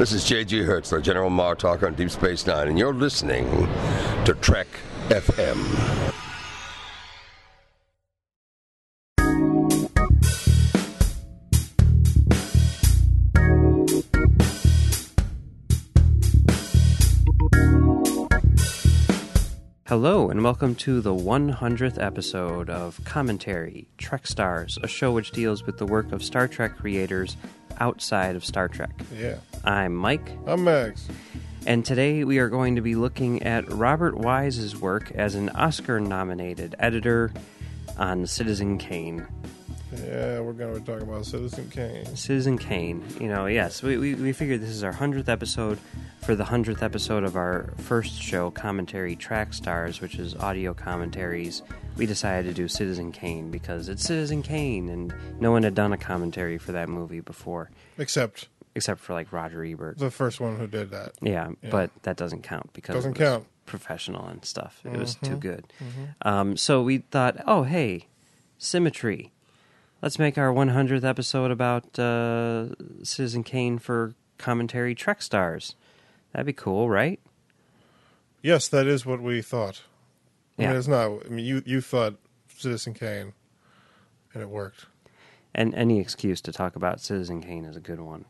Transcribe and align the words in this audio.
This 0.00 0.12
is 0.12 0.24
J.G. 0.24 0.62
Hertzler, 0.62 1.02
General 1.02 1.28
Martok 1.28 1.82
on 1.82 1.92
Deep 1.92 2.08
Space 2.10 2.46
Nine, 2.46 2.68
and 2.68 2.78
you're 2.78 2.94
listening 2.94 3.44
to 4.24 4.34
Trek 4.40 4.66
FM. 5.10 5.58
Hello, 19.86 20.30
and 20.30 20.42
welcome 20.42 20.74
to 20.76 21.02
the 21.02 21.14
100th 21.14 22.02
episode 22.02 22.70
of 22.70 23.04
Commentary 23.04 23.86
Trek 23.98 24.26
Stars, 24.26 24.78
a 24.82 24.88
show 24.88 25.12
which 25.12 25.32
deals 25.32 25.66
with 25.66 25.76
the 25.76 25.84
work 25.84 26.10
of 26.10 26.24
Star 26.24 26.48
Trek 26.48 26.78
creators 26.78 27.36
outside 27.80 28.36
of 28.36 28.44
Star 28.44 28.68
Trek. 28.68 28.92
Yeah. 29.18 29.36
I'm 29.64 29.94
Mike, 29.96 30.30
I'm 30.46 30.64
Max. 30.64 31.08
and 31.66 31.84
today 31.84 32.24
we 32.24 32.38
are 32.38 32.48
going 32.48 32.76
to 32.76 32.82
be 32.82 32.94
looking 32.94 33.42
at 33.42 33.70
Robert 33.72 34.16
Wise's 34.16 34.76
work 34.76 35.10
as 35.12 35.34
an 35.34 35.48
Oscar 35.50 36.00
nominated 36.00 36.76
editor 36.78 37.32
on 37.98 38.26
Citizen 38.26 38.78
Kane. 38.78 39.26
Yeah, 39.92 40.40
we're 40.40 40.52
going 40.52 40.72
to 40.74 40.80
be 40.80 40.86
talking 40.86 41.08
about 41.08 41.26
Citizen 41.26 41.68
Kane. 41.70 42.04
Citizen 42.16 42.58
Kane, 42.58 43.04
you 43.20 43.26
know, 43.28 43.46
yes, 43.46 43.82
we, 43.82 43.96
we, 43.98 44.14
we 44.14 44.32
figured 44.32 44.60
this 44.60 44.70
is 44.70 44.84
our 44.84 44.92
100th 44.92 45.28
episode 45.28 45.78
for 46.22 46.34
the 46.36 46.44
100th 46.44 46.82
episode 46.82 47.24
of 47.24 47.36
our 47.36 47.72
first 47.78 48.20
show, 48.22 48.50
Commentary 48.52 49.16
Track 49.16 49.52
Stars, 49.52 50.00
which 50.00 50.14
is 50.16 50.36
audio 50.36 50.72
commentaries. 50.74 51.62
We 51.96 52.06
decided 52.06 52.48
to 52.48 52.54
do 52.54 52.68
Citizen 52.68 53.10
Kane 53.10 53.50
because 53.50 53.88
it's 53.88 54.04
Citizen 54.04 54.42
Kane, 54.42 54.88
and 54.88 55.12
no 55.40 55.50
one 55.50 55.64
had 55.64 55.74
done 55.74 55.92
a 55.92 55.98
commentary 55.98 56.56
for 56.58 56.70
that 56.72 56.88
movie 56.88 57.20
before, 57.20 57.70
Except 57.98 58.48
except 58.76 59.00
for 59.00 59.12
like 59.14 59.32
Roger 59.32 59.64
Ebert. 59.64 59.98
the 59.98 60.10
first 60.12 60.38
one 60.40 60.56
who 60.56 60.68
did 60.68 60.92
that. 60.92 61.12
Yeah, 61.20 61.48
Yeah. 61.62 61.70
but 61.70 61.90
that 62.04 62.16
doesn't 62.16 62.42
count 62.44 62.72
because 62.72 62.94
Doesn't 62.94 63.16
it 63.16 63.20
was 63.20 63.28
count. 63.28 63.46
professional 63.66 64.26
and 64.28 64.44
stuff. 64.44 64.80
It 64.84 64.96
was 64.96 65.16
too 65.16 65.36
Mhm. 65.36 65.40
good. 65.40 65.72
Um, 66.22 66.56
so 66.56 66.80
we 66.80 66.98
thought, 66.98 67.38
oh 67.48 67.64
hey, 67.64 68.06
symmetry. 68.58 69.32
Let's 70.02 70.18
make 70.18 70.38
our 70.38 70.52
100th 70.52 71.04
episode 71.04 71.50
about 71.50 71.98
uh, 71.98 72.68
Citizen 73.02 73.44
Kane 73.44 73.78
for 73.78 74.14
commentary 74.38 74.94
Trek 74.94 75.20
stars. 75.20 75.74
That'd 76.32 76.46
be 76.46 76.52
cool, 76.54 76.88
right? 76.88 77.20
Yes, 78.42 78.68
that 78.68 78.86
is 78.86 79.04
what 79.04 79.20
we 79.20 79.42
thought. 79.42 79.82
I 80.58 80.66
mean, 80.66 80.76
it's 80.76 80.88
not. 80.88 81.26
I 81.26 81.28
mean, 81.28 81.44
you 81.44 81.62
you 81.64 81.80
thought 81.80 82.16
Citizen 82.56 82.94
Kane, 82.94 83.32
and 84.34 84.42
it 84.42 84.48
worked. 84.48 84.86
And 85.54 85.74
any 85.74 85.98
excuse 86.00 86.40
to 86.42 86.52
talk 86.52 86.76
about 86.76 87.00
Citizen 87.00 87.42
Kane 87.42 87.64
is 87.64 87.76
a 87.76 87.80
good 87.80 88.00
one. 88.00 88.24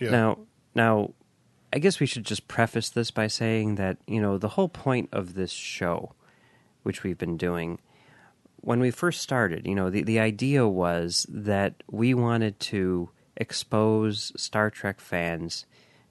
Yeah. 0.00 0.10
Now, 0.10 0.38
now, 0.74 1.12
I 1.72 1.78
guess 1.78 2.00
we 2.00 2.06
should 2.06 2.24
just 2.24 2.48
preface 2.48 2.88
this 2.88 3.10
by 3.10 3.26
saying 3.26 3.76
that 3.76 3.98
you 4.06 4.20
know 4.20 4.38
the 4.38 4.48
whole 4.48 4.68
point 4.68 5.08
of 5.12 5.34
this 5.34 5.52
show, 5.52 6.12
which 6.82 7.02
we've 7.02 7.18
been 7.18 7.36
doing, 7.36 7.78
when 8.64 8.80
we 8.80 8.90
first 8.90 9.20
started, 9.20 9.66
you 9.66 9.74
know, 9.74 9.90
the 9.90 10.02
the 10.02 10.18
idea 10.18 10.66
was 10.66 11.26
that 11.28 11.82
we 11.90 12.14
wanted 12.14 12.58
to 12.60 13.10
expose 13.36 14.32
Star 14.36 14.70
Trek 14.70 15.00
fans 15.00 15.66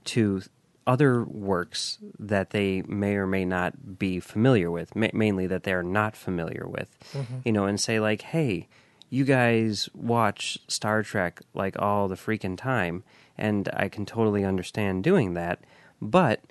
to 0.06 0.44
other 0.86 1.24
works 1.24 1.98
that 2.20 2.52
they 2.52 2.81
may 2.84 3.16
or 3.16 3.26
may 3.26 3.46
not 3.46 3.98
be 3.98 4.20
familiar 4.20 4.70
with, 4.70 4.96
ma- 4.96 5.08
mainly 5.14 5.48
that 5.48 5.64
they're 5.64 5.84
not 5.84 6.16
familiar 6.16 6.66
with, 6.68 6.96
mm-hmm. 7.14 7.38
you 7.46 7.52
know, 7.52 7.66
and 7.66 7.80
say 7.80 8.00
like, 8.00 8.22
hey, 8.22 8.68
you 9.09 9.24
guys 9.24 9.90
watch 9.96 10.59
Star 10.68 11.02
Trek 11.02 11.42
like 11.54 11.80
all 11.80 12.08
the 12.08 12.16
freaking 12.16 12.58
time, 12.58 13.04
and 13.38 13.70
I 13.74 13.88
can 13.88 14.06
totally 14.06 14.44
understand 14.44 15.04
doing 15.04 15.34
that. 15.34 15.59
But, 16.02 16.42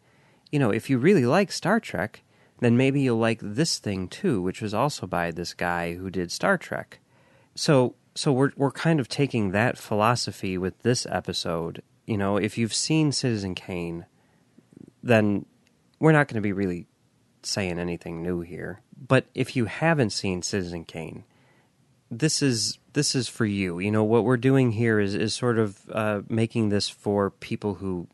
you 0.50 0.58
know, 0.58 0.70
if 0.70 0.89
you 0.89 0.98
really 0.98 1.27
like 1.27 1.53
Star 1.53 1.78
Trek, 1.78 2.23
then 2.62 2.77
maybe 2.77 3.00
you'll 3.00 3.18
like 3.18 3.41
this 3.42 3.80
thing 3.80 4.06
too, 4.06 4.41
which 4.41 4.62
was 4.62 4.72
also 4.72 5.05
by 5.05 5.32
this 5.32 5.52
guy 5.52 5.94
who 5.94 6.11
did 6.11 6.30
Star 6.30 6.56
Trek. 6.56 7.00
So, 7.56 7.96
so 8.14 8.33
we're 8.33 8.52
we're 8.56 8.70
kind 8.70 9.00
of 9.00 9.08
taking 9.08 9.50
that 9.50 9.77
philosophy 9.77 10.56
with 10.56 10.80
this 10.83 11.05
episode. 11.11 11.83
You 12.06 12.17
know, 12.17 12.36
if 12.36 12.56
you've 12.56 12.72
seen 12.72 13.11
Citizen 13.11 13.56
Kane, 13.56 14.06
then 15.02 15.45
we're 15.98 16.12
not 16.12 16.28
going 16.28 16.36
to 16.36 16.40
be 16.40 16.52
really 16.52 16.86
saying 17.42 17.80
anything 17.80 18.22
new 18.22 18.42
here. 18.42 18.80
But 19.08 19.27
if 19.34 19.56
you 19.56 19.64
haven't 19.64 20.11
seen 20.11 20.42
Citizen 20.42 20.84
Kane, 20.84 21.24
this 22.12 22.42
is 22.42 22.78
this 22.92 23.17
is 23.17 23.27
for 23.27 23.45
you. 23.45 23.80
You 23.80 23.90
know 23.90 24.05
what 24.05 24.22
we're 24.22 24.36
doing 24.36 24.70
here 24.70 25.01
is 25.01 25.17
is 25.17 25.34
sort 25.34 25.58
of 25.58 25.80
uh, 25.90 26.20
making 26.28 26.68
this 26.68 26.89
for 26.89 27.30
people 27.30 27.74
who, 27.74 28.06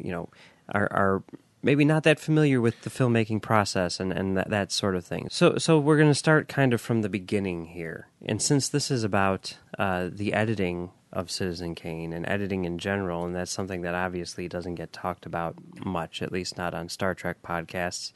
you 0.00 0.10
know, 0.10 0.30
are 0.68 0.88
are 0.90 1.22
maybe 1.64 1.84
not 1.84 2.04
that 2.04 2.20
familiar 2.20 2.60
with 2.60 2.82
the 2.82 2.90
filmmaking 2.90 3.42
process 3.42 3.98
and 3.98 4.12
and 4.12 4.36
that, 4.36 4.50
that 4.50 4.70
sort 4.70 4.94
of 4.94 5.04
thing. 5.04 5.28
So 5.30 5.56
so 5.58 5.78
we're 5.78 5.96
going 5.96 6.10
to 6.10 6.14
start 6.14 6.48
kind 6.48 6.72
of 6.72 6.80
from 6.80 7.02
the 7.02 7.08
beginning 7.08 7.66
here. 7.66 8.08
And 8.24 8.40
since 8.40 8.68
this 8.68 8.90
is 8.90 9.02
about 9.02 9.56
uh, 9.78 10.10
the 10.12 10.34
editing 10.34 10.90
of 11.12 11.30
Citizen 11.30 11.74
Kane 11.74 12.12
and 12.12 12.28
editing 12.28 12.64
in 12.64 12.78
general, 12.78 13.24
and 13.24 13.34
that's 13.34 13.52
something 13.52 13.82
that 13.82 13.94
obviously 13.94 14.48
doesn't 14.48 14.74
get 14.74 14.92
talked 14.92 15.26
about 15.26 15.56
much, 15.84 16.22
at 16.22 16.32
least 16.32 16.58
not 16.58 16.74
on 16.74 16.88
Star 16.88 17.14
Trek 17.14 17.38
podcasts. 17.42 18.12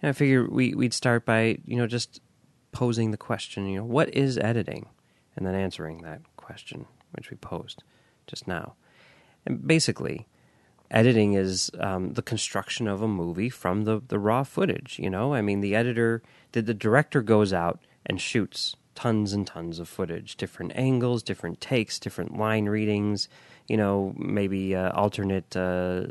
And 0.00 0.10
I 0.10 0.12
figure 0.12 0.48
we 0.48 0.74
we'd 0.74 0.94
start 0.94 1.24
by 1.24 1.58
you 1.66 1.76
know 1.76 1.86
just 1.86 2.20
posing 2.72 3.12
the 3.12 3.16
question, 3.16 3.66
you 3.66 3.78
know, 3.78 3.84
what 3.84 4.12
is 4.14 4.36
editing? 4.38 4.86
And 5.36 5.46
then 5.46 5.54
answering 5.54 6.02
that 6.02 6.20
question, 6.36 6.86
which 7.12 7.30
we 7.30 7.36
posed 7.36 7.82
just 8.26 8.46
now. 8.46 8.74
And 9.46 9.66
basically, 9.66 10.26
editing 10.94 11.34
is 11.34 11.70
um, 11.80 12.12
the 12.12 12.22
construction 12.22 12.86
of 12.86 13.02
a 13.02 13.08
movie 13.08 13.50
from 13.50 13.82
the, 13.82 14.00
the 14.08 14.18
raw 14.18 14.44
footage, 14.44 14.98
you 14.98 15.10
know? 15.10 15.34
I 15.34 15.42
mean, 15.42 15.60
the 15.60 15.74
editor, 15.74 16.22
the, 16.52 16.62
the 16.62 16.72
director 16.72 17.20
goes 17.20 17.52
out 17.52 17.80
and 18.06 18.20
shoots 18.20 18.76
tons 18.94 19.32
and 19.32 19.44
tons 19.44 19.80
of 19.80 19.88
footage, 19.88 20.36
different 20.36 20.72
angles, 20.76 21.24
different 21.24 21.60
takes, 21.60 21.98
different 21.98 22.38
line 22.38 22.66
readings, 22.66 23.28
you 23.66 23.76
know, 23.76 24.14
maybe 24.16 24.76
uh, 24.76 24.92
alternate 24.92 25.56
uh, 25.56 26.04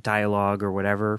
dialogue 0.00 0.62
or 0.62 0.70
whatever, 0.70 1.18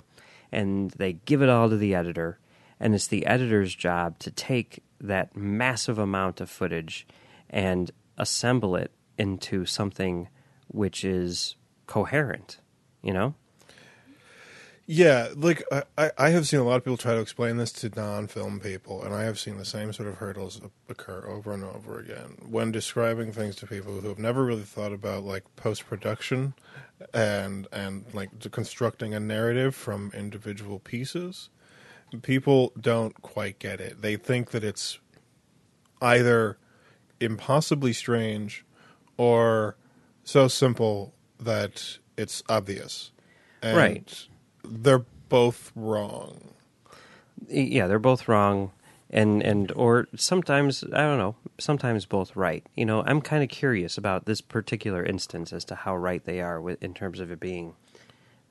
and 0.52 0.92
they 0.92 1.14
give 1.14 1.42
it 1.42 1.50
all 1.50 1.70
to 1.70 1.76
the 1.76 1.94
editor. 1.94 2.40
And 2.80 2.96
it's 2.96 3.08
the 3.08 3.26
editor's 3.26 3.76
job 3.76 4.18
to 4.20 4.32
take 4.32 4.82
that 5.02 5.36
massive 5.36 6.00
amount 6.00 6.40
of 6.40 6.50
footage 6.50 7.06
and 7.50 7.92
assemble 8.18 8.78
it 8.78 8.92
into 9.18 9.66
something 9.66 10.30
which 10.68 11.04
is 11.04 11.56
coherent, 11.88 12.60
you 13.02 13.14
know? 13.14 13.36
Yeah, 14.88 15.30
like 15.36 15.64
I- 15.98 16.12
I, 16.16 16.30
have 16.30 16.48
seen 16.48 16.60
a 16.60 16.64
lot 16.64 16.76
of 16.76 16.84
people 16.84 16.98
try 16.98 17.16
to 17.16 17.20
explain 17.20 17.58
this 17.58 17.72
to 17.74 17.90
non-film 17.90 18.60
people, 18.60 19.04
and 19.04 19.16
I 19.16 19.24
have 19.24 19.40
seen 19.40 19.58
the 19.58 19.66
same 19.66 19.92
sort 19.92 20.08
of 20.08 20.16
hurdles 20.16 20.62
occur 20.88 21.28
over 21.28 21.54
and 21.54 21.64
over 21.64 22.00
again 22.00 22.38
when 22.48 22.72
describing 22.72 23.32
things 23.32 23.56
to 23.58 23.68
people 23.68 24.00
who 24.00 24.10
have 24.10 24.20
never 24.20 24.46
really 24.46 24.62
thought 24.62 24.94
about 24.94 25.24
like 25.24 25.44
post-production 25.56 26.54
and 27.16 27.68
and 27.72 28.06
like 28.14 28.30
constructing 28.52 29.16
a 29.16 29.20
narrative 29.20 29.74
from 29.74 30.12
individual 30.14 30.78
pieces. 30.78 31.50
People 32.22 32.72
don't 32.80 33.20
quite 33.24 33.58
get 33.58 33.82
it. 33.82 34.04
They 34.04 34.18
think 34.18 34.52
that 34.52 34.64
it's 34.64 35.00
either 36.00 36.60
impossibly 37.20 37.92
strange 37.92 38.64
or 39.18 39.78
so 40.24 40.48
simple 40.48 41.15
that 41.40 41.98
it's 42.18 42.44
obvious. 42.50 43.12
And 43.62 43.78
Right. 43.78 44.28
They're 44.64 45.06
both 45.30 45.72
wrong. 45.76 46.54
yeah, 47.48 47.88
they're 47.88 48.00
both 48.00 48.28
wrong, 48.28 48.72
and 49.10 49.42
and 49.44 49.72
or 49.76 50.08
sometimes 50.16 50.84
I 50.84 51.02
don't 51.02 51.18
know, 51.18 51.36
sometimes 51.60 52.06
both 52.06 52.36
right. 52.36 52.66
You 52.76 52.86
know, 52.86 53.04
I'm 53.06 53.22
kind 53.22 53.44
of 53.44 53.50
curious 53.50 53.98
about 53.98 54.26
this 54.26 54.42
particular 54.42 55.04
instance 55.04 55.54
as 55.54 55.66
to 55.66 55.76
how 55.76 55.96
right 55.96 56.24
they 56.24 56.42
are 56.42 56.60
with, 56.62 56.82
in 56.84 56.94
terms 56.94 57.20
of 57.20 57.32
it 57.32 57.40
being 57.40 57.76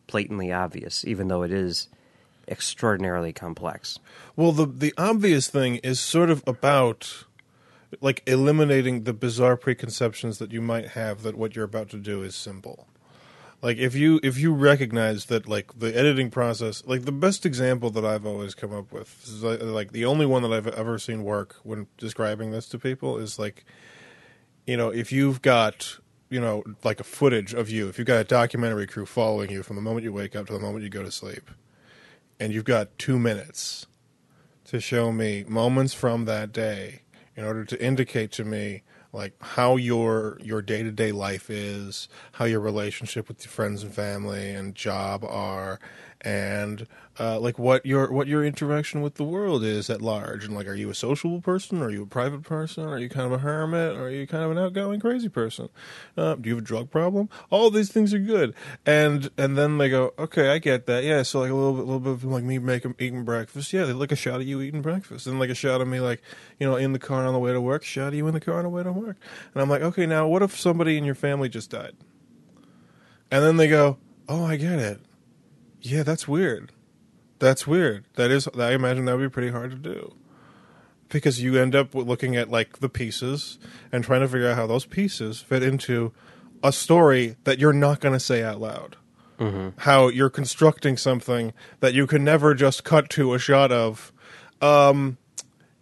blatantly 0.06 0.52
obvious, 0.52 1.04
even 1.04 1.28
though 1.28 1.42
it 1.42 1.50
is 1.50 1.88
extraordinarily 2.46 3.32
complex. 3.32 3.98
Well, 4.36 4.52
the 4.52 4.66
the 4.66 4.94
obvious 4.98 5.48
thing 5.48 5.76
is 5.76 5.98
sort 5.98 6.30
of 6.30 6.42
about 6.46 7.24
like 8.00 8.22
eliminating 8.26 9.04
the 9.04 9.12
bizarre 9.12 9.56
preconceptions 9.56 10.38
that 10.38 10.52
you 10.52 10.60
might 10.60 10.88
have 10.88 11.22
that 11.22 11.36
what 11.36 11.54
you're 11.54 11.64
about 11.64 11.88
to 11.90 11.98
do 11.98 12.22
is 12.22 12.34
simple. 12.34 12.86
Like 13.62 13.78
if 13.78 13.94
you 13.94 14.20
if 14.22 14.38
you 14.38 14.52
recognize 14.52 15.26
that 15.26 15.48
like 15.48 15.78
the 15.78 15.96
editing 15.96 16.30
process, 16.30 16.82
like 16.84 17.06
the 17.06 17.12
best 17.12 17.46
example 17.46 17.88
that 17.90 18.04
I've 18.04 18.26
always 18.26 18.54
come 18.54 18.74
up 18.74 18.92
with, 18.92 19.24
is 19.24 19.42
like, 19.42 19.62
like 19.62 19.92
the 19.92 20.04
only 20.04 20.26
one 20.26 20.42
that 20.42 20.52
I've 20.52 20.66
ever 20.68 20.98
seen 20.98 21.24
work 21.24 21.56
when 21.62 21.86
describing 21.96 22.50
this 22.50 22.68
to 22.68 22.78
people 22.78 23.16
is 23.16 23.38
like, 23.38 23.64
you 24.66 24.76
know, 24.76 24.90
if 24.90 25.12
you've 25.12 25.40
got 25.40 25.98
you 26.28 26.40
know 26.40 26.62
like 26.82 27.00
a 27.00 27.04
footage 27.04 27.54
of 27.54 27.70
you, 27.70 27.88
if 27.88 27.96
you've 27.98 28.06
got 28.06 28.20
a 28.20 28.24
documentary 28.24 28.86
crew 28.86 29.06
following 29.06 29.50
you 29.50 29.62
from 29.62 29.76
the 29.76 29.82
moment 29.82 30.04
you 30.04 30.12
wake 30.12 30.36
up 30.36 30.46
to 30.48 30.52
the 30.52 30.60
moment 30.60 30.84
you 30.84 30.90
go 30.90 31.02
to 31.02 31.10
sleep, 31.10 31.50
and 32.38 32.52
you've 32.52 32.64
got 32.64 32.98
two 32.98 33.18
minutes 33.18 33.86
to 34.64 34.78
show 34.78 35.10
me 35.10 35.44
moments 35.48 35.94
from 35.94 36.26
that 36.26 36.52
day 36.52 37.03
in 37.36 37.44
order 37.44 37.64
to 37.64 37.82
indicate 37.82 38.30
to 38.32 38.44
me 38.44 38.82
like 39.12 39.32
how 39.40 39.76
your 39.76 40.38
your 40.42 40.60
day 40.60 40.82
to 40.82 40.90
day 40.90 41.12
life 41.12 41.48
is, 41.48 42.08
how 42.32 42.44
your 42.44 42.60
relationship 42.60 43.28
with 43.28 43.44
your 43.44 43.50
friends 43.50 43.82
and 43.82 43.94
family 43.94 44.50
and 44.50 44.74
job 44.74 45.24
are, 45.24 45.78
and 46.20 46.86
uh, 47.18 47.38
like 47.38 47.58
what 47.58 47.86
your 47.86 48.12
what 48.12 48.26
your 48.26 48.44
interaction 48.44 49.00
with 49.02 49.14
the 49.14 49.24
world 49.24 49.62
is 49.62 49.88
at 49.88 50.02
large. 50.02 50.44
And 50.44 50.54
like, 50.54 50.66
are 50.66 50.74
you 50.74 50.90
a 50.90 50.94
sociable 50.94 51.40
person? 51.40 51.80
Are 51.82 51.90
you 51.90 52.02
a 52.02 52.06
private 52.06 52.42
person? 52.42 52.84
Are 52.84 52.98
you 52.98 53.08
kind 53.08 53.26
of 53.26 53.32
a 53.32 53.38
hermit? 53.38 53.96
Are 53.96 54.10
you 54.10 54.26
kind 54.26 54.44
of 54.44 54.50
an 54.50 54.58
outgoing 54.58 55.00
crazy 55.00 55.28
person? 55.28 55.68
Uh, 56.16 56.34
do 56.34 56.48
you 56.48 56.56
have 56.56 56.64
a 56.64 56.66
drug 56.66 56.90
problem? 56.90 57.28
All 57.50 57.70
these 57.70 57.90
things 57.90 58.12
are 58.12 58.18
good. 58.18 58.54
And 58.84 59.30
and 59.38 59.56
then 59.56 59.78
they 59.78 59.88
go, 59.88 60.12
okay, 60.18 60.50
I 60.50 60.58
get 60.58 60.86
that. 60.86 61.04
Yeah, 61.04 61.22
so 61.22 61.40
like 61.40 61.50
a 61.50 61.54
little 61.54 61.74
bit, 61.74 61.84
little 61.84 62.00
bit 62.00 62.12
of 62.12 62.24
like 62.24 62.44
me 62.44 62.58
making 62.58 62.96
eating 62.98 63.24
breakfast. 63.24 63.72
Yeah, 63.72 63.84
they 63.84 63.92
like 63.92 64.12
a 64.12 64.16
shot 64.16 64.40
of 64.40 64.46
you 64.46 64.60
eating 64.60 64.82
breakfast, 64.82 65.26
and 65.26 65.38
like 65.38 65.50
a 65.50 65.54
shot 65.54 65.80
of 65.80 65.88
me 65.88 66.00
like 66.00 66.22
you 66.58 66.68
know 66.68 66.76
in 66.76 66.92
the 66.92 66.98
car 66.98 67.24
on 67.26 67.32
the 67.32 67.38
way 67.38 67.52
to 67.52 67.60
work. 67.60 67.84
Shot 67.84 68.08
of 68.08 68.14
you 68.14 68.26
in 68.26 68.34
the 68.34 68.40
car 68.40 68.58
on 68.58 68.64
the 68.64 68.70
way 68.70 68.82
to 68.82 68.92
work. 68.92 69.16
And 69.52 69.62
I'm 69.62 69.70
like, 69.70 69.82
okay, 69.82 70.06
now 70.06 70.26
what 70.26 70.42
if 70.42 70.58
somebody 70.58 70.96
in 70.96 71.04
your 71.04 71.14
family 71.14 71.48
just 71.48 71.70
died? 71.70 71.94
And 73.30 73.42
then 73.44 73.56
they 73.56 73.68
go, 73.68 73.98
oh, 74.28 74.44
I 74.44 74.56
get 74.56 74.78
it. 74.78 75.00
Yeah, 75.80 76.02
that's 76.02 76.26
weird. 76.28 76.72
That's 77.44 77.66
weird. 77.66 78.06
That 78.14 78.30
is, 78.30 78.48
I 78.58 78.72
imagine 78.72 79.04
that 79.04 79.18
would 79.18 79.22
be 79.22 79.28
pretty 79.28 79.50
hard 79.50 79.70
to 79.70 79.76
do. 79.76 80.14
Because 81.10 81.42
you 81.42 81.60
end 81.60 81.74
up 81.74 81.94
looking 81.94 82.36
at 82.36 82.50
like 82.50 82.78
the 82.78 82.88
pieces 82.88 83.58
and 83.92 84.02
trying 84.02 84.22
to 84.22 84.28
figure 84.28 84.48
out 84.48 84.56
how 84.56 84.66
those 84.66 84.86
pieces 84.86 85.42
fit 85.42 85.62
into 85.62 86.14
a 86.62 86.72
story 86.72 87.36
that 87.44 87.58
you're 87.58 87.74
not 87.74 88.00
going 88.00 88.14
to 88.14 88.18
say 88.18 88.42
out 88.42 88.62
loud. 88.62 88.96
How 89.76 90.08
you're 90.08 90.30
constructing 90.30 90.96
something 90.96 91.52
that 91.80 91.92
you 91.92 92.06
can 92.06 92.24
never 92.24 92.54
just 92.54 92.82
cut 92.82 93.10
to 93.10 93.34
a 93.34 93.38
shot 93.38 93.70
of. 93.70 94.10
Um, 94.62 95.18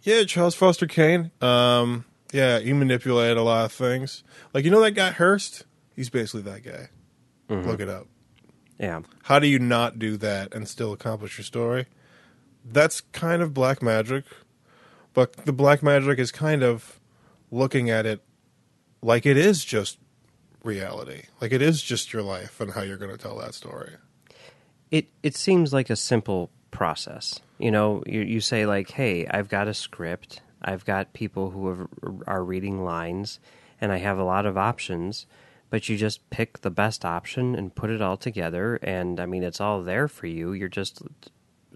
yeah, 0.01 0.25
Charles 0.25 0.55
Foster 0.55 0.85
Kane. 0.85 1.31
Um, 1.39 2.03
yeah, 2.33 2.59
he 2.59 2.73
manipulated 2.73 3.37
a 3.37 3.41
lot 3.43 3.63
of 3.63 3.71
things. 3.71 4.25
Like 4.53 4.65
you 4.65 4.71
know 4.71 4.81
that 4.81 4.91
guy 4.91 5.11
Hearst. 5.11 5.63
He's 5.95 6.09
basically 6.09 6.41
that 6.41 6.65
guy. 6.65 6.89
Look 7.65 7.79
it 7.79 7.87
up. 7.87 8.07
Yeah. 8.79 9.01
How 9.23 9.39
do 9.39 9.47
you 9.47 9.59
not 9.59 9.99
do 9.99 10.17
that 10.17 10.53
and 10.53 10.67
still 10.67 10.93
accomplish 10.93 11.37
your 11.37 11.45
story? 11.45 11.85
That's 12.65 13.01
kind 13.01 13.41
of 13.41 13.53
black 13.53 13.81
magic, 13.81 14.25
but 15.13 15.33
the 15.45 15.53
black 15.53 15.83
magic 15.83 16.17
is 16.19 16.31
kind 16.31 16.63
of 16.63 16.99
looking 17.51 17.89
at 17.89 18.05
it 18.05 18.21
like 19.01 19.25
it 19.25 19.37
is 19.37 19.63
just 19.63 19.99
reality, 20.63 21.23
like 21.41 21.51
it 21.51 21.61
is 21.61 21.81
just 21.81 22.13
your 22.13 22.23
life 22.23 22.59
and 22.61 22.71
how 22.71 22.81
you're 22.81 22.97
going 22.97 23.11
to 23.11 23.17
tell 23.17 23.37
that 23.39 23.53
story. 23.53 23.91
it 24.91 25.07
it 25.23 25.35
seems 25.35 25.73
like 25.73 25.89
a 25.89 25.95
simple 25.95 26.49
process. 26.71 27.39
You 27.59 27.71
know, 27.71 28.03
you 28.05 28.21
you 28.21 28.39
say 28.41 28.65
like, 28.65 28.91
"Hey, 28.91 29.27
I've 29.27 29.49
got 29.49 29.67
a 29.67 29.73
script. 29.73 30.41
I've 30.61 30.85
got 30.85 31.13
people 31.13 31.51
who 31.51 31.67
have, 31.69 31.87
are 32.27 32.43
reading 32.43 32.83
lines, 32.83 33.39
and 33.81 33.91
I 33.91 33.97
have 33.97 34.17
a 34.17 34.23
lot 34.23 34.45
of 34.45 34.57
options." 34.57 35.25
But 35.73 35.89
you 35.89 35.97
just 35.97 36.29
pick 36.29 36.61
the 36.61 36.69
best 36.69 37.03
option 37.03 37.55
and 37.55 37.73
put 37.73 37.89
it 37.89 37.99
all 37.99 38.15
together, 38.15 38.75
and 38.83 39.19
I 39.19 39.25
mean, 39.25 39.41
it's 39.41 39.59
all 39.59 39.81
there 39.81 40.07
for 40.07 40.27
you. 40.27 40.53
You're 40.53 40.69
just 40.69 41.01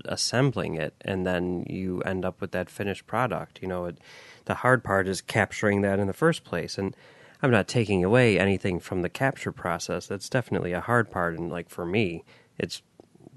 assembling 0.06 0.76
it, 0.76 0.94
and 1.02 1.26
then 1.26 1.66
you 1.68 2.04
end 2.04 2.24
up 2.24 2.40
with 2.40 2.52
that 2.52 2.70
finished 2.70 3.08
product. 3.08 3.58
You 3.60 3.68
know, 3.68 3.86
it, 3.86 3.98
the 4.46 4.54
hard 4.54 4.84
part 4.84 5.08
is 5.08 5.20
capturing 5.20 5.82
that 5.82 5.98
in 5.98 6.06
the 6.06 6.14
first 6.14 6.44
place, 6.44 6.78
and 6.78 6.96
I'm 7.42 7.50
not 7.50 7.68
taking 7.68 8.04
away 8.04 8.38
anything 8.38 8.80
from 8.80 9.02
the 9.02 9.10
capture 9.10 9.52
process. 9.52 10.06
That's 10.06 10.30
definitely 10.30 10.74
a 10.74 10.82
hard 10.82 11.10
part, 11.10 11.36
and 11.36 11.50
like 11.50 11.68
for 11.68 11.84
me, 11.84 12.24
it's 12.60 12.84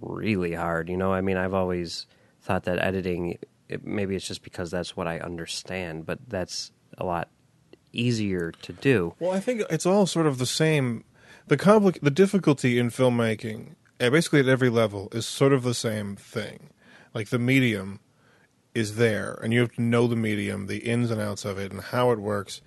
really 0.03 0.53
hard. 0.53 0.91
You 0.91 0.99
know, 0.99 1.15
I 1.15 1.23
mean, 1.23 1.39
I've 1.39 1.55
always 1.55 2.07
thought 2.43 2.65
that 2.65 2.85
editing, 2.85 3.39
it, 3.71 3.87
maybe 3.87 4.15
it's 4.15 4.29
just 4.29 4.43
because 4.43 4.71
that's 4.71 4.95
what 4.95 5.07
I 5.07 5.21
understand, 5.21 6.05
but 6.05 6.19
that's 6.29 6.71
a 6.99 7.07
lot 7.07 7.31
easier 7.93 8.53
to 8.63 8.73
do. 8.73 9.15
Well, 9.19 9.33
I 9.33 9.41
think 9.41 9.63
it's 9.71 9.87
all 9.87 10.07
sort 10.07 10.27
of 10.27 10.39
the 10.39 10.47
same. 10.47 11.05
The 11.47 11.57
compli- 11.57 12.01
the 12.01 12.11
difficulty 12.11 12.79
in 12.79 12.91
filmmaking, 12.91 13.75
uh, 14.01 14.11
basically 14.11 14.41
at 14.41 14.49
every 14.49 14.71
level, 14.71 15.09
is 15.13 15.27
sort 15.27 15.53
of 15.53 15.63
the 15.63 15.75
same 15.75 16.17
thing. 16.17 16.71
Like 17.13 17.31
the 17.31 17.39
medium 17.39 18.01
is 18.75 18.97
there, 18.97 19.39
and 19.43 19.53
you 19.53 19.61
have 19.61 19.73
to 19.73 19.83
know 19.83 20.07
the 20.07 20.17
medium, 20.17 20.67
the 20.67 20.79
ins 20.79 21.11
and 21.11 21.21
outs 21.21 21.45
of 21.45 21.59
it, 21.59 21.73
and 21.73 21.81
how 21.81 22.13
it 22.13 22.21
works. 22.21 22.61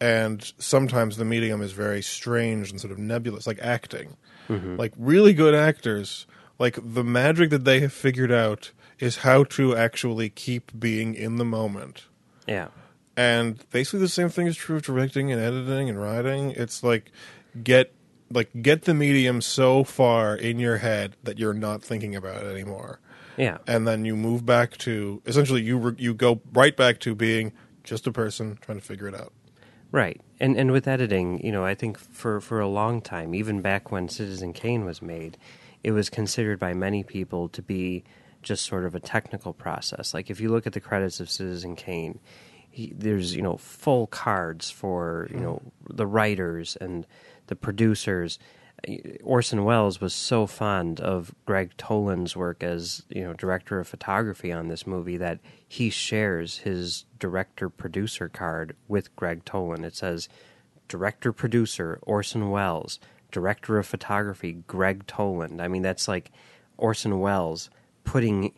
And 0.00 0.52
sometimes 0.58 1.16
the 1.16 1.24
medium 1.24 1.62
is 1.62 1.72
very 1.72 2.02
strange 2.02 2.70
and 2.70 2.80
sort 2.80 2.92
of 2.92 2.98
nebulous, 2.98 3.46
like 3.46 3.60
acting. 3.62 4.16
Like 4.48 4.92
really 4.98 5.32
good 5.32 5.54
actors, 5.54 6.26
like 6.58 6.78
the 6.82 7.04
magic 7.04 7.48
that 7.50 7.64
they 7.64 7.80
have 7.80 7.92
figured 7.92 8.32
out 8.32 8.72
is 8.98 9.18
how 9.18 9.44
to 9.44 9.74
actually 9.76 10.28
keep 10.28 10.78
being 10.78 11.14
in 11.14 11.36
the 11.36 11.44
moment. 11.44 12.04
Yeah. 12.46 12.68
And 13.16 13.62
basically 13.70 14.00
the 14.00 14.08
same 14.08 14.28
thing 14.28 14.46
is 14.46 14.56
true 14.56 14.76
of 14.76 14.82
directing 14.82 15.30
and 15.30 15.40
editing 15.40 15.88
and 15.88 16.00
writing. 16.00 16.50
It's 16.50 16.82
like 16.82 17.12
get 17.62 17.94
like 18.30 18.50
get 18.62 18.82
the 18.82 18.94
medium 18.94 19.40
so 19.40 19.84
far 19.84 20.34
in 20.34 20.58
your 20.58 20.78
head 20.78 21.16
that 21.22 21.38
you're 21.38 21.54
not 21.54 21.82
thinking 21.82 22.16
about 22.16 22.42
it 22.42 22.46
anymore. 22.46 23.00
Yeah. 23.36 23.58
And 23.66 23.86
then 23.86 24.04
you 24.04 24.16
move 24.16 24.44
back 24.46 24.76
to 24.78 25.22
essentially 25.26 25.62
you 25.62 25.78
re- 25.78 25.96
you 25.98 26.14
go 26.14 26.40
right 26.52 26.76
back 26.76 27.00
to 27.00 27.14
being 27.14 27.52
just 27.82 28.06
a 28.06 28.12
person 28.12 28.58
trying 28.60 28.78
to 28.78 28.84
figure 28.84 29.08
it 29.08 29.14
out. 29.14 29.32
Right. 29.92 30.20
And 30.40 30.56
and 30.56 30.72
with 30.72 30.88
editing, 30.88 31.44
you 31.44 31.52
know, 31.52 31.64
I 31.64 31.74
think 31.74 31.98
for 31.98 32.40
for 32.40 32.60
a 32.60 32.68
long 32.68 33.00
time, 33.00 33.34
even 33.34 33.60
back 33.60 33.92
when 33.92 34.08
Citizen 34.08 34.52
Kane 34.52 34.84
was 34.84 35.00
made, 35.00 35.36
it 35.84 35.92
was 35.92 36.10
considered 36.10 36.58
by 36.58 36.74
many 36.74 37.04
people 37.04 37.48
to 37.50 37.62
be 37.62 38.04
just 38.42 38.64
sort 38.64 38.84
of 38.84 38.94
a 38.94 39.00
technical 39.00 39.52
process. 39.52 40.12
Like 40.12 40.30
if 40.30 40.40
you 40.40 40.50
look 40.50 40.66
at 40.66 40.72
the 40.72 40.80
credits 40.80 41.20
of 41.20 41.30
Citizen 41.30 41.76
Kane, 41.76 42.18
he, 42.74 42.92
there's, 42.96 43.36
you 43.36 43.42
know, 43.42 43.56
full 43.56 44.08
cards 44.08 44.68
for, 44.68 45.28
you 45.30 45.38
know, 45.38 45.62
mm. 45.62 45.96
the 45.96 46.06
writers 46.06 46.76
and 46.80 47.06
the 47.46 47.54
producers. 47.54 48.38
Orson 49.22 49.64
Welles 49.64 50.00
was 50.00 50.12
so 50.12 50.46
fond 50.46 51.00
of 51.00 51.34
Gregg 51.46 51.76
Toland's 51.78 52.36
work 52.36 52.62
as 52.62 53.02
you 53.08 53.22
know 53.22 53.32
director 53.32 53.78
of 53.78 53.88
photography 53.88 54.52
on 54.52 54.68
this 54.68 54.86
movie 54.86 55.16
that 55.16 55.38
he 55.66 55.88
shares 55.88 56.58
his 56.58 57.06
director 57.18 57.70
producer 57.70 58.28
card 58.28 58.76
with 58.88 59.14
Gregg 59.16 59.44
Toland. 59.46 59.86
It 59.86 59.96
says 59.96 60.28
director 60.88 61.32
producer 61.32 61.98
Orson 62.02 62.50
Welles, 62.50 62.98
director 63.30 63.78
of 63.78 63.86
photography 63.86 64.64
Gregg 64.66 65.06
Toland. 65.06 65.62
I 65.62 65.68
mean 65.68 65.82
that's 65.82 66.08
like 66.08 66.30
Orson 66.76 67.20
Welles 67.20 67.70
putting 68.02 68.52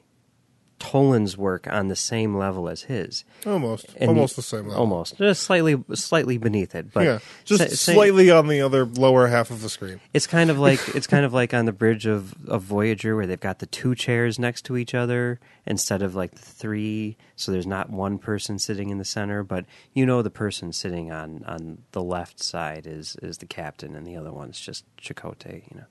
Toland's 0.78 1.38
work 1.38 1.66
on 1.66 1.88
the 1.88 1.96
same 1.96 2.36
level 2.36 2.68
as 2.68 2.82
his. 2.82 3.24
Almost. 3.46 3.86
And 3.96 4.10
almost 4.10 4.34
he- 4.34 4.40
the 4.40 4.42
same 4.42 4.66
level. 4.68 4.80
Almost, 4.80 5.16
just 5.16 5.42
slightly, 5.42 5.82
slightly 5.94 6.36
beneath 6.38 6.74
it, 6.74 6.92
but 6.92 7.04
yeah. 7.04 7.18
Just 7.44 7.76
slightly 7.78 8.30
on 8.30 8.46
the 8.48 8.60
other 8.60 8.84
lower 8.84 9.26
half 9.28 9.50
of 9.50 9.62
the 9.62 9.70
screen. 9.70 10.00
it's 10.12 10.26
kind 10.26 10.50
of 10.50 10.58
like 10.58 10.80
it's 10.94 11.06
kind 11.06 11.24
of 11.24 11.32
like 11.32 11.54
on 11.54 11.64
the 11.64 11.72
bridge 11.72 12.04
of, 12.06 12.34
of 12.46 12.62
Voyager 12.62 13.16
where 13.16 13.26
they've 13.26 13.40
got 13.40 13.58
the 13.60 13.66
two 13.66 13.94
chairs 13.94 14.38
next 14.38 14.66
to 14.66 14.76
each 14.76 14.94
other 14.94 15.40
instead 15.64 16.02
of 16.02 16.14
like 16.14 16.32
the 16.32 16.38
three, 16.42 17.16
so 17.36 17.50
there's 17.50 17.66
not 17.66 17.88
one 17.90 18.18
person 18.18 18.58
sitting 18.58 18.90
in 18.90 18.98
the 18.98 19.04
center, 19.04 19.42
but 19.42 19.64
you 19.94 20.04
know 20.04 20.20
the 20.22 20.30
person 20.30 20.72
sitting 20.72 21.10
on, 21.10 21.42
on 21.46 21.78
the 21.92 22.02
left 22.02 22.42
side 22.42 22.86
is 22.86 23.16
is 23.22 23.38
the 23.38 23.46
captain 23.46 23.96
and 23.96 24.06
the 24.06 24.14
other 24.16 24.30
one's 24.32 24.60
just 24.60 24.84
Chakotay, 24.98 25.62
you 25.70 25.78
know. 25.78 25.86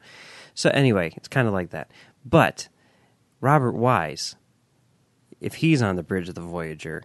So 0.54 0.70
anyway, 0.70 1.12
it's 1.18 1.28
kind 1.28 1.48
of 1.48 1.54
like 1.54 1.72
that. 1.72 1.90
But 2.24 2.70
Robert 3.42 3.74
Wise, 3.74 4.36
if 5.42 5.56
he's 5.56 5.82
on 5.82 5.96
the 5.96 6.04
bridge 6.04 6.30
of 6.30 6.36
the 6.36 6.42
Voyager, 6.42 7.04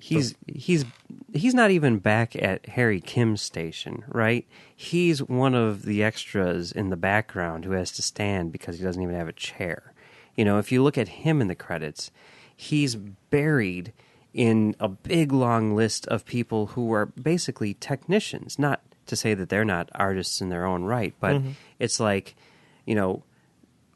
he's 0.00 0.34
he's 0.46 0.84
he's 1.32 1.54
not 1.54 1.70
even 1.70 1.98
back 1.98 2.36
at 2.36 2.66
Harry 2.66 3.00
Kim's 3.00 3.42
station, 3.42 4.04
right? 4.08 4.46
He's 4.74 5.22
one 5.22 5.54
of 5.54 5.82
the 5.82 6.02
extras 6.02 6.72
in 6.72 6.90
the 6.90 6.96
background 6.96 7.64
who 7.64 7.72
has 7.72 7.90
to 7.92 8.02
stand 8.02 8.52
because 8.52 8.78
he 8.78 8.84
doesn't 8.84 9.02
even 9.02 9.14
have 9.14 9.28
a 9.28 9.32
chair. 9.32 9.92
You 10.36 10.44
know, 10.44 10.58
if 10.58 10.70
you 10.70 10.82
look 10.82 10.98
at 10.98 11.08
him 11.08 11.40
in 11.40 11.48
the 11.48 11.54
credits, 11.54 12.10
he's 12.54 12.94
buried 12.94 13.92
in 14.34 14.76
a 14.78 14.88
big 14.88 15.32
long 15.32 15.74
list 15.74 16.06
of 16.08 16.26
people 16.26 16.66
who 16.68 16.92
are 16.92 17.06
basically 17.06 17.74
technicians. 17.74 18.58
Not 18.58 18.82
to 19.06 19.16
say 19.16 19.34
that 19.34 19.48
they're 19.48 19.64
not 19.64 19.88
artists 19.94 20.40
in 20.40 20.50
their 20.50 20.66
own 20.66 20.84
right, 20.84 21.14
but 21.20 21.36
mm-hmm. 21.36 21.50
it's 21.78 22.00
like, 22.00 22.36
you 22.84 22.94
know, 22.94 23.22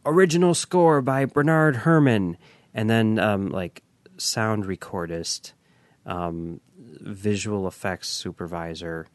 original 0.07 0.55
score 0.55 1.03
by 1.03 1.27
Bernard 1.27 1.77
Herrmann, 1.77 2.39
and 2.75 2.89
then 2.89 3.19
um, 3.19 3.51
like 3.51 3.83
sound 4.17 4.65
recordist, 4.65 5.53
um, 6.07 6.61
visual 6.77 7.67
effects 7.67 8.09
supervisor, 8.09 9.07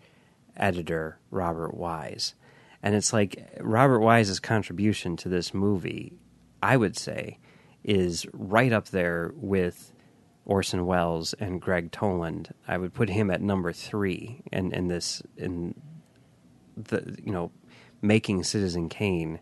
editor 0.55 1.19
Robert 1.31 1.75
Wise, 1.75 2.35
and 2.81 2.95
it's 2.95 3.13
like 3.13 3.49
Robert 3.59 3.99
Wise's 3.99 4.39
contribution 4.39 5.17
to 5.17 5.29
this 5.29 5.53
movie, 5.53 6.13
I 6.61 6.77
would 6.77 6.97
say, 6.97 7.39
is 7.83 8.25
right 8.33 8.71
up 8.71 8.89
there 8.89 9.31
with 9.35 9.91
Orson 10.45 10.85
Welles 10.85 11.33
and 11.33 11.61
Gregg 11.61 11.91
Toland. 11.91 12.53
I 12.67 12.77
would 12.77 12.93
put 12.93 13.09
him 13.09 13.31
at 13.31 13.41
number 13.41 13.73
three 13.73 14.43
in, 14.51 14.71
in 14.71 14.87
this 14.87 15.21
in 15.37 15.73
the 16.77 17.17
you 17.23 17.31
know 17.31 17.51
making 18.01 18.43
Citizen 18.43 18.89
Kane 18.89 19.39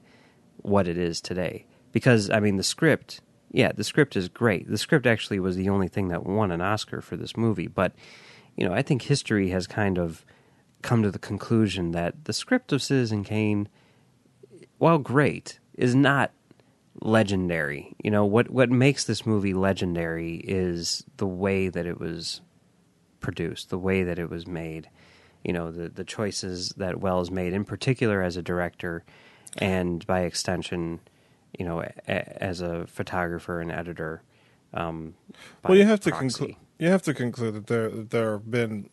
what 0.58 0.88
it 0.88 0.98
is 0.98 1.20
today. 1.20 1.66
Because 1.92 2.30
I 2.30 2.40
mean 2.40 2.58
the 2.58 2.64
script, 2.64 3.22
yeah, 3.54 3.72
the 3.72 3.84
script 3.84 4.18
is 4.18 4.28
great. 4.28 4.68
The 4.68 4.80
script 4.80 5.06
actually 5.06 5.40
was 5.40 5.56
the 5.56 5.70
only 5.70 5.88
thing 5.88 6.10
that 6.10 6.26
won 6.26 6.52
an 6.52 6.60
Oscar 6.60 7.02
for 7.02 7.16
this 7.16 7.38
movie, 7.38 7.68
but 7.68 7.94
you 8.58 8.68
know, 8.68 8.74
I 8.74 8.82
think 8.82 9.04
history 9.04 9.50
has 9.50 9.68
kind 9.68 9.98
of 9.98 10.26
come 10.82 11.04
to 11.04 11.12
the 11.12 11.20
conclusion 11.20 11.92
that 11.92 12.26
the 12.26 12.34
script 12.34 12.72
of 12.72 12.84
Citizen 12.84 13.24
Kane, 13.24 13.70
while 14.80 14.98
great, 14.98 15.60
is 15.76 15.96
not 15.96 16.32
legendary. 17.00 17.96
You 18.04 18.12
know, 18.12 18.26
what 18.26 18.50
what 18.50 18.70
makes 18.70 19.06
this 19.06 19.26
movie 19.26 19.54
legendary 19.54 20.36
is 20.36 21.04
the 21.18 21.28
way 21.28 21.70
that 21.70 21.86
it 21.86 22.00
was 22.00 22.42
produced, 23.20 23.70
the 23.70 23.80
way 23.80 24.04
that 24.04 24.20
it 24.20 24.30
was 24.30 24.48
made. 24.48 24.90
You 25.44 25.54
know, 25.54 25.72
the 25.72 25.90
the 25.90 26.04
choices 26.04 26.70
that 26.78 27.00
Welles 27.00 27.30
made, 27.30 27.54
in 27.54 27.66
particular 27.66 28.24
as 28.24 28.36
a 28.36 28.42
director, 28.42 29.04
and 29.60 30.06
by 30.08 30.22
extension, 30.22 31.02
you 31.58 31.66
know, 31.66 31.82
a, 31.82 32.44
as 32.44 32.62
a 32.62 32.88
photographer 32.88 33.60
and 33.62 33.72
editor. 33.72 34.22
Um, 34.74 35.16
Well, 35.64 35.78
you 35.78 35.86
have 35.86 36.00
to 36.02 36.12
conclude. 36.12 36.56
You 36.80 36.90
have 36.90 37.04
to 37.04 37.14
conclude 37.14 37.54
that 37.54 37.68
there 37.68 37.90
that 37.90 38.10
there 38.10 38.32
have 38.34 38.50
been 38.50 38.90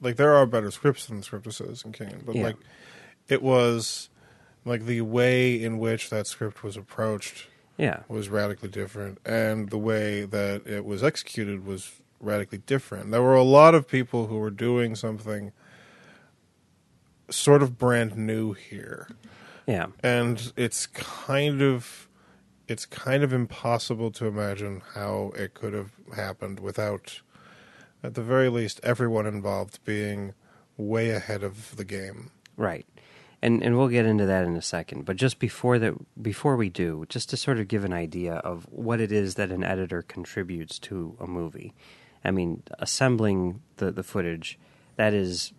like 0.00 0.16
there 0.16 0.34
are 0.34 0.46
better 0.46 0.70
scripts 0.70 1.06
than 1.06 1.16
the 1.18 1.22
script 1.24 1.46
of 1.46 1.54
Citizen 1.54 1.92
Kane, 1.92 2.22
but 2.24 2.34
Yeah. 2.36 2.44
like 2.44 2.56
it 3.28 3.42
was 3.42 4.10
like 4.64 4.84
the 4.84 5.00
way 5.00 5.60
in 5.60 5.78
which 5.78 6.10
that 6.10 6.26
script 6.26 6.62
was 6.62 6.76
approached 6.76 7.46
Yeah, 7.78 8.00
was 8.08 8.28
radically 8.28 8.68
different, 8.68 9.18
and 9.24 9.70
the 9.70 9.78
way 9.78 10.24
that 10.24 10.66
it 10.66 10.84
was 10.84 11.02
executed 11.02 11.64
was 11.66 12.00
radically 12.20 12.58
different. 12.58 13.10
There 13.10 13.22
were 13.22 13.34
a 13.34 13.42
lot 13.42 13.74
of 13.74 13.88
people 13.88 14.26
who 14.28 14.38
were 14.38 14.50
doing 14.50 14.94
something 14.94 15.52
sort 17.30 17.62
of 17.62 17.78
brand 17.78 18.16
new 18.16 18.52
here, 18.52 19.08
yeah, 19.66 19.86
and 20.02 20.52
it's 20.56 20.86
kind 20.86 21.62
of 21.62 22.08
it's 22.68 22.86
kind 22.86 23.22
of 23.22 23.32
impossible 23.32 24.10
to 24.12 24.26
imagine 24.26 24.82
how 24.94 25.32
it 25.36 25.54
could 25.54 25.74
have 25.74 25.92
happened 26.16 26.60
without 26.60 27.20
at 28.02 28.14
the 28.14 28.22
very 28.22 28.48
least 28.48 28.80
everyone 28.82 29.26
involved 29.26 29.78
being 29.84 30.34
way 30.76 31.10
ahead 31.10 31.42
of 31.42 31.76
the 31.76 31.84
game. 31.84 32.30
right. 32.56 32.86
And 33.44 33.60
and 33.60 33.76
we'll 33.76 33.88
get 33.88 34.06
into 34.06 34.24
that 34.26 34.44
in 34.44 34.54
a 34.54 34.62
second. 34.62 35.04
But 35.04 35.16
just 35.16 35.40
before 35.40 35.76
that, 35.80 35.94
before 36.22 36.54
we 36.54 36.68
do, 36.68 37.04
just 37.08 37.28
to 37.30 37.36
sort 37.36 37.58
of 37.58 37.66
give 37.66 37.82
an 37.84 37.92
idea 37.92 38.34
of 38.34 38.68
what 38.70 39.00
it 39.00 39.10
is 39.10 39.34
that 39.34 39.50
an 39.50 39.64
editor 39.64 40.00
contributes 40.00 40.78
to 40.80 41.16
a 41.18 41.26
movie. 41.26 41.74
I 42.24 42.30
mean, 42.30 42.62
assembling 42.78 43.60
the 43.78 43.90
the 43.90 44.04
footage, 44.04 44.60
that 44.94 45.12
is, 45.12 45.52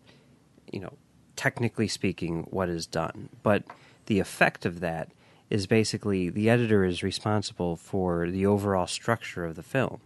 you 0.72 0.80
know, 0.80 0.94
technically 1.36 1.90
speaking, 1.90 2.48
what 2.52 2.70
is 2.70 2.88
done. 2.88 3.28
But 3.44 3.64
the 4.06 4.20
effect 4.20 4.66
of 4.66 4.80
that 4.80 5.12
is 5.50 5.68
basically 5.68 6.30
the 6.30 6.50
editor 6.50 6.84
is 6.84 7.04
responsible 7.04 7.76
for 7.76 8.30
the 8.30 8.46
overall 8.46 8.88
structure 8.88 9.46
of 9.46 9.56
the 9.56 9.64
film. 9.64 10.02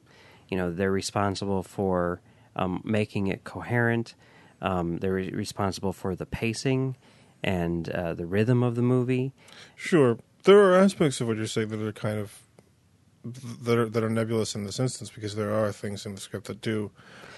You 0.49 0.57
know, 0.57 0.71
they're 0.71 0.91
responsible 0.91 1.63
for 1.63 2.21
um, 2.55 2.81
making 2.83 3.27
it 3.27 3.43
coherent. 3.43 4.15
Um, 4.61 4.97
they're 4.97 5.13
re- 5.13 5.29
responsible 5.29 5.93
for 5.93 6.15
the 6.15 6.25
pacing 6.25 6.95
and 7.43 7.89
uh, 7.89 8.13
the 8.13 8.25
rhythm 8.25 8.63
of 8.63 8.75
the 8.75 8.81
movie. 8.81 9.33
Sure, 9.75 10.17
there 10.43 10.59
are 10.59 10.75
aspects 10.75 11.21
of 11.21 11.27
what 11.27 11.37
you're 11.37 11.47
saying 11.47 11.69
that 11.69 11.81
are 11.81 11.91
kind 11.91 12.19
of 12.19 12.41
that 13.23 13.77
are 13.77 13.89
that 13.89 14.03
are 14.03 14.09
nebulous 14.09 14.55
in 14.55 14.63
this 14.63 14.79
instance 14.79 15.09
because 15.09 15.35
there 15.35 15.53
are 15.53 15.71
things 15.71 16.05
in 16.05 16.15
the 16.15 16.21
script 16.21 16.47
that 16.47 16.61
do 16.61 16.91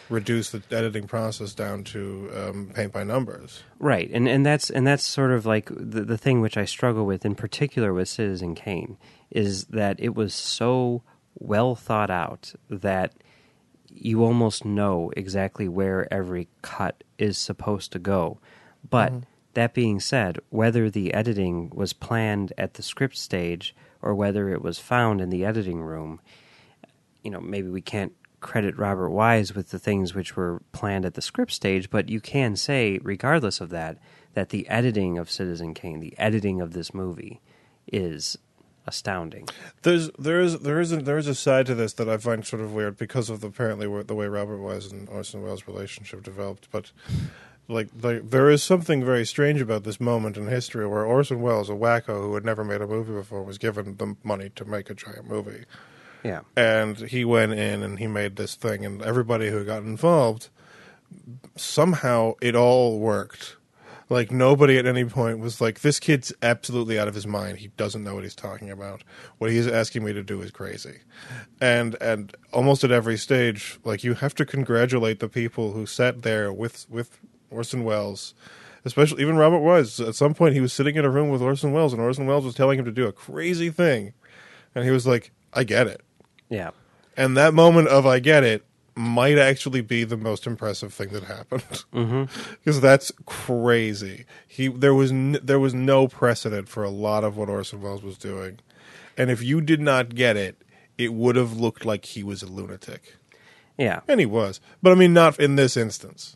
reduce 0.10 0.50
the 0.50 0.62
editing 0.72 1.08
process 1.08 1.54
down 1.54 1.84
to 1.86 2.32
um, 2.36 2.72
paint 2.74 2.92
by 2.92 3.04
numbers. 3.04 3.63
Right, 3.80 4.10
and 4.12 4.28
and 4.28 4.46
that's 4.46 4.70
and 4.70 4.86
that's 4.86 5.04
sort 5.04 5.32
of 5.32 5.46
like 5.46 5.70
the 5.70 6.01
the 6.01 6.18
thing 6.18 6.42
which 6.42 6.58
I 6.58 6.66
struggle 6.66 7.06
with 7.06 7.25
in 7.25 7.36
particular 7.36 7.94
with 7.94 8.10
Citizen 8.10 8.56
Kane 8.56 8.98
is 9.30 9.66
that 9.66 10.00
it 10.00 10.16
was 10.16 10.34
so 10.34 11.04
well 11.36 11.75
thought 11.75 12.10
out 12.10 12.54
that 12.70 13.13
you 13.88 14.24
almost 14.24 14.66
know 14.66 15.12
exactly 15.16 15.68
where 15.68 16.12
every 16.13 16.48
cut 16.62 17.04
is 17.18 17.38
supposed 17.38 17.92
to 17.92 18.00
go. 18.00 18.39
But 18.88 19.13
that 19.54 19.74
being 19.74 20.00
said, 20.00 20.39
whether 20.50 20.89
the 20.89 21.13
editing 21.13 21.70
was 21.74 21.94
planned 21.94 22.54
at 22.58 22.75
the 22.75 22.84
script 22.84 23.18
stage 23.18 23.75
or 24.01 24.16
whether 24.16 24.50
it 24.50 24.62
was 24.62 24.80
found 24.80 25.22
in 25.22 25.30
the 25.30 25.44
editing 25.44 25.82
room, 25.82 26.22
you 27.24 27.32
know, 27.32 27.42
maybe 27.42 27.68
we 27.68 27.82
can't 27.82 28.13
credit 28.39 28.77
Robert 28.77 29.10
Wise 29.10 29.53
with 29.53 29.69
the 29.69 29.79
things 29.79 30.13
which 30.13 30.36
were 30.36 30.62
planned 30.72 31.05
at 31.05 31.13
the 31.13 31.22
script 31.22 31.51
stage, 31.51 31.89
but 31.89 32.10
you 32.10 32.19
can 32.22 32.55
say, 32.55 33.00
regardless 33.03 33.62
of 33.62 33.69
that, 33.69 33.98
that 34.34 34.50
the 34.50 34.67
editing 34.69 35.17
of 35.17 35.29
Citizen 35.29 35.74
Kane, 35.74 36.00
the 36.00 36.17
editing 36.17 36.62
of 36.62 36.74
this 36.74 36.93
movie, 36.93 37.41
is 37.91 38.38
astounding. 38.88 39.48
There's 39.84 40.10
there 40.12 40.41
is 40.41 40.60
there 40.60 40.79
is 40.79 40.91
a, 40.91 40.98
there 40.98 41.17
is 41.17 41.27
a 41.27 41.36
side 41.36 41.67
to 41.67 41.75
this 41.75 41.93
that 41.93 42.10
I 42.10 42.17
find 42.17 42.46
sort 42.46 42.62
of 42.62 42.74
weird 42.74 42.98
because 42.98 43.29
of 43.29 43.41
the, 43.41 43.48
apparently 43.48 43.88
the 44.03 44.15
way 44.15 44.27
Robert 44.27 44.58
Wise 44.58 44.91
and 44.91 45.08
Orson 45.10 45.41
Welles' 45.41 45.67
relationship 45.67 46.24
developed, 46.24 46.67
but. 46.72 46.91
Like, 47.72 47.89
like 48.01 48.31
there 48.31 48.50
is 48.50 48.63
something 48.63 49.05
very 49.05 49.24
strange 49.27 49.62
about 49.62 49.84
this 49.84 50.01
moment 50.01 50.38
in 50.38 50.48
history 50.48 50.88
where 50.88 51.05
Orson 51.05 51.39
Welles, 51.39 51.69
a 51.69 51.74
wacko 51.74 52.19
who 52.19 52.34
had 52.34 52.43
never 52.43 52.63
made 52.63 52.81
a 52.81 52.88
movie 52.88 53.13
before, 53.13 53.43
was 53.43 53.60
given 53.60 53.96
the 53.98 54.15
money 54.24 54.50
to 54.55 54.65
make 54.65 54.89
a 54.89 54.96
giant 54.96 55.29
movie. 55.29 55.65
Yeah. 56.23 56.41
and 56.57 56.97
he 56.97 57.23
went 57.23 57.53
in 57.53 57.81
and 57.81 57.97
he 57.97 58.07
made 58.07 58.35
this 58.35 58.55
thing 58.55 58.85
and 58.85 59.01
everybody 59.01 59.49
who 59.49 59.63
got 59.63 59.83
involved 59.83 60.49
somehow 61.55 62.33
it 62.41 62.55
all 62.55 62.99
worked. 62.99 63.55
Like 64.11 64.31
nobody 64.31 64.79
at 64.79 64.88
any 64.88 65.05
point 65.05 65.38
was 65.38 65.61
like 65.61 65.81
this 65.81 65.99
kid's 65.99 66.33
absolutely 66.41 66.97
out 66.97 67.07
of 67.07 67.13
his 67.13 67.27
mind. 67.27 67.59
He 67.59 67.67
doesn't 67.67 68.03
know 68.03 68.15
what 68.15 68.23
he's 68.23 68.33
talking 68.33 68.71
about. 68.71 69.03
What 69.38 69.51
he's 69.51 69.67
asking 69.67 70.03
me 70.03 70.13
to 70.13 70.23
do 70.23 70.41
is 70.41 70.49
crazy. 70.49 70.99
And 71.61 71.95
and 72.01 72.35
almost 72.51 72.83
at 72.83 72.91
every 72.91 73.17
stage 73.17 73.79
like 73.83 74.03
you 74.03 74.15
have 74.15 74.33
to 74.35 74.45
congratulate 74.45 75.19
the 75.19 75.29
people 75.29 75.73
who 75.73 75.85
sat 75.85 76.23
there 76.23 76.51
with 76.51 76.88
with 76.89 77.19
Orson 77.51 77.83
Welles 77.83 78.33
especially 78.83 79.21
even 79.21 79.35
Robert 79.38 79.59
Wise. 79.59 79.99
At 79.99 80.15
some 80.15 80.33
point 80.33 80.55
he 80.55 80.61
was 80.61 80.73
sitting 80.73 80.95
in 80.95 81.05
a 81.05 81.09
room 81.09 81.29
with 81.29 81.41
Orson 81.41 81.71
Welles 81.71 81.93
and 81.93 82.01
Orson 82.01 82.25
Welles 82.25 82.45
was 82.45 82.55
telling 82.55 82.79
him 82.79 82.85
to 82.85 82.91
do 82.91 83.05
a 83.05 83.11
crazy 83.11 83.69
thing. 83.69 84.13
And 84.73 84.85
he 84.85 84.91
was 84.91 85.05
like 85.05 85.31
I 85.53 85.63
get 85.63 85.85
it 85.85 86.01
Yeah. 86.50 86.72
and 87.18 87.38
that 87.38 87.53
moment 87.53 87.88
of 87.89 88.06
I 88.06 88.20
get 88.20 88.44
it 88.44 88.65
might 88.96 89.38
actually 89.38 89.82
be 89.82 90.03
the 90.03 90.18
most 90.18 90.46
impressive 90.46 90.94
thing 90.94 91.10
that 91.10 91.24
happened 91.24 91.62
mm-hmm. 91.94 92.24
because 92.63 92.82
that's 92.82 93.12
crazy. 93.25 94.25
He 94.48 94.68
there 94.68 94.94
was 94.94 95.12
n- 95.12 95.39
there 95.41 95.60
was 95.60 95.74
no 95.74 96.08
precedent 96.08 96.68
for 96.68 96.84
a 96.84 96.89
lot 96.89 97.24
of 97.24 97.38
what 97.38 97.50
Orson 97.50 97.82
Welles 97.82 98.03
was 98.03 98.18
doing, 98.18 98.60
and 99.18 99.29
if 99.32 99.41
you 99.41 99.62
did 99.62 99.79
not 99.79 100.15
get 100.15 100.36
it, 100.36 100.62
it 100.98 101.13
would 101.13 101.36
have 101.38 101.58
looked 101.58 101.86
like 101.86 102.03
he 102.06 102.24
was 102.24 102.44
a 102.44 102.48
lunatic, 102.48 103.15
Yeah. 103.77 104.01
and 104.08 104.20
he 104.20 104.25
was. 104.25 104.60
But 104.84 104.91
I 104.91 104.96
mean, 104.96 105.13
not 105.13 105.39
in 105.39 105.56
this 105.56 105.77
instance. 105.77 106.36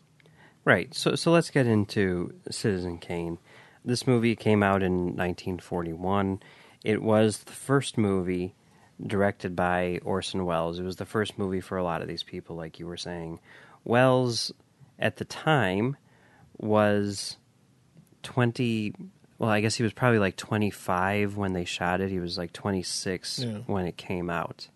Right. 0.64 0.94
So 0.94 1.16
so 1.16 1.30
let's 1.32 1.50
get 1.50 1.66
into 1.66 2.32
Citizen 2.50 2.96
Kane. 2.98 3.36
This 3.84 4.06
movie 4.06 4.34
came 4.36 4.62
out 4.62 4.82
in 4.82 5.14
1941. 5.16 6.40
It 6.82 7.02
was 7.02 7.40
the 7.40 7.52
first 7.52 7.98
movie 7.98 8.54
directed 9.04 9.54
by 9.56 10.00
Orson 10.04 10.44
Welles. 10.44 10.78
It 10.78 10.84
was 10.84 10.96
the 10.96 11.04
first 11.06 11.38
movie 11.38 11.60
for 11.60 11.76
a 11.78 11.82
lot 11.84 12.02
of 12.02 12.08
these 12.08 12.22
people 12.22 12.56
like 12.56 12.78
you 12.78 12.86
were 12.86 12.96
saying. 12.96 13.40
Welles 13.84 14.52
at 14.98 15.16
the 15.16 15.24
time 15.24 15.96
was 16.58 17.36
20 18.22 18.94
well, 19.38 19.50
I 19.50 19.60
guess 19.60 19.74
he 19.74 19.82
was 19.82 19.92
probably 19.92 20.20
like 20.20 20.36
25 20.36 21.36
when 21.36 21.54
they 21.54 21.64
shot 21.64 22.00
it. 22.00 22.08
He 22.08 22.20
was 22.20 22.38
like 22.38 22.52
26 22.52 23.40
Yeah. 23.40 23.58
when 23.66 23.84
it 23.84 23.96
came 23.96 24.30
out. 24.30 24.68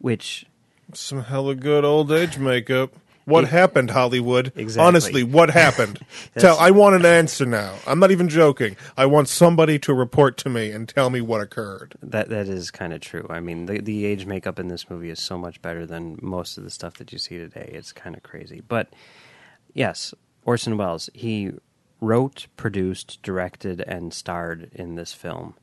Which 0.00 0.44
Some 0.92 1.22
hella 1.22 1.54
good 1.54 1.84
old 1.84 2.10
age 2.10 2.36
makeup. 2.36 2.92
What 3.24 3.44
It- 3.44 3.50
happened, 3.50 3.90
Hollywood? 3.90 4.52
Exactly. 4.56 4.86
Honestly, 4.86 5.22
what 5.22 5.50
happened? 5.50 6.04
Tell. 6.38 6.58
I 6.58 6.70
want 6.72 6.96
an 6.96 7.04
answer 7.06 7.46
now. 7.46 7.74
I'm 7.86 7.98
not 8.00 8.10
even 8.10 8.28
joking. 8.28 8.76
I 8.96 9.06
want 9.06 9.28
somebody 9.28 9.78
to 9.80 9.94
report 9.94 10.36
to 10.38 10.48
me 10.48 10.70
and 10.72 10.88
tell 10.88 11.08
me 11.10 11.20
what 11.20 11.40
occurred. 11.40 11.94
That 12.02 12.28
that 12.30 12.48
is 12.48 12.70
kind 12.70 12.92
of 12.92 13.00
true. 13.00 13.26
I 13.30 13.40
mean, 13.40 13.66
the 13.66 13.80
the 13.80 14.04
age 14.06 14.26
makeup 14.26 14.58
in 14.58 14.68
this 14.68 14.90
movie 14.90 15.10
is 15.10 15.20
so 15.20 15.38
much 15.38 15.62
better 15.62 15.86
than 15.86 16.18
most 16.20 16.58
of 16.58 16.64
the 16.64 16.70
stuff 16.70 16.94
that 16.94 17.12
you 17.12 17.18
see 17.18 17.36
today. 17.38 17.70
It's 17.72 17.92
kind 17.92 18.16
of 18.16 18.22
crazy. 18.22 18.60
But 18.66 18.92
yes, 19.72 20.12
Orson 20.44 20.76
Welles, 20.76 21.08
he 21.14 21.52
wrote, 22.00 22.48
produced, 22.56 23.22
directed 23.22 23.80
and 23.82 24.12
starred 24.12 24.68
in 24.74 24.96
this 24.96 25.12
film 25.12 25.54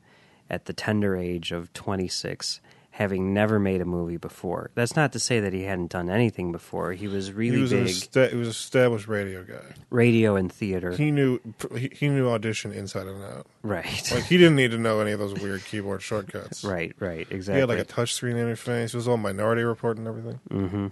at 0.48 0.64
the 0.64 0.72
tender 0.72 1.14
age 1.16 1.52
of 1.52 1.70
26, 1.74 2.60
having 3.00 3.32
never 3.32 3.58
made 3.58 3.80
a 3.80 3.84
movie 3.86 4.18
before. 4.18 4.70
That's 4.74 4.94
not 4.94 5.10
to 5.14 5.18
say 5.18 5.40
that 5.40 5.54
he 5.54 5.62
hadn't 5.62 5.90
done 5.90 6.10
anything 6.10 6.52
before. 6.52 6.92
He 6.92 7.08
was 7.08 7.32
really 7.32 7.56
he 7.56 7.62
was 7.62 7.70
big 7.70 7.86
esta- 7.88 8.28
he 8.28 8.36
was 8.36 8.48
an 8.48 8.50
established 8.50 9.08
radio 9.08 9.42
guy. 9.42 9.74
radio 9.88 10.36
and 10.36 10.52
theater. 10.52 10.92
He 10.92 11.10
knew 11.10 11.40
he, 11.74 12.08
knew 12.10 12.28
audition 12.28 12.72
inside 12.72 13.06
and 13.06 13.24
out. 13.24 13.46
right. 13.62 14.10
Like 14.14 14.24
he 14.24 14.36
didn't 14.36 14.56
need 14.56 14.72
to 14.72 14.78
know 14.78 15.00
any 15.00 15.12
of 15.12 15.18
those 15.18 15.32
weird 15.40 15.64
keyboard 15.64 16.02
shortcuts. 16.02 16.62
right, 16.76 16.94
right, 17.00 17.26
exactly. 17.30 17.54
He 17.54 17.60
had 17.60 17.68
like 17.70 17.78
a 17.78 17.84
touchscreen 17.86 18.34
interface. 18.34 18.88
It 18.88 18.94
was 18.94 19.08
all 19.08 19.16
Minority 19.16 19.62
Report 19.62 19.96
and 19.96 20.06
everything. 20.06 20.40
hmm 20.50 20.86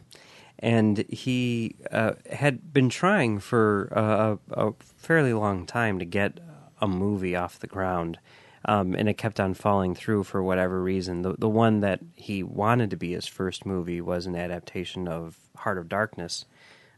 And 0.61 0.99
he 1.11 1.77
uh, 1.93 2.13
had 2.33 2.73
been 2.73 2.89
trying 2.89 3.39
for 3.39 3.93
uh, 3.95 4.37
a, 4.57 4.69
a 4.69 4.73
fairly 4.97 5.35
long 5.35 5.67
time 5.67 5.99
to 5.99 6.07
get 6.07 6.41
a 6.81 6.89
movie 6.89 7.37
off 7.37 7.59
the 7.59 7.67
ground, 7.67 8.19
um, 8.69 8.95
and 8.95 9.09
it 9.09 9.15
kept 9.15 9.41
on 9.41 9.55
falling 9.55 9.97
through 9.97 10.23
for 10.23 10.43
whatever 10.43 10.81
reason. 10.81 11.23
The 11.23 11.35
the 11.37 11.49
one 11.49 11.81
that 11.81 12.01
he 12.15 12.45
wanted 12.45 12.91
to 12.91 12.97
be 12.97 13.13
his 13.13 13.27
first 13.27 13.67
movie 13.67 14.01
was 14.01 14.27
an 14.27 14.37
adaptation 14.37 15.09
of 15.09 15.37
Heart 15.57 15.79
of 15.79 15.89
Darkness 15.89 16.45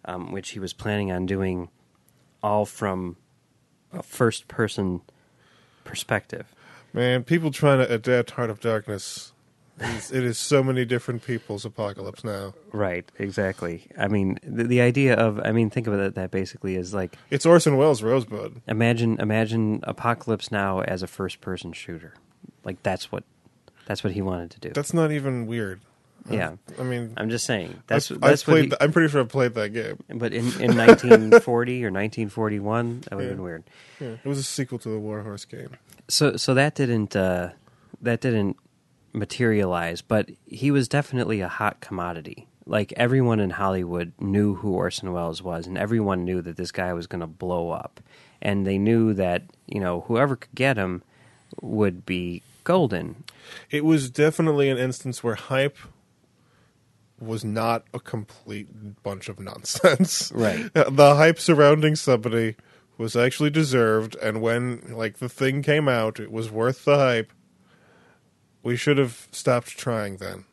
um, 0.05 0.33
which 0.33 0.51
he 0.51 0.59
was 0.59 0.73
planning 0.73 1.13
on 1.13 1.27
doing 1.27 1.69
all 2.43 2.65
from 2.65 3.17
a 3.93 4.03
first 4.03 4.49
person 4.49 5.03
perspective. 5.85 6.55
Man, 6.93 7.25
people 7.25 7.51
trying 7.51 7.79
to 7.79 7.93
adapt 7.93 8.33
Heart 8.33 8.51
of 8.51 8.61
Darkness. 8.61 9.33
It 9.81 9.89
is, 9.97 10.13
it 10.13 10.25
is 10.25 10.37
so 10.39 10.63
many 10.63 10.85
different 10.85 11.25
people's 11.25 11.65
apocalypse 11.65 12.23
now. 12.23 12.53
Right, 12.73 13.11
exactly. 13.19 13.87
I 13.99 14.09
mean, 14.09 14.39
the, 14.43 14.65
the 14.65 14.81
idea 14.83 15.15
of, 15.15 15.41
I 15.43 15.53
mean, 15.53 15.71
think 15.71 15.87
of 15.87 15.95
it 15.95 16.15
that 16.17 16.31
basically 16.31 16.77
is 16.77 16.93
like 16.93 17.17
It's 17.31 17.47
Orson 17.47 17.77
Welles' 17.79 18.03
Rosebud. 18.03 18.61
imagine 18.69 19.19
imagine 19.21 19.81
Apocalypse 19.85 20.53
Now 20.53 20.81
as 20.83 21.03
a 21.03 21.07
first 21.07 21.41
person 21.41 21.73
shooter. 21.73 22.15
Like 22.65 22.83
that's 22.83 23.11
what 23.11 23.25
that's 23.87 24.05
what 24.05 24.13
he 24.13 24.21
wanted 24.23 24.51
to 24.53 24.61
do. 24.61 24.71
That's 24.75 24.93
not 24.93 25.13
even 25.13 25.47
weird. 25.47 25.81
yeah. 26.29 26.57
I 26.79 26.83
mean, 26.83 27.15
I'm 27.17 27.31
just 27.31 27.47
saying. 27.47 27.83
That's 27.87 28.11
I've, 28.11 28.19
I've 28.23 28.31
what 28.43 28.45
played. 28.45 28.65
he, 28.67 28.73
I'm 28.83 28.93
pretty 28.93 29.09
sure 29.11 29.23
I 29.23 29.25
played 29.25 29.55
that 29.55 29.71
game. 29.71 29.99
But 30.11 30.35
in, 30.35 30.45
in 30.61 30.77
1940 30.77 31.85
or 31.85 31.91
1941, 31.91 33.01
that 33.01 33.13
would 33.17 33.23
have 33.23 33.31
Yeah. 33.31 33.35
been 33.35 33.43
weird. 33.43 33.65
Yeah, 33.99 34.09
it 34.23 34.27
was 34.29 34.39
a 34.39 34.43
sequel 34.43 34.79
to 34.81 34.91
the 34.91 34.99
Warhorse 34.99 35.47
game. 35.47 35.71
So 36.09 36.37
so 36.37 36.53
that 36.55 36.75
didn't 36.75 37.17
uh, 37.17 37.51
that 38.03 38.21
didn't 38.21 38.57
materialize, 39.13 40.03
but 40.03 40.31
he 40.47 40.71
was 40.71 40.89
definitely 40.89 41.41
a 41.41 41.49
hot 41.49 41.81
commodity. 41.81 42.47
Like 42.67 42.93
everyone 42.97 43.41
in 43.41 43.51
Hollywood 43.51 44.13
knew 44.21 44.55
who 44.55 44.73
Orson 44.73 45.13
Welles 45.13 45.43
was, 45.43 45.67
and 45.67 45.77
everyone 45.77 46.25
knew 46.25 46.41
that 46.43 46.57
this 46.57 46.71
guy 46.71 46.93
was 46.93 47.07
going 47.07 47.21
to 47.21 47.27
blow 47.27 47.71
up, 47.71 48.01
and 48.41 48.67
they 48.67 48.79
knew 48.79 49.13
that 49.15 49.43
you 49.67 49.81
know 49.81 50.03
whoever 50.03 50.37
could 50.37 50.55
get 50.55 50.77
him 50.77 51.03
would 51.61 52.07
be 52.07 52.43
golden. 52.65 53.25
It 53.71 53.85
was 53.85 54.11
definitely 54.11 54.69
an 54.69 54.79
instance 54.79 55.25
where 55.25 55.35
hype 55.35 55.79
was 57.19 57.45
not 57.45 57.85
a 57.93 58.01
complete 58.01 59.03
bunch 59.03 59.29
of 59.29 59.39
nonsense. 59.39 60.33
Right. 60.35 60.71
The 60.75 61.17
hype 61.17 61.39
surrounding 61.39 61.97
somebody 61.97 62.57
was 62.97 63.17
actually 63.17 63.51
deserved, 63.51 64.17
and 64.17 64.41
when 64.41 64.95
like 64.95 65.19
the 65.19 65.29
thing 65.29 65.63
came 65.63 65.89
out, 65.89 66.21
it 66.21 66.31
was 66.31 66.51
worth 66.51 66.85
the 66.85 66.97
hype. 66.97 67.33
We 68.63 68.77
should 68.77 68.99
have 68.99 69.29
stopped 69.33 69.79
trying 69.79 70.19
then. 70.19 70.45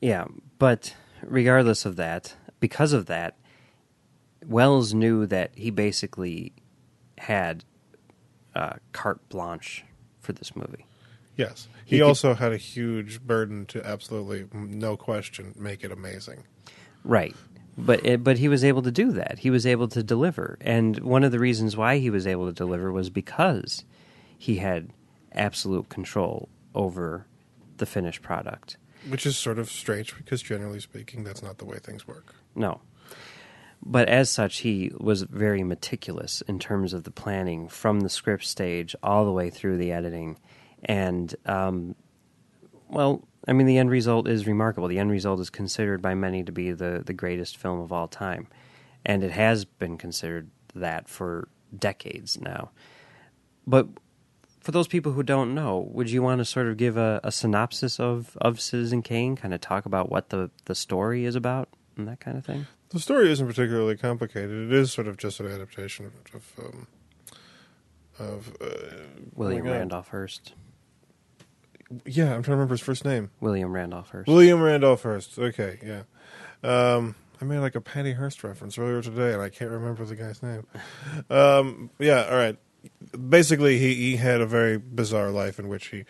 Yeah, 0.00 0.24
but 0.58 0.94
regardless 1.22 1.84
of 1.84 1.96
that, 1.96 2.34
because 2.60 2.92
of 2.92 3.06
that, 3.06 3.36
Welles 4.46 4.92
knew 4.92 5.26
that 5.26 5.52
he 5.54 5.70
basically 5.70 6.52
had 7.18 7.64
uh, 8.54 8.74
carte 8.92 9.26
blanche 9.28 9.84
for 10.20 10.32
this 10.32 10.54
movie. 10.54 10.86
Yes. 11.36 11.68
He, 11.84 11.96
He 11.96 12.00
could- 12.00 12.06
also 12.08 12.34
had 12.34 12.52
a 12.52 12.56
huge 12.58 13.22
burden 13.22 13.66
to 13.66 13.84
absolutely, 13.86 14.46
no 14.52 14.96
question, 14.96 15.54
make 15.56 15.82
it 15.84 15.90
amazing. 15.92 16.44
Right. 17.04 17.34
But 17.76 18.04
it, 18.06 18.22
but 18.22 18.38
he 18.38 18.48
was 18.48 18.62
able 18.62 18.82
to 18.82 18.92
do 18.92 19.10
that. 19.12 19.40
He 19.40 19.50
was 19.50 19.66
able 19.66 19.88
to 19.88 20.02
deliver, 20.02 20.58
and 20.60 20.96
one 21.00 21.24
of 21.24 21.32
the 21.32 21.40
reasons 21.40 21.76
why 21.76 21.98
he 21.98 22.08
was 22.08 22.24
able 22.24 22.46
to 22.46 22.52
deliver 22.52 22.92
was 22.92 23.10
because 23.10 23.84
he 24.38 24.56
had 24.58 24.90
absolute 25.32 25.88
control 25.88 26.48
over 26.74 27.26
the 27.76 27.86
finished 27.86 28.22
product. 28.22 28.76
Which 29.08 29.26
is 29.26 29.36
sort 29.36 29.58
of 29.58 29.70
strange 29.70 30.16
because, 30.16 30.42
generally 30.42 30.80
speaking, 30.80 31.24
that's 31.24 31.42
not 31.42 31.58
the 31.58 31.64
way 31.64 31.78
things 31.78 32.08
work. 32.08 32.34
No. 32.54 32.80
But 33.82 34.08
as 34.08 34.30
such, 34.30 34.58
he 34.58 34.92
was 34.98 35.22
very 35.22 35.62
meticulous 35.62 36.40
in 36.42 36.58
terms 36.58 36.94
of 36.94 37.04
the 37.04 37.10
planning 37.10 37.68
from 37.68 38.00
the 38.00 38.08
script 38.08 38.46
stage 38.46 38.96
all 39.02 39.26
the 39.26 39.32
way 39.32 39.50
through 39.50 39.76
the 39.76 39.92
editing. 39.92 40.38
And, 40.84 41.34
um, 41.44 41.94
well, 42.88 43.28
I 43.46 43.52
mean, 43.52 43.66
the 43.66 43.76
end 43.76 43.90
result 43.90 44.26
is 44.26 44.46
remarkable. 44.46 44.88
The 44.88 44.98
end 44.98 45.10
result 45.10 45.38
is 45.40 45.50
considered 45.50 46.00
by 46.00 46.14
many 46.14 46.42
to 46.44 46.52
be 46.52 46.72
the, 46.72 47.02
the 47.04 47.12
greatest 47.12 47.58
film 47.58 47.80
of 47.80 47.92
all 47.92 48.08
time. 48.08 48.48
And 49.04 49.22
it 49.22 49.32
has 49.32 49.66
been 49.66 49.98
considered 49.98 50.50
that 50.74 51.08
for 51.08 51.48
decades 51.78 52.40
now. 52.40 52.70
But 53.66 53.88
for 54.64 54.72
those 54.72 54.88
people 54.88 55.12
who 55.12 55.22
don't 55.22 55.54
know, 55.54 55.90
would 55.92 56.10
you 56.10 56.22
want 56.22 56.38
to 56.38 56.44
sort 56.46 56.68
of 56.68 56.78
give 56.78 56.96
a, 56.96 57.20
a 57.22 57.30
synopsis 57.30 58.00
of, 58.00 58.34
of 58.40 58.62
Citizen 58.62 59.02
Kane, 59.02 59.36
kind 59.36 59.52
of 59.52 59.60
talk 59.60 59.84
about 59.84 60.10
what 60.10 60.30
the, 60.30 60.50
the 60.64 60.74
story 60.74 61.26
is 61.26 61.36
about 61.36 61.68
and 61.98 62.08
that 62.08 62.18
kind 62.18 62.38
of 62.38 62.46
thing? 62.46 62.66
The 62.88 62.98
story 62.98 63.30
isn't 63.30 63.46
particularly 63.46 63.98
complicated. 63.98 64.72
It 64.72 64.72
is 64.72 64.90
sort 64.90 65.06
of 65.06 65.18
just 65.18 65.38
an 65.38 65.48
adaptation 65.48 66.06
of, 66.06 66.14
of, 66.34 66.64
um, 66.64 66.86
of 68.18 68.56
uh, 68.58 69.02
William. 69.34 69.66
Randolph 69.66 70.08
Hearst. 70.08 70.54
Yeah, 72.06 72.34
I'm 72.34 72.42
trying 72.42 72.44
to 72.44 72.50
remember 72.52 72.72
his 72.72 72.80
first 72.80 73.04
name. 73.04 73.32
William 73.40 73.70
Randolph 73.70 74.08
Hearst. 74.12 74.28
William 74.28 74.62
Randolph 74.62 75.02
Hearst. 75.02 75.38
Okay, 75.38 75.78
yeah. 75.84 76.04
Um, 76.62 77.16
I 77.38 77.44
made 77.44 77.58
like 77.58 77.74
a 77.74 77.82
Patty 77.82 78.14
Hearst 78.14 78.42
reference 78.42 78.78
earlier 78.78 79.02
today, 79.02 79.34
and 79.34 79.42
I 79.42 79.50
can't 79.50 79.70
remember 79.70 80.06
the 80.06 80.16
guy's 80.16 80.42
name. 80.42 80.66
Um, 81.28 81.90
yeah, 81.98 82.24
all 82.30 82.36
right. 82.36 82.56
Basically, 83.28 83.78
he, 83.78 83.94
he 83.94 84.16
had 84.16 84.40
a 84.40 84.46
very 84.46 84.78
bizarre 84.78 85.30
life 85.30 85.58
in 85.58 85.68
which 85.68 85.86
he, 85.88 86.04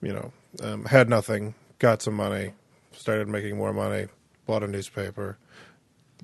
you 0.00 0.12
know, 0.12 0.32
um, 0.62 0.84
had 0.84 1.08
nothing, 1.08 1.54
got 1.78 2.02
some 2.02 2.14
money, 2.14 2.52
started 2.92 3.28
making 3.28 3.56
more 3.56 3.72
money, 3.72 4.06
bought 4.46 4.62
a 4.62 4.66
newspaper, 4.68 5.38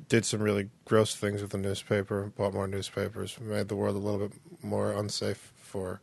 did 0.08 0.24
some 0.24 0.42
really 0.42 0.70
gross 0.84 1.14
things 1.14 1.42
with 1.42 1.50
the 1.50 1.58
newspaper, 1.58 2.32
bought 2.36 2.54
more 2.54 2.66
newspapers, 2.66 3.38
made 3.40 3.68
the 3.68 3.76
world 3.76 3.96
a 3.96 3.98
little 3.98 4.28
bit 4.28 4.38
more 4.62 4.92
unsafe 4.92 5.52
for 5.56 6.00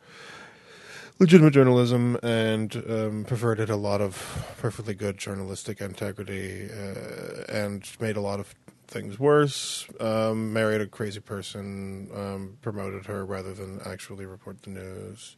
legitimate 1.20 1.54
journalism 1.54 2.18
and 2.24 2.82
um, 2.90 3.26
perverted 3.26 3.70
a 3.70 3.76
lot 3.76 4.02
of 4.02 4.56
perfectly 4.58 4.94
good 4.94 5.18
journalistic 5.18 5.82
integrity 5.82 6.70
uh, 6.72 7.44
and 7.50 7.90
made 8.00 8.16
a 8.16 8.22
lot 8.22 8.40
of 8.40 8.56
things 8.90 9.20
worse. 9.20 9.88
Um, 10.00 10.52
married 10.54 10.82
a 10.82 10.88
crazy 10.88 11.20
person, 11.20 12.10
um, 12.14 12.58
promoted 12.62 13.06
her 13.06 13.26
rather 13.26 13.54
than 13.54 13.80
actually 13.86 14.26
report 14.26 14.64
the 14.64 14.72
news. 14.72 15.38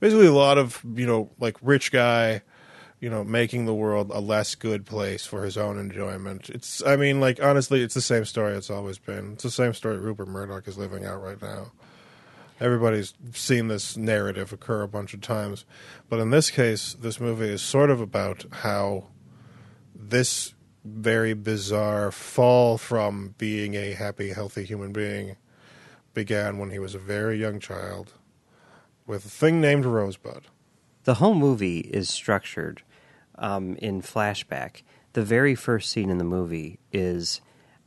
Basically, 0.00 0.26
a 0.26 0.32
lot 0.32 0.58
of 0.58 0.82
you 0.94 1.06
know, 1.06 1.30
like 1.38 1.56
rich 1.62 1.92
guy. 1.92 2.42
You 3.00 3.10
know, 3.10 3.22
making 3.22 3.66
the 3.66 3.74
world 3.74 4.10
a 4.12 4.18
less 4.18 4.56
good 4.56 4.84
place 4.84 5.24
for 5.24 5.44
his 5.44 5.56
own 5.56 5.78
enjoyment. 5.78 6.50
It's, 6.50 6.84
I 6.84 6.96
mean, 6.96 7.20
like, 7.20 7.40
honestly, 7.40 7.80
it's 7.80 7.94
the 7.94 8.00
same 8.00 8.24
story 8.24 8.56
it's 8.56 8.70
always 8.70 8.98
been. 8.98 9.34
It's 9.34 9.44
the 9.44 9.52
same 9.52 9.72
story 9.72 9.98
Rupert 9.98 10.26
Murdoch 10.26 10.66
is 10.66 10.76
living 10.76 11.04
out 11.04 11.22
right 11.22 11.40
now. 11.40 11.70
Everybody's 12.60 13.14
seen 13.32 13.68
this 13.68 13.96
narrative 13.96 14.52
occur 14.52 14.82
a 14.82 14.88
bunch 14.88 15.14
of 15.14 15.20
times. 15.20 15.64
But 16.08 16.18
in 16.18 16.30
this 16.30 16.50
case, 16.50 16.94
this 16.94 17.20
movie 17.20 17.50
is 17.50 17.62
sort 17.62 17.90
of 17.90 18.00
about 18.00 18.46
how 18.50 19.10
this 19.94 20.54
very 20.94 21.34
bizarre 21.34 22.10
fall 22.10 22.78
from 22.78 23.34
being 23.38 23.74
a 23.74 23.92
happy, 23.92 24.30
healthy 24.30 24.64
human 24.64 24.92
being 24.92 25.36
began 26.14 26.58
when 26.58 26.70
he 26.70 26.78
was 26.78 26.94
a 26.94 26.98
very 26.98 27.38
young 27.38 27.60
child 27.60 28.14
with 29.06 29.24
a 29.24 29.28
thing 29.28 29.60
named 29.60 29.84
Rosebud. 29.84 30.44
The 31.04 31.14
whole 31.14 31.34
movie 31.34 31.78
is 31.78 32.10
structured 32.10 32.82
um, 33.36 33.76
in 33.76 34.02
flashback. 34.02 34.82
The 35.12 35.24
very 35.24 35.54
first 35.54 35.90
scene 35.90 36.10
in 36.10 36.18
the 36.18 36.24
movie 36.24 36.78
is 36.92 37.40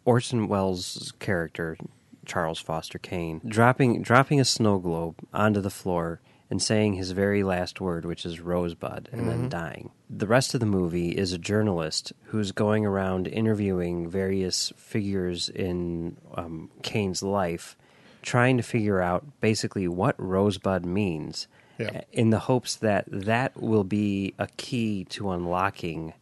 Orson 0.05 0.47
Welles' 0.47 1.13
character, 1.19 1.77
Charles 2.25 2.59
Foster 2.59 2.97
Kane, 2.97 3.41
dropping 3.45 4.01
dropping 4.01 4.39
a 4.39 4.45
snow 4.45 4.79
globe 4.79 5.15
onto 5.33 5.61
the 5.61 5.69
floor 5.69 6.21
and 6.51 6.61
saying 6.61 6.93
his 6.93 7.11
very 7.11 7.43
last 7.43 7.81
word, 7.81 8.05
which 8.05 8.25
is 8.25 8.39
Rosebud, 8.41 9.09
and 9.11 9.27
then 9.27 9.49
dying. 9.49 9.89
The 10.09 10.27
rest 10.27 10.53
of 10.53 10.59
the 10.59 10.65
movie 10.67 11.09
is 11.17 11.31
a 11.33 11.37
journalist 11.39 12.11
who's 12.25 12.51
going 12.51 12.85
around 12.85 13.27
interviewing 13.27 14.09
various 14.09 14.71
figures 14.77 15.47
in 15.49 16.17
um, 16.35 16.69
Kane's 16.83 17.23
life, 17.23 17.77
trying 18.21 18.57
to 18.57 18.63
figure 18.63 19.01
out 19.01 19.25
basically 19.39 19.87
what 19.87 20.13
Rosebud 20.19 20.85
means 20.85 21.47
Yeah. 21.79 22.01
in 22.11 22.29
the 22.31 22.39
hopes 22.39 22.75
that 22.75 23.05
that 23.07 23.59
will 23.59 23.85
be 23.85 24.33
a 24.37 24.47
key 24.57 25.05
to 25.11 25.31
unlocking 25.31 26.13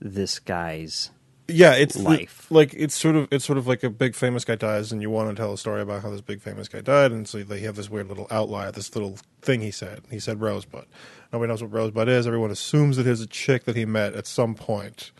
this 0.00 0.38
guy's 0.38 1.10
yeah, 1.48 1.74
it's 1.74 1.94
the- 1.94 2.02
life. 2.02 2.46
like 2.50 2.74
it's 2.74 2.94
sort 2.94 3.16
of 3.16 3.28
it's 3.30 3.44
sort 3.44 3.58
of 3.58 3.66
like 3.66 3.82
a 3.82 3.90
big 3.90 4.14
famous 4.14 4.44
guy 4.44 4.56
dies, 4.56 4.92
and 4.92 5.00
you 5.02 5.10
want 5.10 5.30
to 5.30 5.34
tell 5.40 5.52
a 5.52 5.58
story 5.58 5.80
about 5.82 6.02
how 6.02 6.10
this 6.10 6.20
big 6.20 6.40
famous 6.40 6.68
guy 6.68 6.80
died, 6.80 7.12
and 7.12 7.28
so 7.28 7.42
they 7.42 7.60
have 7.60 7.76
this 7.76 7.88
weird 7.90 8.08
little 8.08 8.26
outlier, 8.30 8.72
this 8.72 8.94
little 8.94 9.18
thing 9.42 9.60
he 9.60 9.70
said. 9.70 10.02
He 10.10 10.18
said 10.18 10.40
Rosebud. 10.40 10.86
Nobody 11.32 11.48
knows 11.48 11.62
what 11.62 11.72
Rosebud 11.72 12.08
is. 12.08 12.26
Everyone 12.26 12.50
assumes 12.50 12.96
that 12.96 13.06
it's 13.06 13.20
a 13.20 13.26
chick 13.26 13.64
that 13.64 13.76
he 13.76 13.84
met 13.84 14.14
at 14.14 14.26
some 14.26 14.54
point. 14.54 15.10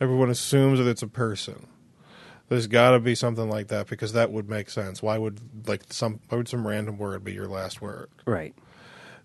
Everyone 0.00 0.30
assumes 0.30 0.78
that 0.78 0.88
it's 0.88 1.02
a 1.02 1.08
person. 1.08 1.66
There's 2.48 2.66
got 2.66 2.90
to 2.90 2.98
be 3.00 3.14
something 3.14 3.48
like 3.48 3.68
that 3.68 3.86
because 3.86 4.12
that 4.12 4.30
would 4.30 4.48
make 4.50 4.68
sense. 4.68 5.02
Why 5.02 5.16
would 5.16 5.40
like 5.66 5.84
some 5.90 6.20
why 6.28 6.36
would 6.36 6.48
some 6.48 6.66
random 6.66 6.98
word 6.98 7.24
be 7.24 7.32
your 7.32 7.48
last 7.48 7.80
word? 7.80 8.08
right. 8.26 8.54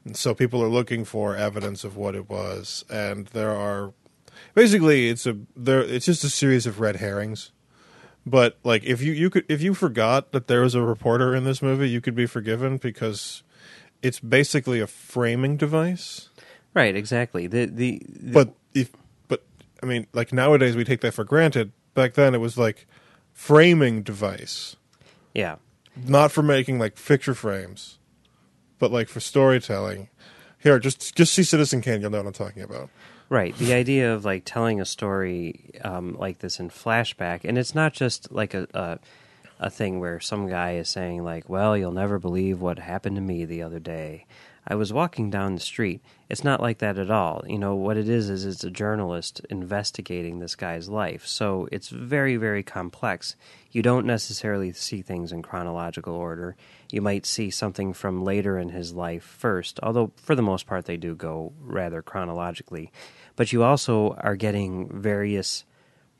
And 0.06 0.16
so 0.16 0.34
people 0.34 0.64
are 0.64 0.70
looking 0.70 1.04
for 1.04 1.36
evidence 1.36 1.84
of 1.84 1.98
what 1.98 2.16
it 2.16 2.30
was, 2.30 2.86
and 2.90 3.28
there 3.28 3.52
are 3.52 3.92
basically 4.54 5.10
it's 5.10 5.26
a 5.26 5.38
there 5.56 5.82
it's 5.82 6.06
just 6.06 6.24
a 6.24 6.30
series 6.30 6.66
of 6.66 6.80
red 6.80 6.98
herrings. 6.98 7.52
But 8.26 8.58
like 8.64 8.84
if 8.84 9.02
you 9.02 9.14
you 9.14 9.30
could 9.30 9.46
if 9.50 9.62
you 9.62 9.74
forgot 9.74 10.32
that 10.34 10.48
there 10.48 10.62
was 10.62 10.76
a 10.76 10.82
reporter 10.82 11.34
in 11.36 11.44
this 11.46 11.62
movie, 11.62 11.90
you 11.90 12.02
could 12.02 12.16
be 12.16 12.26
forgiven 12.26 12.78
because 12.78 13.44
it's 14.02 14.20
basically 14.20 14.80
a 14.80 14.88
framing 14.88 15.58
device. 15.58 16.30
Right, 16.74 16.96
exactly. 16.96 17.48
The 17.48 17.66
the, 17.66 18.02
the 18.08 18.32
But 18.34 18.54
if 18.74 18.92
but 19.28 19.44
I 19.82 19.86
mean 19.86 20.08
like 20.14 20.34
nowadays 20.34 20.76
we 20.76 20.84
take 20.84 21.02
that 21.02 21.14
for 21.14 21.24
granted. 21.24 21.72
Back 21.94 22.14
then 22.14 22.36
it 22.36 22.40
was 22.40 22.58
like 22.58 22.86
framing 23.34 24.04
device, 24.04 24.76
Yeah. 25.34 25.56
not 25.96 26.32
for 26.32 26.44
making 26.44 26.78
like 26.80 26.96
picture 27.02 27.34
frames, 27.34 27.98
but 28.78 28.92
like 28.92 29.08
for 29.10 29.20
storytelling. 29.20 30.10
Here, 30.60 30.78
just 30.80 31.16
just 31.16 31.34
see 31.34 31.44
Citizen 31.44 31.82
Kane, 31.82 32.02
you'll 32.02 32.10
know 32.12 32.18
what 32.18 32.28
I'm 32.28 32.34
talking 32.34 32.62
about. 32.62 32.90
Right. 33.30 33.58
The 33.58 33.74
idea 33.74 34.14
of 34.14 34.24
like 34.24 34.44
telling 34.46 34.80
a 34.80 34.86
story 34.86 35.72
um, 35.84 36.16
like 36.18 36.40
this 36.40 36.60
in 36.62 36.70
flashback, 36.70 37.42
and 37.44 37.58
it's 37.58 37.76
not 37.76 37.94
just 37.94 38.32
like 38.32 38.54
a, 38.54 38.68
a 38.74 39.00
a 39.60 39.70
thing 39.70 40.00
where 40.00 40.20
some 40.20 40.48
guy 40.48 40.76
is 40.76 40.88
saying 40.88 41.24
like, 41.24 41.50
"Well, 41.50 41.76
you'll 41.76 41.92
never 41.92 42.20
believe 42.20 42.62
what 42.62 42.80
happened 42.80 43.18
to 43.18 43.22
me 43.22 43.44
the 43.44 43.64
other 43.64 43.80
day. 43.80 44.26
I 44.66 44.76
was 44.76 44.94
walking 44.94 45.30
down 45.30 45.56
the 45.56 45.62
street." 45.62 46.02
It's 46.30 46.44
not 46.44 46.62
like 46.62 46.78
that 46.80 46.98
at 46.98 47.12
all. 47.12 47.44
You 47.48 47.58
know 47.58 47.76
what 47.76 47.98
it 47.98 48.08
is 48.08 48.30
is 48.30 48.46
it's 48.46 48.64
a 48.64 48.70
journalist 48.70 49.42
investigating 49.50 50.40
this 50.40 50.56
guy's 50.56 50.88
life, 50.88 51.26
so 51.26 51.68
it's 51.70 51.90
very 51.90 52.38
very 52.38 52.64
complex. 52.64 53.36
You 53.72 53.82
don't 53.82 54.06
necessarily 54.06 54.72
see 54.72 55.02
things 55.02 55.34
in 55.34 55.42
chronological 55.42 56.16
order. 56.16 56.56
You 56.92 57.02
might 57.02 57.26
see 57.26 57.50
something 57.50 57.92
from 57.92 58.24
later 58.24 58.58
in 58.58 58.70
his 58.70 58.94
life 58.94 59.24
first, 59.24 59.82
although 59.84 60.12
for 60.16 60.36
the 60.36 60.42
most 60.42 60.66
part 60.66 60.86
they 60.86 60.98
do 60.98 61.14
go 61.14 61.52
rather 61.60 62.02
chronologically. 62.02 62.92
But 63.38 63.54
you 63.54 63.64
also 63.64 64.14
are 64.20 64.36
getting 64.36 64.90
various 64.90 65.64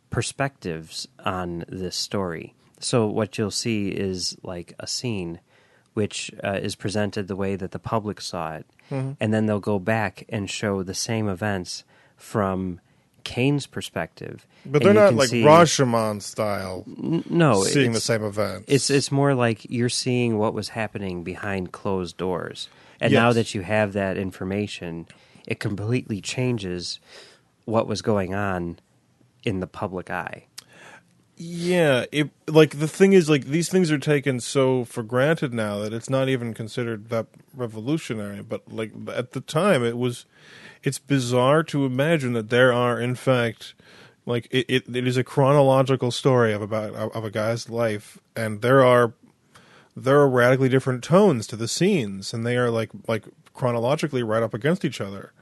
perspectives 0.10 1.08
on 1.26 1.66
this 1.68 1.96
story. 1.96 2.54
So 2.80 3.08
what 3.08 3.38
you'll 3.38 3.52
see 3.52 3.90
is 3.90 4.38
like 4.44 4.74
a 4.80 4.88
scene 4.88 5.40
which 5.94 6.32
uh, 6.44 6.60
is 6.62 6.76
presented 6.76 7.28
the 7.28 7.36
way 7.36 7.56
that 7.56 7.72
the 7.72 7.80
public 7.80 8.22
saw 8.22 8.54
it, 8.56 8.66
and 8.92 9.34
then 9.34 9.48
they'll 9.48 9.60
go 9.60 9.80
back 9.80 10.24
and 10.30 10.50
show 10.50 10.84
the 10.84 10.94
same 10.94 11.28
events 11.28 11.84
from 12.16 12.80
Kane's 13.24 13.66
perspective. 13.68 14.46
But 14.66 14.84
they're 14.84 14.94
not 14.94 15.16
like 15.16 15.30
see- 15.30 15.42
Rashomon 15.44 16.22
style, 16.22 16.86
N- 16.88 17.24
No, 17.30 17.64
seeing 17.64 17.92
the 17.94 18.00
same 18.00 18.24
events. 18.24 18.66
it's 18.68 18.90
it's 18.92 19.12
more 19.12 19.34
like 19.34 19.66
you're 19.70 19.90
seeing 19.90 20.38
what 20.38 20.54
was 20.54 20.70
happening 20.70 21.24
behind 21.24 21.72
closed 21.72 22.16
doors. 22.16 22.70
And 23.02 23.12
now 23.14 23.34
that 23.34 23.54
you 23.56 23.62
have 23.62 23.94
that 23.94 24.18
information, 24.18 25.08
it 25.48 25.60
completely 25.60 26.22
changes 26.22 27.00
what 27.66 27.88
was 27.88 28.02
going 28.02 28.36
on 28.36 28.80
in 29.44 29.60
the 29.62 29.68
public 29.68 30.12
eye. 30.12 30.46
Yeah, 31.40 32.06
it 32.12 32.32
like 32.48 32.80
the 32.80 32.88
thing 32.88 33.14
is 33.14 33.30
like 33.30 33.46
these 33.46 33.70
things 33.70 33.92
are 33.92 34.00
taken 34.00 34.40
so 34.40 34.86
for 34.86 35.04
granted 35.04 35.54
now 35.54 35.78
that 35.80 35.94
it's 35.94 36.10
not 36.10 36.30
even 36.30 36.56
considered 36.56 37.10
that 37.10 37.28
revolutionary. 37.54 38.42
But 38.42 38.72
like 38.72 38.92
at 39.14 39.32
the 39.32 39.42
time, 39.42 39.84
it 39.84 39.98
was. 39.98 40.26
It's 40.84 41.00
bizarre 41.00 41.64
to 41.64 41.86
imagine 41.86 42.34
that 42.34 42.50
there 42.50 42.72
are, 42.72 43.00
in 43.00 43.16
fact, 43.16 43.74
like 44.26 44.48
it, 44.52 44.66
it, 44.70 44.96
it 44.96 45.08
is 45.08 45.18
a 45.18 45.24
chronological 45.24 46.12
story 46.12 46.54
of 46.54 46.62
about 46.62 46.94
of 46.94 47.24
a 47.24 47.32
guy's 47.32 47.70
life, 47.70 48.18
and 48.36 48.62
there 48.62 48.84
are 48.84 49.14
there 49.96 50.20
are 50.20 50.30
radically 50.30 50.70
different 50.70 51.04
tones 51.04 51.48
to 51.48 51.56
the 51.56 51.68
scenes, 51.68 52.34
and 52.34 52.46
they 52.46 52.58
are 52.58 52.70
like 52.70 52.90
like 53.08 53.26
chronologically 53.58 54.24
right 54.24 54.44
up 54.44 54.54
against 54.54 54.86
each 54.86 55.02
other 55.02 55.34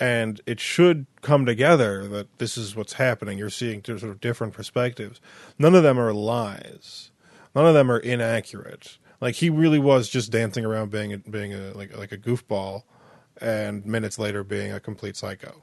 and 0.00 0.40
it 0.46 0.60
should 0.60 1.06
come 1.22 1.44
together 1.44 2.06
that 2.08 2.38
this 2.38 2.56
is 2.56 2.76
what's 2.76 2.94
happening. 2.94 3.38
You're 3.38 3.50
seeing 3.50 3.82
sort 3.84 4.04
of 4.04 4.20
different 4.20 4.52
perspectives. 4.52 5.20
None 5.58 5.74
of 5.74 5.82
them 5.82 5.98
are 5.98 6.12
lies. 6.12 7.10
None 7.54 7.66
of 7.66 7.74
them 7.74 7.90
are 7.90 7.98
inaccurate. 7.98 8.98
Like 9.20 9.36
he 9.36 9.50
really 9.50 9.78
was 9.78 10.08
just 10.08 10.30
dancing 10.30 10.64
around 10.64 10.90
being 10.90 11.12
a, 11.12 11.18
being 11.18 11.52
a 11.52 11.72
like 11.72 11.96
like 11.96 12.12
a 12.12 12.18
goofball, 12.18 12.84
and 13.40 13.84
minutes 13.84 14.18
later 14.18 14.44
being 14.44 14.70
a 14.70 14.78
complete 14.78 15.16
psycho. 15.16 15.62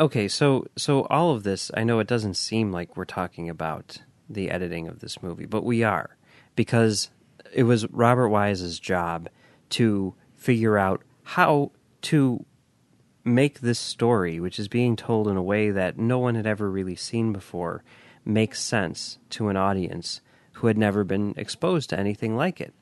Okay, 0.00 0.26
so 0.26 0.66
so 0.76 1.04
all 1.04 1.30
of 1.30 1.44
this, 1.44 1.70
I 1.74 1.84
know 1.84 2.00
it 2.00 2.08
doesn't 2.08 2.34
seem 2.34 2.72
like 2.72 2.96
we're 2.96 3.04
talking 3.04 3.48
about 3.48 3.98
the 4.28 4.50
editing 4.50 4.88
of 4.88 4.98
this 4.98 5.22
movie, 5.22 5.46
but 5.46 5.64
we 5.64 5.84
are 5.84 6.16
because 6.56 7.10
it 7.54 7.62
was 7.62 7.86
Robert 7.92 8.28
Wise's 8.28 8.80
job 8.80 9.28
to 9.70 10.14
figure 10.34 10.76
out 10.76 11.02
how 11.26 11.72
to 12.00 12.46
make 13.24 13.58
this 13.58 13.80
story, 13.80 14.38
which 14.38 14.60
is 14.60 14.68
being 14.68 14.94
told 14.94 15.26
in 15.26 15.36
a 15.36 15.42
way 15.42 15.70
that 15.72 15.98
no 15.98 16.20
one 16.20 16.36
had 16.36 16.46
ever 16.46 16.70
really 16.70 16.94
seen 16.94 17.32
before, 17.32 17.82
make 18.24 18.54
sense 18.54 19.18
to 19.28 19.48
an 19.48 19.56
audience 19.56 20.20
who 20.52 20.68
had 20.68 20.78
never 20.78 21.02
been 21.02 21.34
exposed 21.36 21.90
to 21.90 21.98
anything 21.98 22.36
like 22.36 22.60
it. 22.60 22.72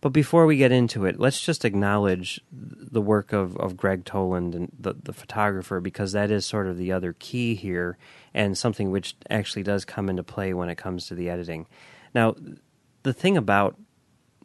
But 0.00 0.08
before 0.08 0.46
we 0.46 0.56
get 0.56 0.72
into 0.72 1.04
it, 1.04 1.20
let's 1.20 1.38
just 1.38 1.66
acknowledge 1.66 2.40
the 2.50 3.02
work 3.02 3.34
of, 3.34 3.58
of 3.58 3.76
Gregg 3.76 4.06
Toland 4.06 4.54
and 4.54 4.72
the, 4.80 4.94
the 4.94 5.12
photographer 5.12 5.78
because 5.78 6.12
that 6.12 6.30
is 6.30 6.46
sort 6.46 6.68
of 6.68 6.78
the 6.78 6.92
other 6.92 7.14
key 7.18 7.54
here 7.54 7.98
and 8.32 8.56
something 8.56 8.90
which 8.90 9.14
actually 9.28 9.64
does 9.64 9.84
come 9.84 10.08
into 10.08 10.22
play 10.22 10.54
when 10.54 10.70
it 10.70 10.76
comes 10.76 11.06
to 11.08 11.14
the 11.14 11.28
editing. 11.28 11.66
Now, 12.14 12.36
the 13.02 13.12
thing 13.12 13.36
about 13.36 13.76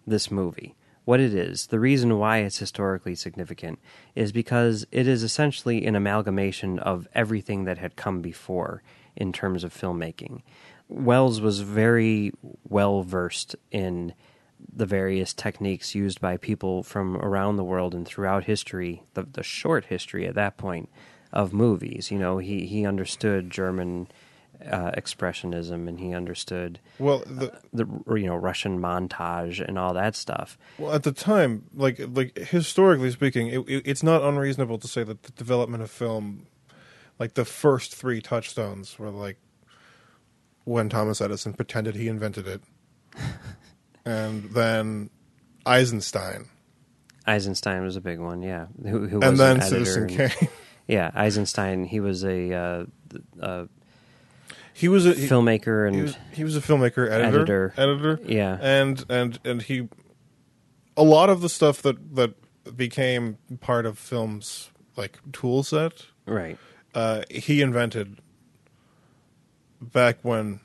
this 0.06 0.30
movie, 0.30 0.76
what 1.08 1.22
it 1.22 1.34
is, 1.34 1.68
the 1.68 1.80
reason 1.80 2.20
why 2.20 2.40
it's 2.40 2.58
historically 2.58 3.16
significant 3.16 3.80
is 4.14 4.34
because 4.34 4.86
it 4.92 5.08
is 5.08 5.24
essentially 5.24 5.86
an 5.86 5.96
amalgamation 5.96 6.80
of 6.80 7.08
everything 7.16 7.64
that 7.64 7.78
had 7.78 7.96
come 7.96 8.22
before 8.22 8.84
in 9.16 9.32
terms 9.32 9.64
of 9.64 9.74
filmmaking. 9.74 10.42
Welles 10.90 11.40
was 11.40 11.62
very 11.62 12.34
well 12.68 13.04
versed 13.04 13.56
in 13.72 14.14
the 14.76 14.86
various 14.86 15.34
techniques 15.34 15.96
used 15.96 16.20
by 16.20 16.36
people 16.36 16.84
from 16.84 17.16
around 17.16 17.56
the 17.56 17.64
world 17.64 17.96
and 17.96 18.06
throughout 18.06 18.44
history, 18.44 19.04
the, 19.14 19.24
the 19.24 19.44
short 19.44 19.86
history 19.86 20.28
at 20.28 20.36
that 20.36 20.58
point 20.58 20.90
of 21.32 21.54
movies. 21.54 22.12
You 22.12 22.20
know, 22.20 22.40
he, 22.40 22.66
he 22.66 22.86
understood 22.86 23.50
German 23.50 24.10
uh, 24.68 24.92
expressionism 24.92 25.88
and 25.88 26.00
he 26.00 26.14
understood 26.14 26.80
Well, 27.00 27.20
the, 27.26 27.52
the 27.74 27.86
you 28.16 28.26
know 28.26 28.36
Russian 28.36 28.80
montage 28.80 29.66
and 29.66 29.78
all 29.80 29.94
that 29.94 30.16
stuff. 30.16 30.58
well 30.78 30.94
at 30.94 31.04
the 31.04 31.12
time, 31.12 31.66
like 31.74 32.00
like 32.14 32.38
historically 32.38 33.12
speaking, 33.12 33.48
it, 33.48 33.60
it, 33.68 33.84
it's 33.86 34.04
not 34.04 34.22
unreasonable 34.22 34.78
to 34.80 34.88
say 34.88 35.04
that 35.04 35.24
the 35.24 35.32
development 35.34 35.84
of 35.84 35.92
film, 35.92 36.48
like 37.20 37.34
the 37.34 37.46
first 37.46 37.96
three 37.96 38.22
touchstones, 38.22 38.98
were 39.00 39.10
like 39.10 39.38
when 40.64 40.90
Thomas 40.90 41.22
Edison 41.22 41.54
pretended 41.54 41.96
he 41.96 42.08
invented 42.08 42.48
it, 42.48 42.62
and 44.06 44.52
then 44.52 45.10
Eisenstein, 45.66 46.46
Eisenstein 47.26 47.84
was 47.84 47.96
a 47.96 48.02
big 48.02 48.20
one, 48.20 48.42
yeah. 48.42 48.68
Who, 48.84 49.08
who 49.08 49.20
was 49.20 49.30
and 49.30 49.38
then 49.38 49.56
an 49.58 49.62
Citizen 49.62 50.08
Kane. 50.08 50.50
Yeah, 50.88 51.12
Eisenstein. 51.14 51.84
He 51.84 52.00
was 52.00 52.24
a 52.24 52.54
uh, 52.54 52.86
uh, 53.42 53.66
He 54.78 54.88
was 54.88 55.08
a 55.08 55.14
he, 55.14 55.28
filmmaker 55.28 55.88
and 55.88 55.96
he 55.96 56.02
was, 56.04 56.18
he 56.34 56.44
was 56.44 56.56
a 56.56 56.62
filmmaker, 56.62 57.10
editor, 57.10 57.42
Editor. 57.42 57.74
editor, 57.78 58.20
Yeah. 58.24 58.60
and 58.62 59.04
and 59.10 59.40
and 59.44 59.62
he, 59.64 59.90
a 60.96 61.02
lot 61.04 61.32
of 61.32 61.42
the 61.42 61.50
stuff 61.50 61.82
that 61.82 62.16
that 62.16 62.36
became 62.78 63.40
part 63.60 63.88
of 63.88 63.98
film's 63.98 64.70
like 64.96 65.18
tool 65.32 65.64
set, 65.64 66.06
right. 66.28 66.60
uh, 66.94 67.24
he 67.32 67.62
invented 67.64 68.20
back 69.82 70.20
when 70.22 70.60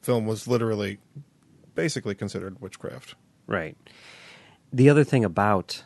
film 0.00 0.24
was 0.26 0.48
literally 0.48 0.98
basically 1.74 2.14
considered 2.14 2.58
witchcraft. 2.62 3.16
Right. 3.46 3.76
The 4.72 4.88
other 4.88 5.04
thing 5.04 5.24
about 5.24 5.84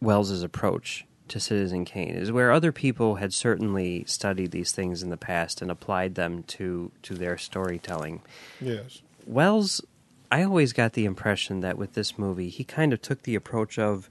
Welles's 0.00 0.42
approach 0.42 1.04
to 1.28 1.40
Citizen 1.40 1.84
Kane 1.84 2.14
is 2.14 2.32
where 2.32 2.52
other 2.52 2.72
people 2.72 3.16
had 3.16 3.32
certainly 3.32 4.04
studied 4.06 4.50
these 4.50 4.72
things 4.72 5.02
in 5.02 5.10
the 5.10 5.16
past 5.16 5.62
and 5.62 5.70
applied 5.70 6.14
them 6.14 6.42
to 6.44 6.92
to 7.02 7.14
their 7.14 7.38
storytelling. 7.38 8.22
Yes. 8.60 9.02
Welles, 9.26 9.82
I 10.30 10.42
always 10.42 10.72
got 10.72 10.92
the 10.92 11.04
impression 11.04 11.60
that 11.60 11.78
with 11.78 11.94
this 11.94 12.18
movie, 12.18 12.48
he 12.48 12.64
kind 12.64 12.92
of 12.92 13.02
took 13.02 13.22
the 13.22 13.34
approach 13.34 13.78
of 13.78 14.08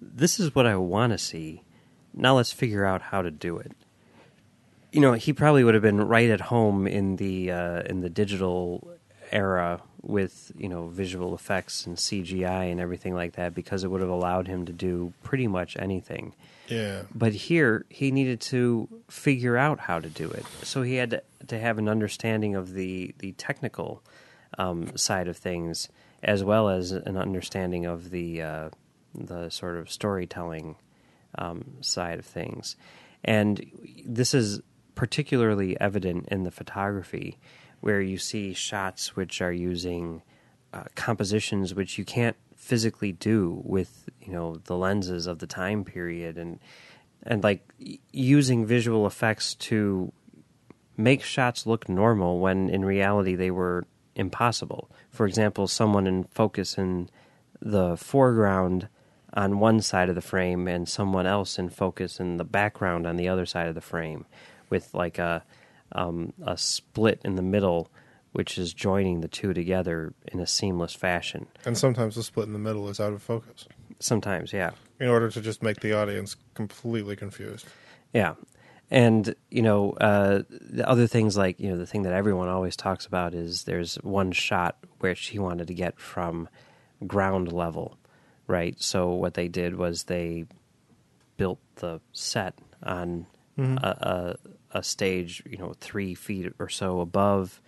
this 0.00 0.40
is 0.40 0.54
what 0.54 0.66
I 0.66 0.76
want 0.76 1.12
to 1.12 1.18
see. 1.18 1.62
Now 2.14 2.36
let's 2.36 2.52
figure 2.52 2.84
out 2.84 3.02
how 3.02 3.22
to 3.22 3.30
do 3.30 3.58
it. 3.58 3.72
You 4.92 5.00
know, 5.00 5.12
he 5.12 5.32
probably 5.32 5.62
would 5.62 5.74
have 5.74 5.82
been 5.82 6.00
right 6.00 6.30
at 6.30 6.40
home 6.40 6.86
in 6.86 7.16
the 7.16 7.50
uh, 7.52 7.82
in 7.82 8.00
the 8.00 8.10
digital 8.10 8.88
era 9.30 9.80
with 10.02 10.52
you 10.56 10.68
know 10.68 10.88
visual 10.88 11.34
effects 11.34 11.86
and 11.86 11.96
CGI 11.96 12.70
and 12.70 12.80
everything 12.80 13.14
like 13.14 13.34
that 13.34 13.54
because 13.54 13.84
it 13.84 13.90
would 13.90 14.00
have 14.00 14.10
allowed 14.10 14.46
him 14.46 14.66
to 14.66 14.72
do 14.72 15.12
pretty 15.22 15.46
much 15.46 15.76
anything. 15.78 16.34
Yeah. 16.70 17.02
But 17.14 17.32
here, 17.32 17.84
he 17.88 18.10
needed 18.10 18.40
to 18.42 18.88
figure 19.08 19.56
out 19.56 19.80
how 19.80 19.98
to 19.98 20.08
do 20.08 20.30
it. 20.30 20.44
So 20.62 20.82
he 20.82 20.94
had 20.94 21.10
to, 21.10 21.22
to 21.48 21.58
have 21.58 21.78
an 21.78 21.88
understanding 21.88 22.54
of 22.54 22.72
the, 22.72 23.14
the 23.18 23.32
technical 23.32 24.02
um, 24.56 24.96
side 24.96 25.28
of 25.28 25.36
things, 25.36 25.88
as 26.22 26.44
well 26.44 26.68
as 26.68 26.92
an 26.92 27.16
understanding 27.16 27.86
of 27.86 28.10
the, 28.10 28.42
uh, 28.42 28.70
the 29.14 29.50
sort 29.50 29.76
of 29.78 29.90
storytelling 29.90 30.76
um, 31.36 31.64
side 31.80 32.18
of 32.20 32.24
things. 32.24 32.76
And 33.24 33.64
this 34.06 34.32
is 34.32 34.60
particularly 34.94 35.78
evident 35.80 36.28
in 36.28 36.44
the 36.44 36.50
photography, 36.50 37.38
where 37.80 38.00
you 38.00 38.18
see 38.18 38.52
shots 38.52 39.16
which 39.16 39.40
are 39.40 39.52
using 39.52 40.22
uh, 40.72 40.84
compositions 40.94 41.74
which 41.74 41.98
you 41.98 42.04
can't 42.04 42.36
physically 42.56 43.12
do 43.12 43.60
with 43.64 44.08
you 44.20 44.32
know 44.32 44.56
the 44.64 44.76
lenses 44.76 45.26
of 45.26 45.38
the 45.38 45.46
time 45.46 45.84
period 45.84 46.36
and 46.36 46.58
and 47.22 47.42
like 47.42 47.72
using 48.12 48.64
visual 48.64 49.06
effects 49.06 49.54
to 49.54 50.12
make 50.96 51.22
shots 51.22 51.66
look 51.66 51.88
normal 51.88 52.38
when 52.38 52.68
in 52.68 52.84
reality 52.84 53.34
they 53.34 53.50
were 53.50 53.86
impossible. 54.14 54.90
For 55.10 55.26
example, 55.26 55.66
someone 55.66 56.06
in 56.06 56.24
focus 56.24 56.78
in 56.78 57.08
the 57.60 57.96
foreground 57.96 58.88
on 59.32 59.58
one 59.58 59.80
side 59.80 60.08
of 60.08 60.14
the 60.14 60.20
frame 60.20 60.66
and 60.66 60.88
someone 60.88 61.26
else 61.26 61.58
in 61.58 61.68
focus 61.70 62.20
in 62.20 62.36
the 62.36 62.44
background 62.44 63.06
on 63.06 63.16
the 63.16 63.28
other 63.28 63.46
side 63.46 63.68
of 63.68 63.74
the 63.74 63.80
frame, 63.80 64.26
with 64.68 64.92
like 64.94 65.18
a 65.18 65.44
um, 65.92 66.32
a 66.44 66.56
split 66.56 67.20
in 67.24 67.36
the 67.36 67.42
middle, 67.42 67.90
which 68.32 68.58
is 68.58 68.72
joining 68.72 69.20
the 69.20 69.28
two 69.28 69.52
together 69.52 70.12
in 70.32 70.40
a 70.40 70.46
seamless 70.46 70.94
fashion. 70.94 71.46
And 71.64 71.76
sometimes 71.76 72.14
the 72.14 72.22
split 72.22 72.46
in 72.46 72.52
the 72.52 72.58
middle 72.58 72.88
is 72.88 73.00
out 73.00 73.12
of 73.12 73.22
focus 73.22 73.66
Sometimes, 73.98 74.52
yeah. 74.52 74.70
in 74.98 75.08
order 75.08 75.28
to 75.30 75.40
just 75.40 75.62
make 75.62 75.80
the 75.80 75.92
audience 75.92 76.36
completely 76.54 77.16
confused. 77.16 77.66
Yeah. 78.14 78.34
And, 78.90 79.34
you 79.50 79.62
know, 79.62 79.92
uh, 79.92 80.42
the 80.48 80.88
other 80.88 81.06
things 81.06 81.36
like, 81.36 81.60
you 81.60 81.68
know, 81.70 81.76
the 81.76 81.86
thing 81.86 82.02
that 82.02 82.12
everyone 82.12 82.48
always 82.48 82.76
talks 82.76 83.06
about 83.06 83.34
is 83.34 83.64
there's 83.64 83.96
one 83.96 84.32
shot 84.32 84.76
which 85.00 85.26
he 85.26 85.38
wanted 85.38 85.68
to 85.68 85.74
get 85.74 86.00
from 86.00 86.48
ground 87.06 87.52
level, 87.52 87.98
right? 88.46 88.74
So 88.82 89.10
what 89.10 89.34
they 89.34 89.48
did 89.48 89.76
was 89.76 90.04
they 90.04 90.46
built 91.36 91.60
the 91.76 92.00
set 92.12 92.58
on 92.82 93.26
a, 93.58 93.88
a, 93.88 94.36
a 94.72 94.82
stage, 94.82 95.42
you 95.48 95.58
know, 95.58 95.74
three 95.80 96.14
feet 96.14 96.52
or 96.58 96.68
so 96.68 97.00
above 97.00 97.60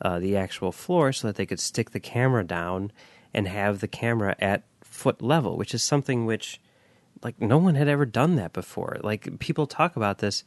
uh, 0.00 0.18
the 0.18 0.36
actual 0.36 0.72
floor 0.72 1.12
so 1.12 1.26
that 1.26 1.36
they 1.36 1.46
could 1.46 1.60
stick 1.60 1.90
the 1.90 2.00
camera 2.00 2.44
down 2.44 2.92
and 3.32 3.48
have 3.48 3.80
the 3.80 3.88
camera 3.88 4.36
at 4.38 4.64
foot 4.82 5.22
level, 5.22 5.56
which 5.56 5.74
is 5.74 5.82
something 5.82 6.26
which 6.26 6.60
like 7.22 7.40
no 7.40 7.58
one 7.58 7.74
had 7.74 7.88
ever 7.88 8.06
done 8.06 8.36
that 8.36 8.52
before. 8.52 8.98
Like 9.02 9.38
people 9.38 9.66
talk 9.66 9.96
about 9.96 10.18
this, 10.18 10.44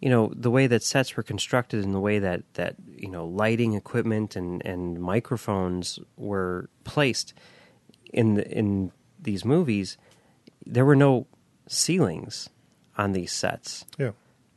you 0.00 0.10
know, 0.10 0.32
the 0.34 0.50
way 0.50 0.66
that 0.66 0.82
sets 0.82 1.16
were 1.16 1.22
constructed 1.22 1.84
and 1.84 1.94
the 1.94 2.00
way 2.00 2.18
that 2.18 2.42
that 2.54 2.76
you 2.96 3.08
know 3.08 3.26
lighting 3.26 3.74
equipment 3.74 4.36
and 4.36 4.64
and 4.64 5.00
microphones 5.00 5.98
were 6.16 6.68
placed 6.84 7.34
in 8.12 8.34
the, 8.34 8.50
in 8.50 8.92
these 9.20 9.44
movies. 9.44 9.96
There 10.64 10.84
were 10.84 10.96
no 10.96 11.26
ceilings 11.66 12.50
on 12.96 13.12
these 13.12 13.32
sets. 13.32 13.84
Yeah. 13.98 14.12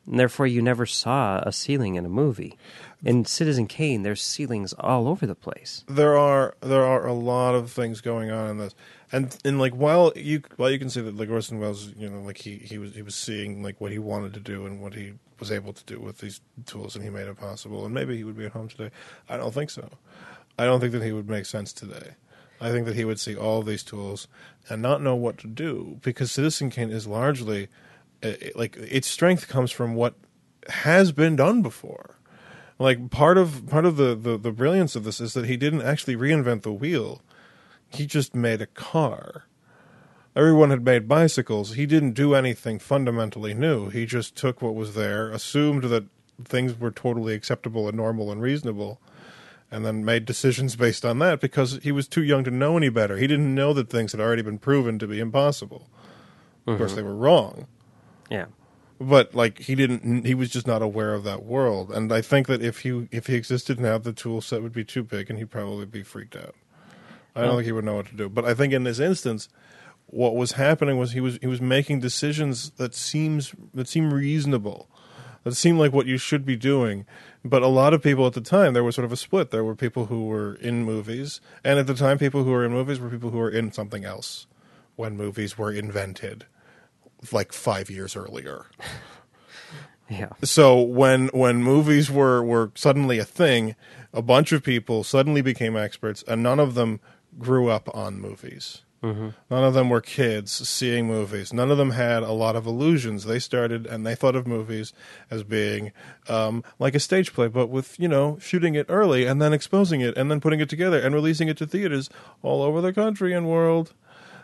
And 0.08 0.20
therefore, 0.20 0.48
you 0.48 0.62
never 0.62 0.86
saw 0.86 1.40
a 1.40 1.52
ceiling 1.52 1.96
in 1.96 2.06
a 2.06 2.10
movie. 2.10 2.58
In 3.04 3.26
Citizen 3.26 3.68
Kane, 3.68 4.04
there's 4.04 4.22
ceilings 4.22 4.74
all 4.80 5.08
over 5.08 5.26
the 5.26 5.36
place. 5.36 5.84
there 5.88 6.18
are 6.18 6.56
there 6.62 6.84
are 6.86 7.06
a 7.08 7.14
lot 7.14 7.56
of 7.56 7.72
things 7.72 8.02
going 8.02 8.32
on 8.32 8.50
in 8.50 8.58
this, 8.58 8.76
and 9.12 9.38
and 9.44 9.60
like 9.60 9.74
while 9.74 10.12
you 10.16 10.42
while 10.58 10.70
you 10.72 10.80
can 10.80 10.90
see 10.90 11.02
that 11.02 11.16
like 11.16 11.30
Orson 11.30 11.60
Welles, 11.60 11.94
you 11.98 12.10
know, 12.10 12.22
like 12.22 12.38
he 12.38 12.58
he 12.58 12.78
was 12.78 12.94
he 12.96 13.02
was 13.02 13.16
seeing 13.16 13.62
like 13.64 13.80
what 13.80 13.92
he 13.92 14.00
wanted 14.00 14.34
to 14.34 14.40
do 14.40 14.66
and 14.66 14.82
what 14.82 14.94
he 14.94 15.14
was 15.40 15.52
able 15.52 15.74
to 15.74 15.84
do 15.86 16.00
with 16.00 16.20
these 16.20 16.42
tools, 16.66 16.96
and 16.96 17.04
he 17.04 17.10
made 17.10 17.28
it 17.28 17.38
possible. 17.38 17.86
And 17.86 17.94
maybe 17.94 18.16
he 18.18 18.24
would 18.24 18.38
be 18.38 18.46
at 18.46 18.54
home 18.54 18.70
today. 18.70 18.90
I 19.30 19.38
don't 19.38 19.54
think 19.54 19.70
so. 19.70 19.90
I 20.58 20.66
don't 20.66 20.80
think 20.80 20.94
that 20.94 21.04
he 21.04 21.12
would 21.12 21.30
make 21.30 21.46
sense 21.46 21.74
today. 21.74 22.12
I 22.62 22.72
think 22.72 22.86
that 22.86 22.96
he 22.96 23.04
would 23.06 23.20
see 23.20 23.36
all 23.36 23.62
these 23.62 23.84
tools 23.84 24.28
and 24.70 24.82
not 24.82 25.02
know 25.02 25.16
what 25.16 25.38
to 25.40 25.48
do 25.48 26.00
because 26.02 26.32
Citizen 26.32 26.70
Kane 26.70 26.90
is 26.90 27.06
largely 27.06 27.68
Uh, 28.26 28.34
like 28.56 28.76
its 28.78 29.08
strength 29.08 29.48
comes 29.48 29.72
from 29.72 29.94
what 29.94 30.16
has 30.70 31.12
been 31.12 31.36
done 31.36 31.62
before. 31.62 32.18
Like 32.80 33.12
part 33.12 33.38
of 33.38 33.68
part 33.68 33.86
of 33.86 33.98
the, 33.98 34.16
the, 34.16 34.38
the 34.38 34.52
brilliance 34.52 34.96
of 34.96 35.04
this 35.04 35.22
is 35.22 35.34
that 35.34 35.46
he 35.46 35.58
didn't 35.58 35.84
actually 35.84 36.16
reinvent 36.16 36.64
the 36.64 36.74
wheel. 36.74 37.22
He 37.90 38.06
just 38.06 38.34
made 38.34 38.62
a 38.62 38.68
car. 38.68 39.46
Everyone 40.36 40.70
had 40.70 40.84
made 40.84 41.08
bicycles. 41.08 41.76
He 41.76 41.86
didn't 41.86 42.12
do 42.12 42.34
anything 42.34 42.80
fundamentally 42.80 43.54
new. 43.54 43.90
He 43.90 44.06
just 44.06 44.36
took 44.36 44.62
what 44.62 44.76
was 44.76 44.96
there, 44.96 45.30
assumed 45.30 45.84
that 45.84 46.06
things 46.44 46.78
were 46.78 46.92
totally 46.92 47.34
acceptable 47.34 47.88
and 47.88 47.96
normal 47.96 48.32
and 48.32 48.42
reasonable, 48.42 49.00
and 49.72 49.86
then 49.86 50.04
made 50.04 50.26
decisions 50.26 50.76
based 50.76 51.06
on 51.06 51.20
that 51.20 51.40
because 51.40 51.80
he 51.84 51.92
was 51.94 52.10
too 52.10 52.24
young 52.24 52.44
to 52.44 52.52
know 52.52 52.76
any 52.76 52.90
better. 52.90 53.16
He 53.16 53.28
didn't 53.28 53.56
know 53.56 53.72
that 53.74 53.90
things 53.90 54.12
had 54.12 54.20
already 54.20 54.42
been 54.42 54.60
proven 54.60 55.00
to 55.00 55.08
be 55.08 55.20
impossible. 55.22 55.88
Of 56.68 56.80
course, 56.80 56.92
mm-hmm. 56.92 56.96
they 56.98 57.04
were 57.04 57.16
wrong 57.16 57.68
Yeah. 58.30 58.46
but 59.00 59.36
like 59.36 59.60
he 59.60 59.76
didn't 59.76 60.26
he 60.26 60.34
was 60.34 60.50
just 60.50 60.68
not 60.68 60.82
aware 60.82 61.14
of 61.14 61.24
that 61.24 61.44
world. 61.44 61.92
And 61.92 62.12
i 62.12 62.22
think 62.22 62.48
that 62.48 62.62
if 62.62 62.80
he 62.80 63.08
if 63.12 63.28
he 63.28 63.36
existed 63.36 63.80
now 63.80 63.98
the 63.98 64.14
tool 64.14 64.42
set 64.42 64.64
would 64.64 64.74
be 64.74 64.84
too 64.86 65.04
big 65.04 65.30
and 65.30 65.38
he'd 65.38 65.52
probably 65.52 65.86
be 65.86 66.04
freaked 66.04 66.36
out. 66.36 66.56
I 67.36 67.42
don't 67.42 67.56
think 67.56 67.66
he 67.66 67.74
would 67.74 67.84
know 67.84 67.96
what 67.96 68.08
to 68.08 68.16
do. 68.16 68.30
But 68.30 68.46
i 68.46 68.54
think 68.54 68.74
in 68.74 68.84
this 68.84 69.00
instance 69.00 69.50
what 70.08 70.36
was 70.36 70.54
happening 70.54 70.98
was 70.98 71.12
he 71.12 71.20
was 71.20 71.38
he 71.42 71.48
was 71.48 71.60
making 71.60 72.00
decisions 72.00 72.70
that 72.72 72.94
seems 72.96 73.54
that 73.74 73.88
seem 73.88 74.14
reasonable 74.14 74.88
that 75.44 75.56
seemed 75.56 75.78
like 75.78 75.94
what 75.94 76.08
you 76.08 76.18
should 76.18 76.44
be 76.44 76.56
doing. 76.56 77.06
But 77.44 77.62
a 77.62 77.68
lot 77.68 77.94
of 77.94 78.02
people 78.02 78.26
at 78.26 78.34
the 78.34 78.42
time 78.42 78.74
there 78.74 78.84
was 78.84 78.96
sort 78.96 79.06
of 79.06 79.12
a 79.12 79.18
split. 79.18 79.52
There 79.52 79.64
were 79.64 79.76
people 79.76 80.08
who 80.08 80.26
were 80.26 80.56
in 80.56 80.84
movies. 80.84 81.40
And 81.64 81.78
at 81.78 81.86
the 81.86 81.94
time 81.94 82.18
people 82.18 82.44
who 82.44 82.50
were 82.50 82.66
in 82.66 82.72
movies 82.72 83.00
were 83.00 83.10
people 83.10 83.30
who 83.30 83.38
were 83.38 83.52
in 83.52 83.72
something 83.72 84.04
else 84.04 84.48
when 84.96 85.16
movies 85.16 85.56
were 85.56 85.72
invented 85.72 86.48
like 87.34 87.52
5 87.54 87.90
years 87.90 88.16
earlier 88.16 88.66
Yeah. 90.08 90.30
so 90.44 90.80
when 90.82 91.30
when 91.30 91.64
movies 91.64 92.12
were 92.12 92.44
were 92.44 92.72
suddenly 92.76 93.18
a 93.18 93.26
thing, 93.26 93.76
a 94.14 94.22
bunch 94.22 94.52
of 94.52 94.62
people 94.62 95.04
suddenly 95.04 95.42
became 95.42 95.76
experts, 95.76 96.24
and 96.28 96.44
none 96.44 96.60
of 96.60 96.76
them 96.76 97.00
grew 97.40 97.70
up 97.70 97.90
on 97.96 98.20
movies. 98.22 98.84
None 99.02 99.34
of 99.52 99.76
them 99.76 99.90
were 99.90 100.02
kids 100.02 100.52
seeing 100.68 101.06
movies. 101.06 101.54
None 101.54 101.70
of 101.70 101.78
them 101.78 101.92
had 101.92 102.24
a 102.24 102.32
lot 102.32 102.56
of 102.56 102.66
illusions. 102.66 103.26
They 103.26 103.38
started 103.38 103.86
and 103.86 104.04
they 104.04 104.16
thought 104.16 104.36
of 104.36 104.48
movies 104.48 104.94
as 105.30 105.44
being 105.44 105.92
um, 106.28 106.64
like 106.80 106.96
a 106.96 107.00
stage 107.00 107.32
play, 107.32 107.48
but 107.48 107.68
with 107.68 108.00
you 108.00 108.08
know 108.08 108.40
shooting 108.40 108.74
it 108.74 108.88
early 108.90 109.26
and 109.28 109.40
then 109.40 109.54
exposing 109.54 110.02
it 110.02 110.18
and 110.18 110.32
then 110.32 110.40
putting 110.42 110.60
it 110.60 110.70
together 110.70 111.00
and 111.00 111.14
releasing 111.14 111.48
it 111.50 111.58
to 111.58 111.68
theaters 111.68 112.10
all 112.42 112.64
over 112.64 112.82
the 112.82 112.94
country 112.94 113.32
and 113.34 113.48
world. 113.48 113.94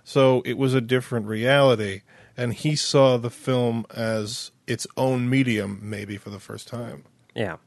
So 0.04 0.42
it 0.46 0.58
was 0.60 0.76
a 0.76 0.82
different 0.82 1.26
reality, 1.26 2.02
and 2.38 2.54
he 2.54 2.76
saw 2.76 3.18
the 3.18 3.30
film 3.30 3.86
as 3.94 4.52
its 4.68 4.88
own 4.98 5.30
medium, 5.30 5.80
maybe 5.82 6.18
for 6.18 6.30
the 6.30 6.40
first 6.40 6.68
time. 6.68 7.04
Yeah. 7.36 7.58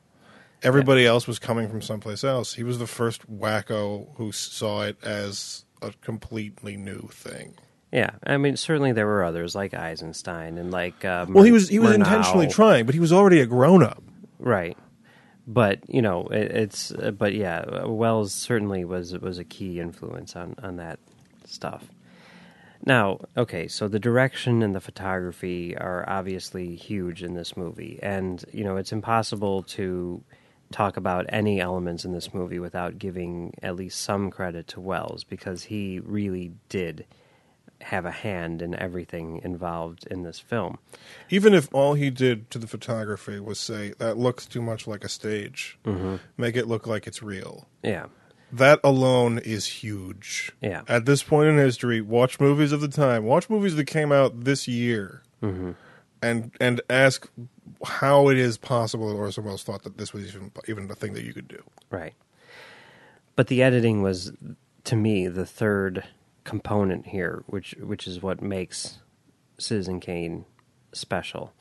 Everybody 0.63 1.07
else 1.07 1.27
was 1.27 1.39
coming 1.39 1.69
from 1.69 1.83
someplace 1.83 2.25
else. 2.25 2.55
He 2.55 2.63
was 2.63 2.79
the 2.79 2.87
first 2.87 3.31
wacko 3.31 4.09
who 4.17 4.33
saw 4.33 4.83
it 4.83 4.97
as 5.05 5.65
a 5.83 5.93
completely 6.01 6.77
new 6.77 7.09
thing. 7.13 7.55
Yeah. 7.93 8.11
I 8.27 8.39
mean, 8.39 8.57
certainly 8.57 8.93
there 8.93 9.07
were 9.07 9.23
others 9.25 9.55
like 9.55 9.75
Eisenstein 9.75 10.57
and 10.57 10.71
like. 10.71 11.05
Uh, 11.05 11.27
Well, 11.29 11.45
he 11.45 11.53
was 11.53 11.69
he 11.69 11.79
was 11.79 11.91
Murnau. 11.91 11.95
intentionally 11.97 12.47
trying, 12.49 12.87
but 12.87 12.95
he 12.95 13.01
was 13.01 13.13
already 13.13 13.41
a 13.41 13.47
grown 13.47 13.83
up. 13.83 14.03
Right. 14.39 14.77
But 15.47 15.81
you 15.89 16.01
know, 16.01 16.27
it, 16.29 16.51
it's 16.53 16.91
uh, 16.93 17.11
but 17.11 17.35
yeah, 17.35 17.85
Welles 17.85 18.33
certainly 18.33 18.87
was 18.87 19.13
was 19.19 19.39
a 19.39 19.45
key 19.45 19.79
influence 19.81 20.35
on 20.35 20.55
on 20.63 20.77
that 20.77 20.99
stuff. 21.45 21.85
Now, 22.87 23.21
okay, 23.37 23.67
so 23.67 23.89
the 23.89 23.99
direction 23.99 24.63
and 24.63 24.75
the 24.75 24.81
photography 24.81 25.77
are 25.77 26.05
obviously 26.09 26.77
huge 26.77 27.23
in 27.23 27.35
this 27.35 27.57
movie, 27.57 27.99
and 28.03 28.45
you 28.53 28.63
know 28.65 28.77
it's 28.77 28.93
impossible 28.93 29.63
to 29.63 30.23
talk 30.71 30.97
about 30.97 31.27
any 31.29 31.61
elements 31.61 32.05
in 32.05 32.13
this 32.13 32.35
movie 32.35 32.59
without 32.59 32.99
giving 32.99 33.55
at 33.63 33.77
least 33.77 34.01
some 34.01 34.31
credit 34.31 34.67
to 34.67 34.81
Welles 34.81 35.25
because 35.25 35.65
he 35.65 36.01
really 36.01 36.53
did 36.69 37.07
have 37.81 38.05
a 38.05 38.11
hand 38.11 38.63
in 38.63 38.75
everything 38.75 39.41
involved 39.45 40.07
in 40.11 40.23
this 40.23 40.41
film. 40.41 40.79
Even 41.31 41.55
if 41.55 41.69
all 41.73 41.95
he 41.95 42.11
did 42.11 42.51
to 42.51 42.59
the 42.59 42.67
photography 42.67 43.39
was 43.39 43.61
say 43.61 43.93
that 43.99 44.17
looks 44.17 44.47
too 44.47 44.63
much 44.63 44.87
like 44.87 45.05
a 45.05 45.09
stage, 45.09 45.79
mm-hmm. 45.85 46.17
make 46.37 46.57
it 46.57 46.67
look 46.67 46.87
like 46.87 47.07
it's 47.07 47.23
real. 47.23 47.67
Yeah, 47.83 48.07
That 48.55 48.79
alone 48.85 49.39
is 49.39 49.67
huge. 49.67 50.53
Yeah. 50.61 50.83
At 50.87 51.07
this 51.07 51.25
point 51.25 51.49
in 51.49 51.59
history, 51.59 52.01
watch 52.01 52.39
movies 52.39 52.71
of 52.71 52.81
the 52.81 52.89
time. 52.89 53.25
Watch 53.25 53.51
movies 53.51 53.75
that 53.75 53.87
came 53.87 54.13
out 54.13 54.45
this 54.45 54.69
year, 54.69 55.23
and 56.23 56.53
and 56.61 56.81
ask 56.89 57.29
how 57.85 58.29
it 58.29 58.39
is 58.39 58.57
possible 58.57 59.09
that 59.09 59.17
Orson 59.17 59.45
Welles 59.45 59.65
thought 59.65 59.83
that 59.83 59.99
this 59.99 60.13
was 60.13 60.29
even 60.29 60.53
even 60.69 60.89
a 60.89 60.95
thing 60.95 61.15
that 61.15 61.25
you 61.25 61.35
could 61.35 61.49
do. 61.49 61.63
Right. 61.91 62.15
But 63.35 63.49
the 63.49 63.61
editing 63.61 64.03
was, 64.03 64.31
to 64.85 64.95
me, 64.95 65.27
the 65.27 65.47
third 65.47 66.05
component 66.45 67.09
here, 67.09 67.43
which 67.47 67.75
which 67.81 68.07
is 68.07 68.23
what 68.23 68.41
makes 68.41 68.99
Citizen 69.59 69.99
Kane 69.99 70.45
special. 70.93 71.53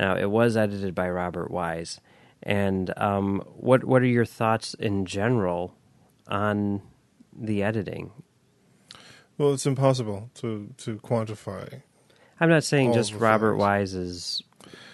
Now, 0.00 0.16
it 0.16 0.30
was 0.30 0.56
edited 0.56 0.94
by 0.94 1.10
Robert 1.10 1.50
Wise, 1.50 2.00
and 2.42 2.96
um, 2.96 3.42
what 3.54 3.84
what 3.84 4.00
are 4.00 4.06
your 4.06 4.24
thoughts 4.24 4.72
in 4.72 5.04
general 5.04 5.74
on 6.28 6.82
the 7.36 7.62
editing? 7.62 8.10
Well, 9.36 9.52
it's 9.54 9.66
impossible 9.66 10.30
to 10.36 10.72
to 10.78 10.96
quantify. 10.96 11.82
I'm 12.40 12.48
not 12.48 12.64
saying 12.64 12.92
just 12.92 13.14
Robert 13.14 13.52
things. 13.52 13.60
Wise's 13.60 14.42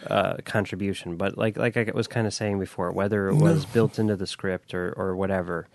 uh, 0.07 0.37
contribution, 0.45 1.17
but 1.17 1.37
like 1.39 1.57
like 1.57 1.77
I 1.77 1.91
was 1.95 2.07
kind 2.07 2.27
of 2.27 2.35
saying 2.35 2.59
before, 2.59 2.93
whether 2.93 3.29
it 3.29 3.37
was 3.37 3.65
built 3.67 3.99
into 3.99 4.17
the 4.17 4.27
script 4.27 4.75
or 4.75 4.93
or 4.97 5.17
whatever, 5.17 5.67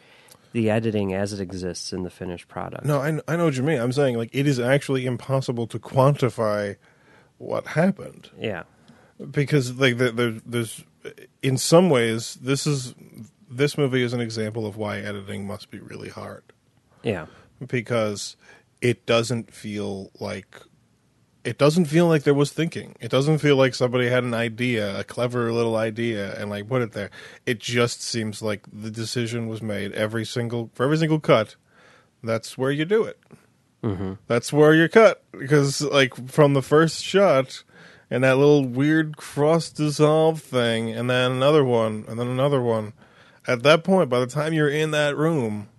the 0.53 0.69
editing 0.69 1.13
as 1.13 1.33
it 1.33 1.39
exists 1.39 1.93
in 1.93 2.03
the 2.03 2.09
finished 2.09 2.47
product. 2.47 2.85
No, 2.85 2.99
I 2.99 3.19
I 3.27 3.35
know 3.35 3.45
what 3.45 3.55
you 3.55 3.63
mean. 3.63 3.79
I'm 3.79 3.91
saying 3.91 4.17
like 4.17 4.29
it 4.33 4.47
is 4.47 4.59
actually 4.59 5.05
impossible 5.05 5.67
to 5.67 5.79
quantify 5.79 6.75
what 7.37 7.67
happened. 7.67 8.29
Yeah. 8.39 8.63
because 9.31 9.73
like 9.79 9.97
there, 9.97 10.11
there's 10.11 10.83
in 11.41 11.57
some 11.57 11.89
ways 11.89 12.35
this 12.35 12.67
is 12.67 12.93
this 13.49 13.77
movie 13.77 14.03
is 14.03 14.13
an 14.13 14.21
example 14.21 14.65
of 14.65 14.77
why 14.77 14.99
editing 14.99 15.45
must 15.47 15.71
be 15.71 15.79
really 15.79 16.09
hard 16.09 16.43
Yeah. 17.03 17.25
because 17.65 18.35
it 18.81 19.05
doesn't 19.05 19.51
feel 19.53 20.11
like 20.19 20.61
it 21.45 21.57
doesn't 21.57 21.85
feel 21.85 22.05
like 22.05 22.23
there 22.23 22.33
was 22.33 22.51
thinking. 22.51 22.95
It 22.99 23.09
doesn't 23.09 23.37
feel 23.37 23.55
like 23.55 23.73
somebody 23.73 24.09
had 24.09 24.25
an 24.25 24.33
idea, 24.33 24.99
a 24.99 25.05
clever 25.05 25.53
little 25.53 25.77
idea, 25.77 26.35
and 26.39 26.49
like 26.49 26.67
put 26.67 26.81
it 26.81 26.91
there. 26.91 27.09
It 27.45 27.59
just 27.59 28.01
seems 28.03 28.41
like 28.41 28.61
the 28.71 28.91
decision 28.91 29.47
was 29.47 29.61
made 29.61 29.93
every 29.93 30.25
single 30.25 30.69
for 30.73 30.83
every 30.83 30.97
single 30.97 31.19
cut. 31.21 31.55
That's 32.21 32.57
where 32.57 32.71
you 32.71 32.83
do 32.83 33.03
it. 33.05 33.17
hmm 33.81 34.13
That's 34.27 34.51
where 34.51 34.73
you 34.75 34.89
cut 34.89 35.23
because 35.31 35.81
like 35.81 36.13
from 36.29 36.53
the 36.53 36.61
first 36.61 37.01
shot 37.03 37.63
and 38.11 38.23
that 38.25 38.37
little 38.37 38.65
weird 38.65 39.15
cross 39.15 39.69
dissolve 39.69 40.41
thing, 40.41 40.91
and 40.91 41.09
then 41.09 41.31
another 41.31 41.63
one, 41.63 42.03
and 42.09 42.19
then 42.19 42.27
another 42.27 42.61
one. 42.61 42.91
At 43.47 43.63
that 43.63 43.83
point, 43.83 44.09
by 44.09 44.19
the 44.19 44.27
time 44.27 44.53
you're 44.53 44.69
in 44.69 44.91
that 44.91 45.15
room, 45.17 45.69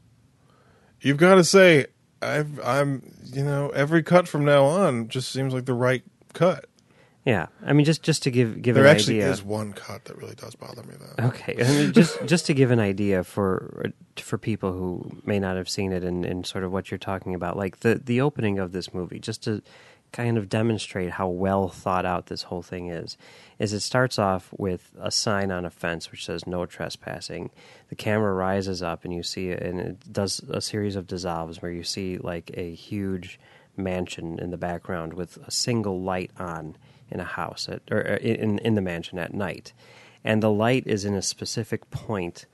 you've 1.01 1.19
got 1.19 1.37
to 1.37 1.45
say, 1.45 1.87
I've, 2.23 2.59
"I'm," 2.65 3.15
you 3.25 3.45
know, 3.45 3.71
every 3.71 4.03
cut 4.03 4.29
from 4.29 4.45
now 4.45 4.65
on 4.65 5.09
just 5.09 5.31
seems 5.31 5.55
like 5.55 5.67
the 5.67 5.75
right 5.75 6.03
cut. 6.33 6.67
Yeah. 7.25 7.47
I 7.65 7.75
mean, 7.75 7.85
just 7.85 8.03
just 8.03 8.23
to 8.23 8.31
give 8.31 8.63
give 8.63 8.77
an 8.77 8.83
idea. 8.83 8.85
There 8.85 8.91
an 8.91 8.97
actually 8.97 9.17
idea. 9.23 9.31
is 9.31 9.43
one 9.43 9.73
cut 9.73 10.07
that 10.07 10.17
really 10.17 10.35
does 10.35 10.55
bother 10.55 10.83
me, 10.83 10.95
though. 10.99 11.27
Okay, 11.29 11.55
I 11.59 11.69
mean, 11.69 11.93
just 11.93 12.19
just 12.27 12.47
to 12.47 12.55
give 12.55 12.71
an 12.71 12.81
idea 12.81 13.25
for 13.25 13.93
for 14.17 14.39
people 14.39 14.73
who 14.73 15.21
may 15.25 15.39
not 15.39 15.57
have 15.57 15.69
seen 15.69 15.93
it 15.93 16.03
and, 16.03 16.25
and 16.25 16.47
sort 16.47 16.65
of 16.65 16.73
what 16.73 16.91
you're 16.91 16.99
talking 16.99 17.35
about, 17.35 17.57
like 17.57 17.81
the 17.81 18.01
the 18.03 18.21
opening 18.21 18.59
of 18.59 18.73
this 18.73 18.95
movie, 18.95 19.19
just 19.19 19.43
to 19.45 19.63
kind 20.13 20.39
of 20.39 20.49
demonstrate 20.49 21.11
how 21.11 21.29
well 21.29 21.69
thought 21.69 22.05
out 22.05 22.27
this 22.27 22.45
whole 22.45 22.63
thing 22.63 22.89
is, 22.89 23.17
is 23.59 23.73
it 23.73 23.81
starts 23.81 24.19
off 24.19 24.49
with 24.57 24.91
a 25.01 25.11
sign 25.11 25.51
on 25.51 25.65
a 25.65 25.71
fence 25.71 26.11
which 26.11 26.25
says 26.25 26.47
no 26.47 26.67
trespassing. 26.67 27.51
The 27.89 27.97
camera 27.97 28.33
rises 28.33 28.83
up 28.83 29.05
and 29.05 29.15
you 29.15 29.23
see 29.23 29.51
it, 29.51 29.63
and 29.63 29.81
it 29.81 30.13
does 30.13 30.41
a 30.51 30.61
series 30.61 30.97
of 30.97 31.07
dissolves 31.07 31.63
where 31.63 31.71
you 31.71 31.85
see 31.85 32.19
like 32.19 32.51
a 32.55 32.75
huge 32.75 33.39
mansion 33.77 34.39
in 34.39 34.51
the 34.51 34.57
background 34.57 35.15
with 35.15 35.37
a 35.39 35.51
single 35.51 36.01
light 36.03 36.31
on 36.39 36.77
in 37.11 37.21
a 37.21 37.25
house 37.25 37.69
at, 37.69 37.83
or 37.91 38.13
uh, 38.13 38.17
in 38.17 38.59
in 38.61 38.75
the 38.75 38.81
mansion 38.81 39.19
at 39.19 39.35
night, 39.35 39.73
and 40.25 40.43
the 40.43 40.51
light 40.51 40.87
is 40.87 41.05
in 41.05 41.15
a 41.15 41.23
specific 41.23 41.91
point 41.91 42.47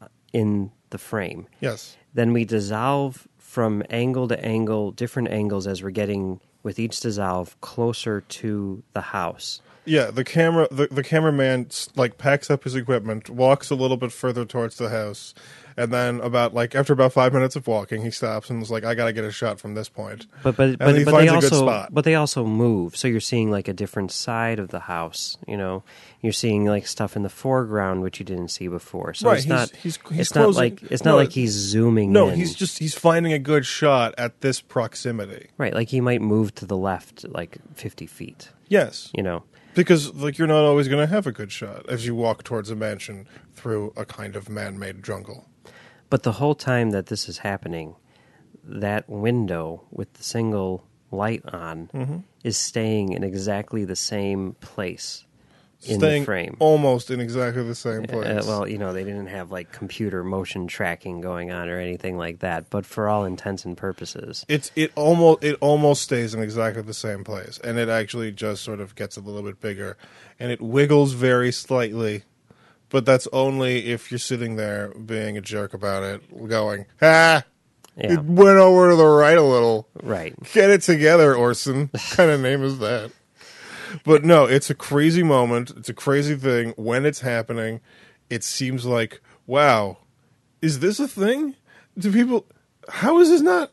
uh, 0.00 0.08
in 0.32 0.70
the 0.90 0.98
frame. 0.98 1.46
Yes. 1.60 1.96
Then 2.14 2.32
we 2.32 2.44
dissolve 2.44 3.26
from 3.38 3.82
angle 3.90 4.28
to 4.28 4.44
angle, 4.44 4.92
different 4.92 5.28
angles 5.28 5.66
as 5.66 5.82
we're 5.82 5.90
getting 5.90 6.40
with 6.62 6.78
each 6.78 7.00
dissolve 7.00 7.60
closer 7.60 8.20
to 8.20 8.82
the 8.92 9.00
house. 9.00 9.60
Yeah, 9.84 10.10
the 10.12 10.24
camera, 10.24 10.68
the, 10.70 10.86
the 10.86 11.02
cameraman 11.02 11.68
like 11.96 12.16
packs 12.16 12.50
up 12.50 12.64
his 12.64 12.76
equipment, 12.76 13.28
walks 13.28 13.68
a 13.70 13.74
little 13.74 13.96
bit 13.96 14.12
further 14.12 14.44
towards 14.44 14.76
the 14.76 14.90
house, 14.90 15.34
and 15.76 15.92
then 15.92 16.20
about 16.20 16.54
like 16.54 16.74
after 16.74 16.92
about 16.92 17.12
five 17.12 17.32
minutes 17.32 17.56
of 17.56 17.66
walking, 17.66 18.02
he 18.02 18.10
stops 18.10 18.50
and 18.50 18.62
is 18.62 18.70
like, 18.70 18.84
"I 18.84 18.94
got 18.94 19.06
to 19.06 19.12
get 19.12 19.24
a 19.24 19.32
shot 19.32 19.58
from 19.60 19.74
this 19.74 19.88
point." 19.88 20.26
But 20.42 20.56
but 20.56 20.68
And 20.68 20.78
but, 20.78 21.04
but 21.04 21.20
they 21.20 21.28
also 21.28 21.62
spot. 21.62 21.88
but 21.92 22.04
they 22.04 22.14
also 22.14 22.44
move, 22.44 22.96
so 22.96 23.08
you're 23.08 23.20
seeing 23.20 23.50
like 23.50 23.68
a 23.68 23.72
different 23.72 24.10
side 24.12 24.58
of 24.58 24.68
the 24.68 24.80
house. 24.80 25.36
You 25.46 25.56
know, 25.56 25.82
you're 26.20 26.32
seeing 26.32 26.64
like 26.66 26.86
stuff 26.86 27.16
in 27.16 27.22
the 27.22 27.28
foreground 27.28 28.02
which 28.02 28.18
you 28.20 28.24
didn't 28.24 28.48
see 28.48 28.68
before. 28.68 29.14
So 29.14 29.28
Right, 29.28 29.36
it's 29.38 29.44
he's- 29.44 29.50
not 29.50 29.70
he's- 29.76 29.98
he's 30.10 30.20
it's 30.20 30.34
not 30.34 30.54
like 30.54 30.82
it's 30.84 31.04
not 31.04 31.12
no, 31.12 31.16
like 31.16 31.32
he's 31.32 31.52
zooming. 31.52 32.12
No, 32.12 32.28
in. 32.28 32.36
he's 32.36 32.54
just 32.54 32.78
he's 32.78 32.94
finding 32.94 33.32
a 33.32 33.38
good 33.38 33.66
shot 33.66 34.14
at 34.18 34.40
this 34.40 34.60
proximity. 34.60 35.48
right. 35.58 35.74
Like 35.74 35.88
he 35.88 36.00
might 36.00 36.20
move 36.20 36.54
to 36.56 36.66
the 36.66 36.76
left 36.76 37.24
like 37.28 37.58
50 37.74 38.06
feet. 38.06 38.50
Yes, 38.68 39.10
You 39.14 39.22
know. 39.22 39.42
because 39.74 40.14
like 40.14 40.38
you're 40.38 40.48
not 40.48 40.64
always 40.64 40.88
going 40.88 41.00
to 41.06 41.12
have 41.12 41.26
a 41.26 41.32
good 41.32 41.52
shot 41.52 41.86
as 41.88 42.06
you 42.06 42.14
walk 42.14 42.42
towards 42.42 42.70
a 42.70 42.74
mansion 42.76 43.26
through 43.54 43.92
a 43.96 44.04
kind 44.04 44.34
of 44.36 44.48
man-made 44.48 45.02
jungle. 45.02 45.46
But 46.12 46.24
the 46.24 46.32
whole 46.32 46.54
time 46.54 46.90
that 46.90 47.06
this 47.06 47.26
is 47.26 47.38
happening, 47.38 47.96
that 48.64 49.08
window 49.08 49.84
with 49.90 50.12
the 50.12 50.22
single 50.22 50.84
light 51.10 51.42
on 51.48 51.88
Mm-hmm. 51.94 52.16
is 52.44 52.58
staying 52.58 53.12
in 53.14 53.24
exactly 53.24 53.86
the 53.86 53.96
same 53.96 54.54
place 54.60 55.24
in 55.88 55.98
Staying 55.98 56.22
the 56.22 56.26
frame. 56.26 56.56
almost 56.60 57.10
in 57.10 57.18
exactly 57.18 57.64
the 57.64 57.74
same 57.74 58.04
place. 58.04 58.26
Uh, 58.28 58.42
well, 58.46 58.68
you 58.68 58.76
know, 58.78 58.92
they 58.92 59.04
didn't 59.04 59.26
have 59.28 59.50
like 59.50 59.72
computer 59.72 60.22
motion 60.22 60.66
tracking 60.66 61.20
going 61.22 61.50
on 61.50 61.68
or 61.70 61.78
anything 61.78 62.16
like 62.18 62.40
that, 62.40 62.68
but 62.70 62.84
for 62.86 63.08
all 63.08 63.24
intents 63.24 63.64
and 63.64 63.74
purposes. 63.76 64.44
it's 64.48 64.70
it 64.76 64.92
almost 64.96 65.42
it 65.42 65.56
almost 65.60 66.02
stays 66.02 66.34
in 66.34 66.42
exactly 66.42 66.82
the 66.82 66.94
same 66.94 67.24
place, 67.24 67.58
and 67.64 67.78
it 67.78 67.88
actually 67.88 68.30
just 68.32 68.62
sort 68.62 68.80
of 68.80 68.94
gets 68.94 69.16
a 69.16 69.20
little 69.20 69.42
bit 69.42 69.60
bigger, 69.60 69.96
and 70.38 70.52
it 70.52 70.60
wiggles 70.60 71.14
very 71.14 71.50
slightly, 71.50 72.22
but 72.92 73.06
that's 73.06 73.26
only 73.32 73.86
if 73.90 74.12
you're 74.12 74.18
sitting 74.18 74.56
there 74.56 74.90
being 74.90 75.38
a 75.38 75.40
jerk 75.40 75.74
about 75.74 76.02
it, 76.04 76.48
going 76.48 76.86
ah. 77.00 77.42
Yeah. 77.96 78.14
It 78.14 78.24
went 78.24 78.58
over 78.58 78.90
to 78.90 78.96
the 78.96 79.04
right 79.04 79.36
a 79.36 79.42
little. 79.42 79.86
Right. 80.02 80.34
Get 80.52 80.70
it 80.70 80.80
together, 80.80 81.34
Orson. 81.34 81.88
What 81.90 82.02
kind 82.10 82.30
of 82.30 82.40
name 82.40 82.62
is 82.62 82.78
that? 82.78 83.10
But 84.04 84.24
no, 84.24 84.46
it's 84.46 84.70
a 84.70 84.74
crazy 84.74 85.22
moment. 85.22 85.72
It's 85.76 85.90
a 85.90 85.94
crazy 85.94 86.34
thing. 86.36 86.72
When 86.76 87.04
it's 87.04 87.20
happening, 87.20 87.80
it 88.30 88.44
seems 88.44 88.86
like, 88.86 89.20
wow, 89.46 89.98
is 90.62 90.80
this 90.80 91.00
a 91.00 91.08
thing? 91.08 91.54
Do 91.98 92.10
people, 92.10 92.46
how 92.88 93.18
is 93.20 93.28
this 93.28 93.42
not? 93.42 93.72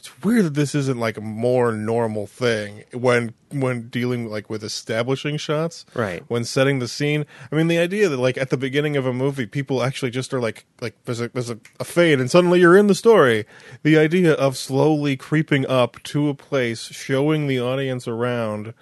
It's 0.00 0.24
weird 0.24 0.46
that 0.46 0.54
this 0.54 0.74
isn't 0.74 0.98
like 0.98 1.18
a 1.18 1.20
more 1.20 1.72
normal 1.72 2.26
thing 2.26 2.84
when 2.90 3.34
when 3.50 3.90
dealing 3.90 4.30
like 4.30 4.48
with 4.48 4.64
establishing 4.64 5.36
shots, 5.36 5.84
Right. 5.92 6.24
When 6.28 6.44
setting 6.44 6.78
the 6.78 6.88
scene. 6.88 7.26
I 7.52 7.56
mean, 7.56 7.68
the 7.68 7.76
idea 7.76 8.08
that 8.08 8.16
like 8.16 8.38
at 8.38 8.48
the 8.48 8.56
beginning 8.56 8.96
of 8.96 9.04
a 9.04 9.12
movie, 9.12 9.44
people 9.44 9.82
actually 9.82 10.10
just 10.10 10.32
are 10.32 10.40
like 10.40 10.64
like 10.80 10.94
there's 11.04 11.20
a 11.20 11.28
there's 11.28 11.50
a, 11.50 11.58
a 11.78 11.84
fade 11.84 12.18
and 12.18 12.30
suddenly 12.30 12.60
you're 12.60 12.78
in 12.78 12.86
the 12.86 12.94
story. 12.94 13.44
The 13.82 13.98
idea 13.98 14.32
of 14.32 14.56
slowly 14.56 15.18
creeping 15.18 15.66
up 15.66 16.02
to 16.04 16.30
a 16.30 16.34
place, 16.34 16.84
showing 16.84 17.46
the 17.46 17.60
audience 17.60 18.08
around, 18.08 18.72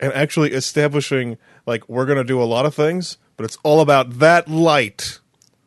and 0.00 0.14
actually 0.14 0.52
establishing 0.52 1.36
like 1.66 1.86
we're 1.90 2.06
gonna 2.06 2.24
do 2.24 2.42
a 2.42 2.44
lot 2.44 2.64
of 2.64 2.74
things, 2.74 3.18
but 3.36 3.44
it's 3.44 3.58
all 3.64 3.82
about 3.82 4.18
that 4.18 4.48
light. 4.48 5.18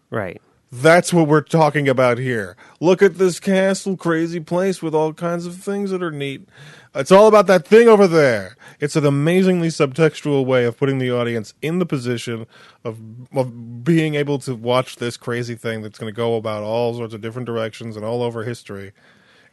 Right. 0.10 0.42
That's 0.71 1.13
what 1.13 1.27
we're 1.27 1.41
talking 1.41 1.88
about 1.88 2.17
here. 2.17 2.58
Look 2.82 3.01
at 3.01 3.17
this 3.17 3.39
castle, 3.39 3.95
crazy 3.95 4.41
place 4.41 4.82
with 4.82 4.93
all 4.93 5.13
kinds 5.13 5.45
of 5.45 5.56
things 5.56 5.91
that 5.91 6.03
are 6.03 6.12
neat. 6.12 6.47
It's 6.93 7.12
all 7.12 7.27
about 7.27 7.47
that 7.47 7.65
thing 7.65 7.88
over 7.88 8.06
there. 8.06 8.58
It's 8.80 8.95
an 8.97 9.06
amazingly 9.06 9.69
subtextual 9.69 10.45
way 10.45 10.65
of 10.65 10.77
putting 10.77 10.97
the 10.97 11.12
audience 11.12 11.53
in 11.62 11.80
the 11.80 11.86
position 11.86 12.47
of 12.84 12.99
of 13.34 13.84
being 13.84 14.15
able 14.15 14.39
to 14.39 14.56
watch 14.56 14.97
this 14.97 15.15
crazy 15.15 15.56
thing 15.56 15.82
that's 15.84 15.99
going 15.99 16.12
to 16.12 16.15
go 16.15 16.36
about 16.36 16.63
all 16.63 16.93
sorts 16.95 17.13
of 17.13 17.21
different 17.21 17.45
directions 17.45 17.95
and 17.95 18.03
all 18.03 18.21
over 18.21 18.43
history 18.43 18.91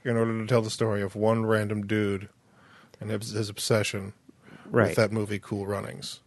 in 0.04 0.16
order 0.16 0.38
to 0.40 0.46
tell 0.46 0.62
the 0.62 0.70
story 0.70 1.00
of 1.02 1.14
one 1.14 1.46
random 1.46 1.86
dude 1.86 2.28
and 3.00 3.10
his, 3.10 3.30
his 3.30 3.48
obsession 3.48 4.14
Right. 4.66 4.88
with 4.88 4.96
that 4.96 5.12
movie 5.12 5.38
Cool 5.38 5.66
Runnings. 5.66 6.20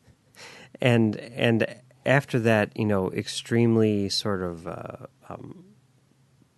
and 0.80 1.16
and 1.16 1.66
after 2.06 2.38
that, 2.40 2.76
you 2.76 2.84
know, 2.84 3.10
extremely 3.10 4.08
sort 4.08 4.42
of 4.42 4.66
uh, 4.66 5.06
um, 5.28 5.64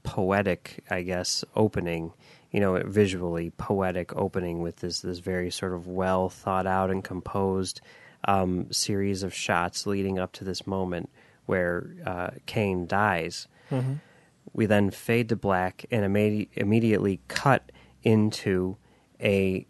poetic, 0.03 0.85
I 0.91 1.03
guess, 1.03 1.45
opening. 1.57 2.13
You 2.53 2.61
know, 2.61 2.83
visually 2.87 3.51
poetic 3.51 4.17
opening 4.17 4.63
with 4.63 4.77
this 4.77 5.01
this 5.01 5.19
very 5.19 5.51
sort 5.51 5.75
of 5.75 5.87
well 5.87 6.31
thought 6.31 6.67
out 6.67 6.91
and 6.91 7.05
composed 7.05 7.83
um, 8.27 8.73
series 8.73 9.23
of 9.23 9.35
shots 9.35 9.87
leading 9.87 10.19
up 10.19 10.33
to 10.33 10.45
this 10.45 10.67
moment 10.67 11.11
where 11.47 11.91
uh, 12.07 12.31
Kane 12.47 12.87
dies. 12.87 13.49
We 14.55 14.67
then 14.67 14.91
fade 14.91 15.29
to 15.29 15.37
black 15.37 15.85
and 15.91 16.05
imme- 16.05 16.49
immediately 16.55 17.21
cut 17.29 17.71
into 18.03 18.77
a 19.21 19.67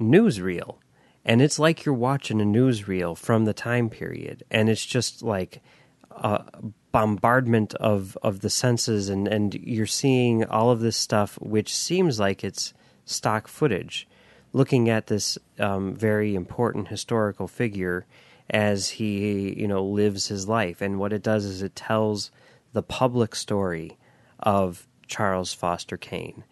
newsreel. 0.00 0.76
And 1.24 1.40
it's 1.40 1.58
like 1.58 1.84
you're 1.84 1.94
watching 1.94 2.40
a 2.40 2.44
newsreel 2.44 3.16
from 3.16 3.44
the 3.44 3.54
time 3.54 3.88
period. 3.88 4.42
And 4.50 4.68
it's 4.68 4.84
just 4.84 5.22
like 5.22 5.62
a 6.10 6.44
bombardment 6.90 7.74
of, 7.74 8.18
of 8.22 8.40
the 8.40 8.50
senses. 8.50 9.08
And, 9.08 9.28
and 9.28 9.54
you're 9.54 9.86
seeing 9.86 10.44
all 10.44 10.70
of 10.70 10.80
this 10.80 10.96
stuff, 10.96 11.38
which 11.40 11.74
seems 11.74 12.18
like 12.18 12.42
it's 12.42 12.74
stock 13.04 13.48
footage. 13.48 14.08
Looking 14.52 14.90
at 14.90 15.06
this 15.06 15.38
um, 15.58 15.94
very 15.94 16.34
important 16.34 16.88
historical 16.88 17.48
figure 17.48 18.04
as 18.50 18.90
he, 18.90 19.58
you 19.58 19.66
know, 19.66 19.84
lives 19.84 20.28
his 20.28 20.46
life. 20.48 20.82
And 20.82 20.98
what 20.98 21.12
it 21.12 21.22
does 21.22 21.44
is 21.44 21.62
it 21.62 21.74
tells 21.74 22.30
the 22.72 22.82
public 22.82 23.34
story 23.34 23.96
of 24.40 24.86
Charles 25.06 25.54
Foster 25.54 25.96
Kane, 25.96 26.44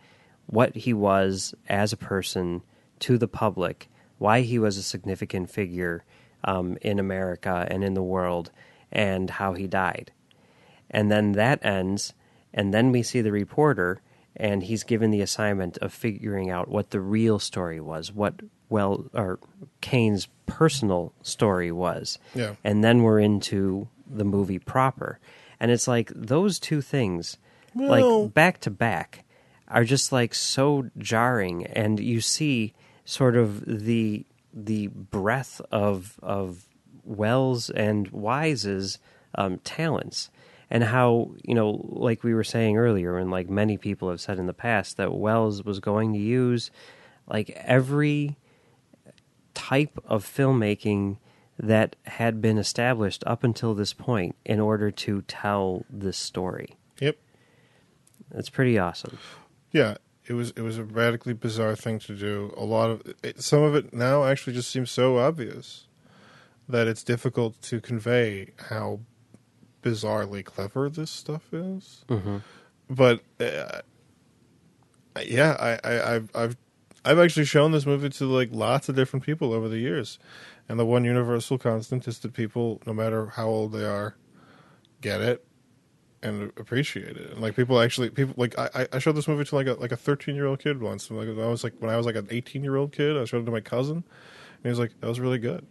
what 0.47 0.77
he 0.77 0.95
was 0.95 1.55
as 1.69 1.93
a 1.93 1.99
person 1.99 2.63
to 3.01 3.19
the 3.19 3.29
public, 3.29 3.91
why 4.21 4.43
he 4.43 4.59
was 4.59 4.77
a 4.77 4.83
significant 4.83 5.51
figure 5.51 6.05
um, 6.45 6.77
in 6.83 6.99
America 6.99 7.67
and 7.71 7.83
in 7.83 7.95
the 7.95 8.03
world, 8.03 8.51
and 8.93 9.31
how 9.31 9.55
he 9.55 9.67
died. 9.67 10.13
And 10.91 11.11
then 11.11 11.33
that 11.33 11.65
ends, 11.65 12.13
and 12.53 12.73
then 12.75 12.93
we 12.93 13.03
see 13.03 13.21
the 13.23 13.33
reporter, 13.33 14.01
and 14.37 14.63
he's 14.63 14.85
given 14.85 15.11
the 15.11 15.23
assignment 15.23 15.79
of 15.79 15.93
figuring 15.93 16.51
out 16.51 16.69
what 16.69 16.91
the 16.91 17.01
real 17.01 17.39
story 17.39 17.81
was, 17.81 18.13
what 18.13 18.35
well, 18.69 19.07
or 19.15 19.39
Kane's 19.81 20.29
personal 20.47 21.13
story 21.23 21.73
was. 21.73 22.19
Yeah. 22.35 22.55
And 22.63 22.85
then 22.85 23.03
we're 23.03 23.19
into 23.19 23.89
the 24.09 24.25
movie 24.25 24.59
proper. 24.61 25.19
and 25.59 25.71
it's 25.71 25.89
like 25.89 26.11
those 26.15 26.59
two 26.59 26.81
things, 26.81 27.37
Well- 27.75 28.25
like 28.25 28.35
back 28.35 28.61
to 28.61 28.71
back, 28.71 29.25
are 29.69 29.85
just 29.85 30.11
like 30.13 30.35
so 30.35 30.91
jarring, 30.99 31.65
and 31.67 31.99
you 32.01 32.21
see 32.21 32.73
sort 33.05 33.37
of 33.37 33.65
the 33.67 34.25
the 34.53 34.89
breadth 34.89 35.61
of 35.71 36.19
of 36.23 36.69
Welles 37.05 37.71
and 37.71 38.09
Wise's 38.09 38.99
um, 39.35 39.59
talents, 39.59 40.31
and 40.71 40.85
how 40.85 41.33
you 41.43 41.55
know, 41.55 41.87
like 41.89 42.23
we 42.23 42.35
were 42.35 42.45
saying 42.45 42.77
earlier, 42.77 43.17
and 43.17 43.31
like 43.31 43.49
many 43.49 43.77
people 43.77 44.11
have 44.11 44.21
said 44.21 44.39
in 44.39 44.47
the 44.47 44.55
past, 44.55 44.97
that 44.97 45.13
Welles 45.13 45.65
was 45.65 45.81
going 45.81 46.13
to 46.13 46.19
use 46.19 46.71
like 47.27 47.51
every 47.51 48.37
type 49.55 49.99
of 50.05 50.25
filmmaking 50.25 51.19
that 51.59 51.95
had 52.07 52.41
been 52.41 52.59
established 52.59 53.23
up 53.27 53.45
until 53.45 53.75
this 53.75 53.93
point 53.93 54.35
in 54.45 54.59
order 54.59 54.91
to 54.91 55.23
tell 55.23 55.85
this 55.91 56.17
story. 56.17 56.77
Yep. 57.01 57.17
that's 58.31 58.49
pretty 58.49 58.79
awesome. 58.79 59.19
Yeah, 59.73 59.97
it 60.27 60.35
was 60.35 60.51
it 60.51 60.63
was 60.63 60.79
a 60.79 60.85
radically 60.85 61.33
bizarre 61.33 61.77
thing 61.77 61.99
to 62.01 62.15
do. 62.15 62.55
A 62.57 62.65
lot 62.65 62.91
of 62.91 63.03
it, 63.23 63.43
some 63.43 63.63
of 63.63 63.75
it 63.75 63.93
now 63.93 64.25
actually 64.25 64.53
just 64.53 64.71
seems 64.71 64.91
so 64.91 65.19
obvious 65.19 65.87
that 66.69 66.87
it's 66.87 67.03
difficult 67.03 67.61
to 67.63 67.81
convey 67.81 68.51
how 68.69 69.01
bizarrely 69.83 70.45
clever 70.45 70.89
this 70.89 71.11
stuff 71.11 71.53
is. 71.53 72.05
Mm-hmm. 72.09 72.39
But 72.89 73.23
uh, 73.41 73.81
yeah, 75.25 75.57
I, 75.59 75.89
I 75.89 76.15
I've 76.15 76.31
I've 76.35 76.57
I've 77.05 77.19
actually 77.19 77.47
shown 77.47 77.73
this 77.73 77.87
movie 77.87 78.11
to 78.11 78.25
like 78.27 78.51
lots 78.53 78.89
of 78.89 78.97
different 78.97 79.25
people 79.25 79.53
over 79.53 79.69
the 79.69 79.79
years, 79.79 80.19
and 80.69 80.79
the 80.79 80.87
one 80.87 81.05
universal 81.05 81.59
constant 81.59 82.07
is 82.07 82.19
that 82.21 82.35
people, 82.35 82.81
no 82.87 82.93
matter 82.93 83.27
how 83.27 83.49
old 83.49 83.73
they 83.73 83.85
are, 83.85 84.17
get 85.01 85.21
it 85.21 85.45
and 86.23 86.53
appreciate 86.57 87.17
it. 87.17 87.31
And 87.31 87.41
like 87.41 87.57
people 87.57 87.81
actually, 87.81 88.11
people 88.11 88.35
like 88.37 88.59
I, 88.59 88.87
I 88.93 88.99
showed 88.99 89.17
this 89.17 89.29
movie 89.29 89.45
to 89.45 89.55
like 89.55 89.67
a 89.67 89.75
like 89.75 89.93
a 89.93 89.97
thirteen 89.97 90.35
year 90.35 90.47
old 90.47 90.61
kid 90.61 90.81
once. 90.81 91.11
Like 91.11 91.29
I 91.29 91.33
was 91.33 91.65
like 91.65 91.75
when 91.79 91.91
I 91.91 91.97
was 91.97 92.07
like 92.07 92.17
an 92.17 92.29
eighteen 92.31 92.63
year 92.63 92.77
old 92.77 92.93
kid, 92.93 93.17
I 93.17 93.25
showed 93.25 93.43
it 93.43 93.47
to 93.47 93.51
my 93.51 93.61
cousin, 93.61 93.97
and 93.97 94.63
he 94.63 94.69
was 94.69 94.79
like, 94.79 94.93
"That 95.01 95.09
was 95.09 95.21
really 95.21 95.39
good." 95.39 95.67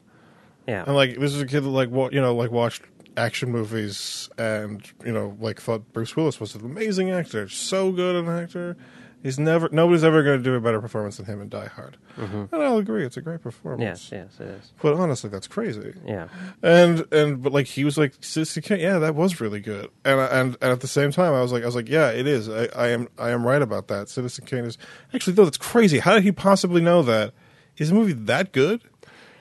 Yeah. 0.68 0.84
And 0.86 0.96
like 0.96 1.18
this 1.18 1.34
is 1.34 1.42
a 1.42 1.46
kid 1.46 1.62
that 1.62 1.70
like 1.70 1.90
what 1.90 2.14
you 2.14 2.22
know 2.22 2.36
like 2.36 2.52
watched 2.52 2.84
action 3.18 3.52
movies 3.52 4.30
and 4.38 4.82
you 5.06 5.12
know 5.12 5.36
like 5.40 5.62
thought 5.62 5.92
Bruce 5.94 6.16
Willis 6.16 6.40
was 6.40 6.56
an 6.56 6.66
amazing 6.66 7.12
actor, 7.12 7.50
so 7.50 7.92
good 7.92 8.16
an 8.16 8.30
actor. 8.30 8.78
He's 9.22 9.38
never 9.38 9.68
nobody's 9.72 10.04
ever 10.04 10.24
going 10.24 10.38
to 10.38 10.44
do 10.44 10.56
a 10.56 10.62
better 10.62 10.80
performance 10.80 11.18
than 11.18 11.26
him 11.26 11.42
in 11.42 11.50
Die 11.50 11.68
Hard. 11.68 11.98
Mm-hmm. 12.18 12.56
And 12.56 12.64
I'll 12.64 12.78
agree, 12.78 13.06
it's 13.06 13.18
a 13.18 13.22
great 13.22 13.42
performance. 13.42 14.10
yes, 14.12 14.12
yes, 14.12 14.40
it 14.40 14.48
is. 14.48 14.72
But 14.82 14.94
honestly, 14.94 15.30
that's 15.30 15.48
crazy. 15.48 15.94
Yeah. 16.06 16.30
And 16.64 17.06
and 17.12 17.42
but 17.44 17.52
like 17.52 17.66
he 17.66 17.84
was 17.84 17.98
like 17.98 18.14
Citizen 18.22 18.64
Kane, 18.64 18.80
yeah, 18.80 19.00
that 19.00 19.16
was 19.16 19.42
really 19.42 19.60
good. 19.60 19.90
And 20.06 20.20
and 20.20 20.58
and 20.62 20.72
at 20.72 20.80
the 20.80 20.88
same 20.88 21.12
time, 21.12 21.34
I 21.34 21.42
was 21.42 21.52
like 21.52 21.64
I 21.64 21.66
was 21.66 21.76
like, 21.76 21.90
yeah, 21.90 22.10
it 22.12 22.28
is. 22.28 22.48
I, 22.48 22.70
I 22.76 22.88
am 22.90 23.10
I 23.18 23.32
am 23.32 23.46
right 23.46 23.62
about 23.62 23.88
that. 23.90 24.08
Citizen 24.10 24.46
Kane 24.46 24.64
is 24.64 24.78
actually 25.14 25.34
though 25.34 25.46
that's 25.46 25.58
crazy. 25.58 26.00
How 26.00 26.14
did 26.14 26.24
he 26.24 26.32
possibly 26.32 26.82
know 26.82 27.02
that? 27.04 27.34
Is 27.78 27.90
the 27.90 27.96
movie 27.96 28.14
that 28.14 28.52
good? 28.52 28.82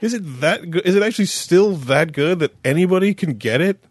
Is 0.00 0.14
it 0.14 0.40
that 0.40 0.70
good? 0.70 0.86
Is 0.86 0.94
it 0.94 1.02
actually 1.02 1.26
still 1.26 1.72
that 1.74 2.12
good 2.12 2.38
that 2.38 2.54
anybody 2.64 3.14
can 3.14 3.34
get 3.34 3.60
it? 3.60 3.82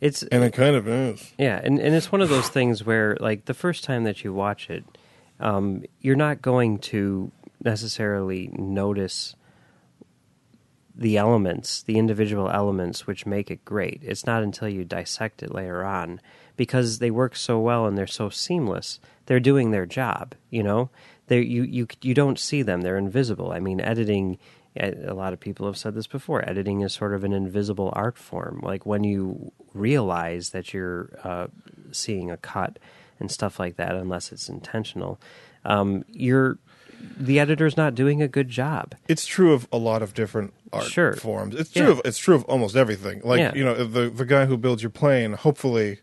It's 0.00 0.24
And 0.24 0.42
it 0.42 0.52
kind 0.52 0.74
of 0.74 0.88
is. 0.88 1.32
Yeah, 1.38 1.60
and, 1.62 1.78
and 1.78 1.94
it's 1.94 2.10
one 2.10 2.20
of 2.20 2.28
those 2.28 2.48
things 2.48 2.84
where, 2.84 3.16
like, 3.20 3.44
the 3.44 3.54
first 3.54 3.84
time 3.84 4.02
that 4.02 4.24
you 4.24 4.32
watch 4.32 4.68
it, 4.68 4.84
um, 5.42 5.84
you're 6.00 6.16
not 6.16 6.42
going 6.42 6.78
to 6.78 7.30
necessarily 7.62 8.50
notice 8.52 9.36
the 10.94 11.16
elements, 11.16 11.82
the 11.82 11.98
individual 11.98 12.50
elements 12.50 13.06
which 13.06 13.26
make 13.26 13.50
it 13.50 13.64
great. 13.64 14.00
It's 14.02 14.26
not 14.26 14.42
until 14.42 14.68
you 14.68 14.84
dissect 14.84 15.42
it 15.42 15.54
later 15.54 15.84
on 15.84 16.20
because 16.56 16.98
they 16.98 17.10
work 17.10 17.34
so 17.34 17.58
well 17.58 17.86
and 17.86 17.96
they're 17.96 18.06
so 18.06 18.28
seamless. 18.28 19.00
They're 19.26 19.40
doing 19.40 19.70
their 19.70 19.86
job, 19.86 20.34
you 20.50 20.62
know. 20.62 20.90
They 21.28 21.40
you 21.40 21.62
you 21.62 21.86
you 22.02 22.14
don't 22.14 22.38
see 22.38 22.62
them; 22.62 22.82
they're 22.82 22.98
invisible. 22.98 23.52
I 23.52 23.60
mean, 23.60 23.80
editing. 23.80 24.38
A 24.74 25.12
lot 25.12 25.34
of 25.34 25.40
people 25.40 25.66
have 25.66 25.76
said 25.76 25.94
this 25.94 26.06
before. 26.06 26.48
Editing 26.48 26.80
is 26.80 26.94
sort 26.94 27.12
of 27.12 27.24
an 27.24 27.34
invisible 27.34 27.92
art 27.94 28.16
form. 28.16 28.60
Like 28.62 28.86
when 28.86 29.04
you 29.04 29.52
realize 29.74 30.50
that 30.50 30.72
you're 30.72 31.10
uh, 31.22 31.48
seeing 31.90 32.30
a 32.30 32.38
cut 32.38 32.78
and 33.22 33.30
stuff 33.30 33.58
like 33.58 33.76
that, 33.76 33.94
unless 33.94 34.32
it's 34.32 34.48
intentional, 34.50 35.18
um, 35.64 36.04
you're 36.10 36.58
the 37.18 37.40
editor's 37.40 37.76
not 37.76 37.94
doing 37.96 38.20
a 38.22 38.28
good 38.28 38.48
job. 38.48 38.94
It's 39.08 39.26
true 39.26 39.52
of 39.54 39.66
a 39.72 39.76
lot 39.78 40.02
of 40.02 40.14
different 40.14 40.52
art 40.72 40.84
Sure. 40.84 41.14
forms. 41.14 41.54
It's 41.56 41.70
true 41.70 41.86
Yeah. 41.86 41.90
of 41.92 42.00
it's 42.04 42.18
true 42.18 42.34
of 42.36 42.44
almost 42.44 42.76
everything. 42.76 43.20
Like 43.24 43.40
Yeah. 43.40 43.54
you 43.54 43.64
know, 43.64 43.74
the 43.84 44.08
the 44.10 44.24
guy 44.26 44.46
who 44.46 44.56
builds 44.56 44.82
your 44.82 44.90
plane, 44.90 45.32
hopefully 45.32 45.98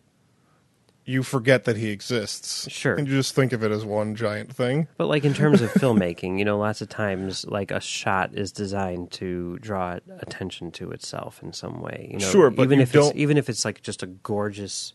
you 1.05 1.23
forget 1.23 1.63
that 1.63 1.75
he 1.77 1.89
exists. 1.89 2.69
Sure. 2.69 2.93
And 2.95 3.07
you 3.07 3.15
just 3.15 3.33
think 3.33 3.51
of 3.51 3.63
it 3.63 3.71
as 3.71 3.83
one 3.83 4.13
giant 4.13 4.53
thing. 4.55 4.87
But 4.97 5.07
like 5.07 5.23
in 5.25 5.33
terms 5.33 5.61
of 5.61 5.71
filmmaking, 5.81 6.37
you 6.37 6.45
know, 6.45 6.57
lots 6.59 6.81
of 6.81 6.89
times 6.89 7.45
like 7.47 7.71
a 7.71 7.79
shot 7.79 8.31
is 8.35 8.51
designed 8.51 9.09
to 9.13 9.57
draw 9.59 9.97
attention 10.19 10.69
to 10.71 10.91
itself 10.91 11.41
in 11.41 11.51
some 11.53 11.81
way. 11.81 12.09
You 12.11 12.19
know, 12.19 12.29
Sure, 12.29 12.49
but 12.51 12.63
even 12.63 12.79
if 12.79 12.93
it's 12.93 13.07
don't- 13.07 13.15
even 13.15 13.37
if 13.37 13.49
it's 13.49 13.65
like 13.65 13.81
just 13.81 14.03
a 14.03 14.07
gorgeous 14.07 14.93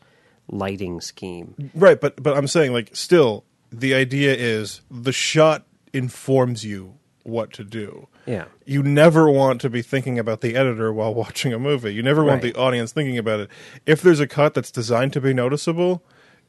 lighting 0.49 1.01
scheme. 1.01 1.71
Right, 1.75 2.01
but 2.01 2.23
but 2.23 2.37
I'm 2.37 2.47
saying 2.49 2.73
like 2.73 2.95
still 2.95 3.45
the 3.73 3.95
idea 3.95 4.35
is 4.35 4.81
the 4.91 5.13
shot 5.13 5.67
informs 5.93 6.65
you 6.65 6.95
what 7.23 7.53
to 7.55 7.65
do. 7.65 8.09
Yeah. 8.27 8.47
You 8.65 8.83
never 8.83 9.29
want 9.31 9.61
to 9.63 9.71
be 9.71 9.83
thinking 9.83 10.19
about 10.19 10.41
the 10.41 10.57
editor 10.57 10.93
while 10.93 11.15
watching 11.25 11.53
a 11.53 11.59
movie. 11.59 11.93
You 11.95 12.03
never 12.03 12.23
want 12.25 12.43
Right. 12.43 12.55
the 12.55 12.59
audience 12.61 12.93
thinking 12.93 13.19
about 13.19 13.41
it. 13.41 13.49
If 13.87 14.03
there's 14.03 14.21
a 14.21 14.27
cut 14.27 14.55
that's 14.55 14.71
designed 14.71 15.13
to 15.15 15.21
be 15.21 15.33
noticeable, 15.35 16.03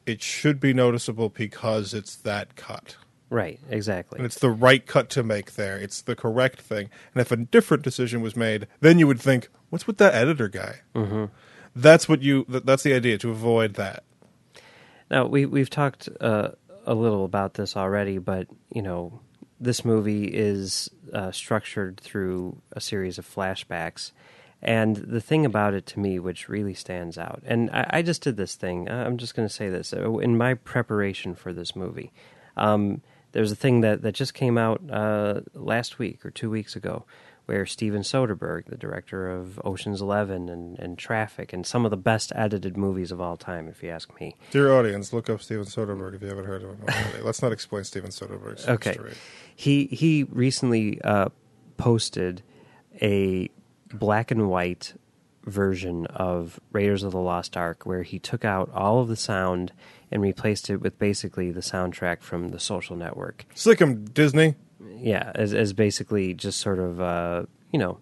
it 0.06 0.22
should 0.22 0.60
be 0.60 0.72
noticeable 0.72 1.28
because 1.30 1.92
it's 1.94 2.14
that 2.16 2.56
cut. 2.56 2.96
Right, 3.28 3.58
exactly. 3.70 4.18
And 4.18 4.26
it's 4.26 4.38
the 4.38 4.50
right 4.50 4.86
cut 4.86 5.10
to 5.10 5.22
make 5.24 5.54
there. 5.54 5.76
It's 5.76 6.00
the 6.00 6.14
correct 6.14 6.60
thing. 6.60 6.90
And 7.12 7.20
if 7.20 7.32
a 7.32 7.36
different 7.36 7.82
decision 7.82 8.20
was 8.20 8.36
made, 8.36 8.68
then 8.80 8.98
you 9.00 9.06
would 9.08 9.20
think, 9.20 9.48
what's 9.70 9.86
with 9.86 9.98
that 9.98 10.14
editor 10.14 10.48
guy? 10.48 10.80
Mm-hmm. 10.94 11.24
That's 11.76 12.08
what 12.08 12.22
you. 12.22 12.46
That's 12.48 12.82
the 12.82 12.94
idea 12.94 13.18
to 13.18 13.30
avoid 13.30 13.74
that. 13.74 14.02
Now 15.10 15.26
we 15.26 15.44
we've 15.44 15.68
talked 15.68 16.08
uh, 16.20 16.52
a 16.86 16.94
little 16.94 17.24
about 17.24 17.54
this 17.54 17.76
already, 17.76 18.16
but 18.16 18.48
you 18.72 18.80
know, 18.80 19.20
this 19.60 19.84
movie 19.84 20.24
is 20.24 20.90
uh, 21.12 21.30
structured 21.32 22.00
through 22.00 22.62
a 22.72 22.80
series 22.80 23.18
of 23.18 23.28
flashbacks, 23.28 24.12
and 24.62 24.96
the 24.96 25.20
thing 25.20 25.44
about 25.44 25.74
it 25.74 25.84
to 25.86 26.00
me, 26.00 26.18
which 26.18 26.48
really 26.48 26.74
stands 26.74 27.18
out, 27.18 27.42
and 27.44 27.68
I, 27.70 27.86
I 27.90 28.02
just 28.02 28.22
did 28.22 28.38
this 28.38 28.54
thing. 28.54 28.88
I'm 28.88 29.18
just 29.18 29.36
going 29.36 29.46
to 29.46 29.54
say 29.54 29.68
this 29.68 29.92
Uh, 29.92 30.16
in 30.16 30.38
my 30.38 30.54
preparation 30.54 31.34
for 31.34 31.52
this 31.52 31.76
movie. 31.76 32.10
Um, 32.56 33.02
there's 33.32 33.52
a 33.52 33.56
thing 33.56 33.82
that, 33.82 34.00
that 34.00 34.14
just 34.14 34.32
came 34.32 34.56
out 34.56 34.80
uh, 34.90 35.42
last 35.52 35.98
week 35.98 36.24
or 36.24 36.30
two 36.30 36.48
weeks 36.48 36.74
ago 36.74 37.04
where 37.46 37.64
Steven 37.64 38.02
Soderbergh, 38.02 38.66
the 38.66 38.76
director 38.76 39.30
of 39.30 39.60
Ocean's 39.64 40.00
Eleven 40.00 40.48
and, 40.48 40.78
and 40.78 40.98
Traffic, 40.98 41.52
and 41.52 41.64
some 41.66 41.84
of 41.84 41.90
the 41.90 41.96
best 41.96 42.32
edited 42.34 42.76
movies 42.76 43.10
of 43.12 43.20
all 43.20 43.36
time, 43.36 43.68
if 43.68 43.82
you 43.82 43.88
ask 43.90 44.18
me, 44.20 44.34
Dear 44.50 44.72
audience, 44.72 45.12
look 45.12 45.30
up 45.30 45.40
Steven 45.40 45.64
Soderbergh 45.64 46.14
if 46.16 46.22
you 46.22 46.28
haven't 46.28 46.44
heard 46.46 46.62
of 46.62 46.70
him 46.70 46.78
already. 46.82 47.22
Let's 47.22 47.42
not 47.42 47.52
explain 47.52 47.84
Steven 47.84 48.10
Soderbergh's 48.10 48.68
Okay. 48.68 48.92
story. 48.92 49.14
He 49.54 49.86
he 49.86 50.24
recently 50.24 51.00
uh, 51.02 51.28
posted 51.76 52.42
a 53.00 53.48
black 53.92 54.30
and 54.30 54.48
white 54.50 54.94
version 55.44 56.06
of 56.06 56.58
Raiders 56.72 57.04
of 57.04 57.12
the 57.12 57.20
Lost 57.20 57.56
Ark 57.56 57.86
where 57.86 58.02
he 58.02 58.18
took 58.18 58.44
out 58.44 58.68
all 58.74 59.00
of 59.00 59.06
the 59.08 59.14
sound 59.16 59.72
and 60.10 60.20
replaced 60.20 60.68
it 60.70 60.78
with 60.80 60.98
basically 60.98 61.52
the 61.52 61.60
soundtrack 61.60 62.22
from 62.22 62.48
The 62.48 62.58
Social 62.58 62.96
Network. 62.96 63.44
Sick 63.54 63.78
him, 63.80 64.04
Disney. 64.06 64.56
Yeah, 64.98 65.32
as 65.34 65.54
as 65.54 65.72
basically 65.72 66.34
just 66.34 66.60
sort 66.60 66.78
of 66.78 67.00
uh, 67.00 67.46
you 67.72 67.78
know 67.78 67.98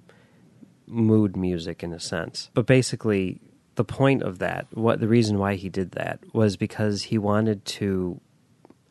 mood 0.86 1.36
music 1.36 1.82
in 1.82 1.92
a 1.92 2.00
sense. 2.00 2.50
But 2.54 2.66
basically 2.66 3.40
the 3.74 3.84
point 3.84 4.22
of 4.22 4.38
that, 4.38 4.66
what 4.72 5.00
the 5.00 5.08
reason 5.08 5.38
why 5.38 5.54
he 5.54 5.68
did 5.68 5.92
that 5.92 6.20
was 6.32 6.56
because 6.56 7.02
he 7.04 7.18
wanted 7.18 7.64
to 7.64 8.20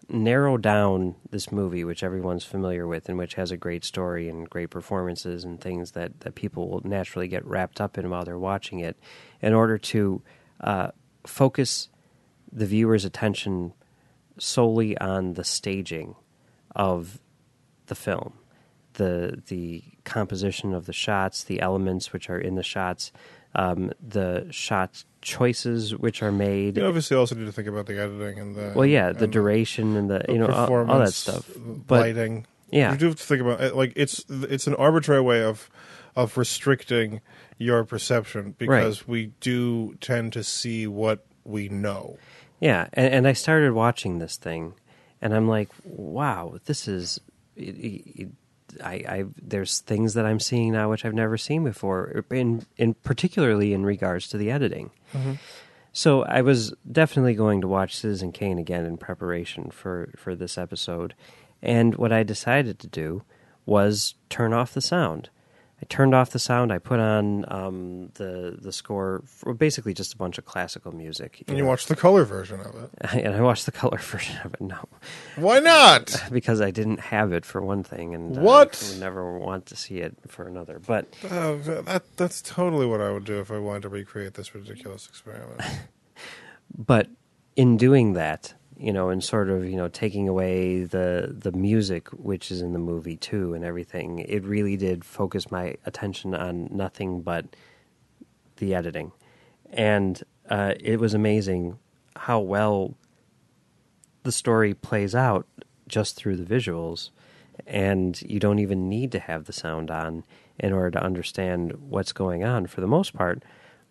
narrow 0.10 0.58
down 0.58 1.16
this 1.32 1.52
movie, 1.52 1.84
which 1.84 2.04
everyone's 2.04 2.44
familiar 2.44 2.86
with, 2.86 3.08
and 3.08 3.18
which 3.18 3.36
has 3.36 3.52
a 3.52 3.58
great 3.58 3.86
story 3.86 4.28
and 4.28 4.50
great 4.50 4.70
performances 4.70 5.44
and 5.44 5.62
things 5.62 5.92
that, 5.92 6.20
that 6.22 6.36
people 6.36 6.70
will 6.70 6.82
naturally 6.84 7.28
get 7.28 7.46
wrapped 7.46 7.80
up 7.80 7.98
in 7.98 8.10
while 8.10 8.26
they're 8.26 8.38
watching 8.38 8.80
it, 8.80 8.98
in 9.42 9.54
order 9.54 9.78
to 9.78 10.22
uh, 10.62 10.90
focus 11.26 11.90
the 12.52 12.66
viewer's 12.66 13.06
attention 13.06 13.74
solely 14.38 14.98
on 14.98 15.34
the 15.34 15.44
staging 15.44 16.16
of 16.76 17.20
the 17.88 17.96
film, 17.96 18.34
the 18.94 19.42
the 19.48 19.84
composition 20.04 20.74
of 20.74 20.86
the 20.86 20.94
shots, 20.94 21.44
the 21.44 21.62
elements 21.62 22.14
which 22.14 22.30
are 22.30 22.40
in 22.40 22.56
the 22.56 22.64
shots, 22.64 23.12
um, 23.56 23.92
the 24.02 24.48
shot 24.52 25.04
choices 25.22 25.96
which 25.96 26.22
are 26.22 26.32
made. 26.32 26.78
You 26.78 26.86
obviously 26.86 27.18
also 27.18 27.36
need 27.36 27.46
to 27.46 27.52
think 27.52 27.68
about 27.68 27.86
the 27.86 28.00
editing 28.00 28.40
and 28.40 28.56
the 28.56 28.74
well, 28.76 28.86
yeah, 28.86 29.12
the 29.12 29.28
duration 29.28 29.96
and 29.96 30.10
the, 30.10 30.24
the 30.26 30.34
you 30.34 30.40
know 30.40 30.48
all, 30.48 30.90
all 30.90 31.00
that 31.00 31.14
stuff. 31.14 31.50
But 31.56 32.02
lighting. 32.02 32.46
yeah. 32.72 32.92
you 32.92 32.98
do 32.98 33.08
have 33.08 33.16
to 33.16 33.24
think 33.24 33.42
about 33.42 33.62
it. 33.62 33.76
Like 33.76 33.94
it's 33.96 34.26
it's 34.30 34.68
an 34.68 34.76
arbitrary 34.76 35.22
way 35.22 35.44
of 35.44 35.70
of 36.16 36.38
restricting 36.38 37.22
your 37.58 37.84
perception 37.84 38.56
because 38.58 39.08
we 39.08 39.28
do 39.40 39.96
tend 40.02 40.34
to 40.34 40.44
see 40.44 40.86
what 40.88 41.26
we 41.44 41.70
know. 41.70 42.18
Yeah, 42.60 42.88
and, 42.94 43.14
and 43.14 43.28
I 43.28 43.34
started 43.34 43.74
watching 43.74 44.20
this 44.20 44.38
thing, 44.38 44.74
and 45.22 45.34
I'm 45.34 45.48
like, 45.48 45.70
wow, 45.84 46.58
this 46.66 46.88
is. 46.88 47.20
It, 47.56 47.62
it, 47.62 48.30
I, 48.84 48.94
I 48.94 49.26
there's 49.42 49.80
things 49.80 50.14
that 50.16 50.26
I'm 50.26 50.40
seeing 50.40 50.72
now 50.72 50.90
which 50.90 51.06
I've 51.06 51.14
never 51.14 51.38
seen 51.38 51.64
before, 51.64 52.26
in 52.32 52.66
in 52.78 52.94
particularly 52.96 53.74
in 53.74 53.86
regards 53.86 54.28
to 54.30 54.38
the 54.38 54.52
editing. 54.52 54.92
Mm-hmm. 55.14 55.34
So 55.92 56.24
I 56.24 56.42
was 56.42 56.74
definitely 56.92 57.36
going 57.36 57.62
to 57.62 57.68
watch 57.68 57.96
Citizen 57.96 58.32
Kane 58.32 58.58
again 58.58 58.86
in 58.86 58.98
preparation 58.98 59.70
for 59.70 60.10
for 60.18 60.36
this 60.36 60.58
episode, 60.58 61.14
and 61.62 61.96
what 61.96 62.12
I 62.12 62.24
decided 62.24 62.80
to 62.80 62.88
do 62.88 63.24
was 63.66 64.16
turn 64.30 64.54
off 64.54 64.74
the 64.74 64.82
sound. 64.82 65.30
I 65.84 65.86
turned 65.86 66.16
off 66.16 66.30
the 66.30 66.40
sound. 66.40 66.72
I 66.72 66.78
put 66.78 67.02
on 67.02 67.44
um, 67.50 68.10
the 68.14 68.58
the 68.58 68.72
score, 68.72 69.22
for 69.26 69.54
basically 69.54 69.94
just 69.94 70.14
a 70.14 70.18
bunch 70.18 70.38
of 70.38 70.46
classical 70.46 70.94
music. 70.94 71.44
And 71.46 71.58
you 71.58 71.64
know. 71.64 71.68
watch 71.70 71.88
the 71.88 71.96
color 71.98 72.24
version 72.24 72.62
of 72.62 72.74
it. 72.82 72.90
and 73.26 73.36
I 73.36 73.42
watched 73.42 73.66
the 73.66 73.74
color 73.74 73.98
version 73.98 74.38
of 74.46 74.54
it. 74.54 74.62
No, 74.74 74.86
Why 75.36 75.60
not? 75.60 76.16
because 76.32 76.62
I 76.62 76.72
didn't 76.72 77.02
have 77.02 77.34
it 77.34 77.44
for 77.46 77.62
one 77.62 77.84
thing, 77.84 78.16
and 78.16 78.38
uh, 78.38 78.40
What? 78.42 78.82
I 78.82 78.92
would 78.94 79.00
never 79.02 79.38
want 79.38 79.66
to 79.68 79.76
see 79.76 79.98
it 79.98 80.16
for 80.26 80.48
another. 80.48 80.80
But 80.80 81.14
Uh, 81.30 81.56
that 81.58 82.04
that's 82.16 82.42
totally 82.42 82.86
what 82.86 83.02
I 83.02 83.12
would 83.12 83.26
do 83.26 83.42
if 83.42 83.52
I 83.52 83.58
wanted 83.58 83.82
to 83.82 83.90
recreate 83.90 84.36
this 84.36 84.56
ridiculous 84.56 85.06
experiment. 85.06 85.60
but 86.78 87.10
in 87.58 87.76
doing 87.76 88.14
that, 88.14 88.54
you 88.84 88.92
know, 88.92 89.08
and 89.08 89.24
sort 89.24 89.50
of 89.50 89.64
you 89.64 89.78
know 89.78 89.88
taking 89.88 90.28
away 90.28 90.84
the 90.84 91.34
the 91.34 91.54
music 91.54 92.10
which 92.10 92.52
is 92.52 92.62
in 92.62 92.74
the 92.74 92.80
movie 92.80 93.16
too 93.16 93.54
and 93.54 93.64
everything, 93.64 94.20
it 94.20 94.44
really 94.44 94.76
did 94.76 95.06
focus 95.06 95.50
my 95.50 95.78
attention 95.86 96.36
on 96.36 96.68
nothing 96.70 97.22
but 97.22 97.56
the 98.58 98.76
editing, 98.76 99.14
and 99.72 100.22
uh, 100.50 100.74
it 100.82 101.00
was 101.00 101.14
amazing 101.14 101.80
how 102.18 102.42
well 102.42 102.98
the 104.24 104.34
story 104.34 104.74
plays 104.74 105.16
out 105.16 105.48
just 105.88 106.18
through 106.18 106.36
the 106.36 106.44
visuals, 106.44 107.10
and 107.66 108.22
you 108.24 108.38
don't 108.38 108.60
even 108.60 108.90
need 108.90 109.14
to 109.14 109.20
have 109.20 109.46
the 109.46 109.54
sound 109.54 109.92
on 109.92 110.26
in 110.60 110.74
order 110.74 110.92
to 110.92 111.04
understand 111.04 111.72
what's 111.90 112.12
going 112.12 112.44
on. 112.44 112.68
For 112.68 112.82
the 112.82 112.88
most 112.88 113.14
part, 113.14 113.44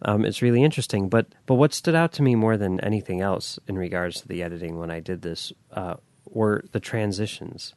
um, 0.05 0.24
it's 0.24 0.42
really 0.42 0.62
interesting. 0.62 1.09
But 1.09 1.26
but 1.46 1.55
what 1.55 1.72
stood 1.72 1.94
out 1.94 2.12
to 2.14 2.22
me 2.22 2.34
more 2.34 2.57
than 2.57 2.80
anything 2.80 3.20
else 3.20 3.59
in 3.66 3.78
regards 3.78 4.20
to 4.20 4.28
the 4.28 4.42
editing 4.42 4.78
when 4.78 4.90
I 4.90 5.00
did 5.00 5.22
this 5.22 5.53
uh, 5.72 5.94
were 6.28 6.64
the 6.72 6.80
transitions, 6.80 7.74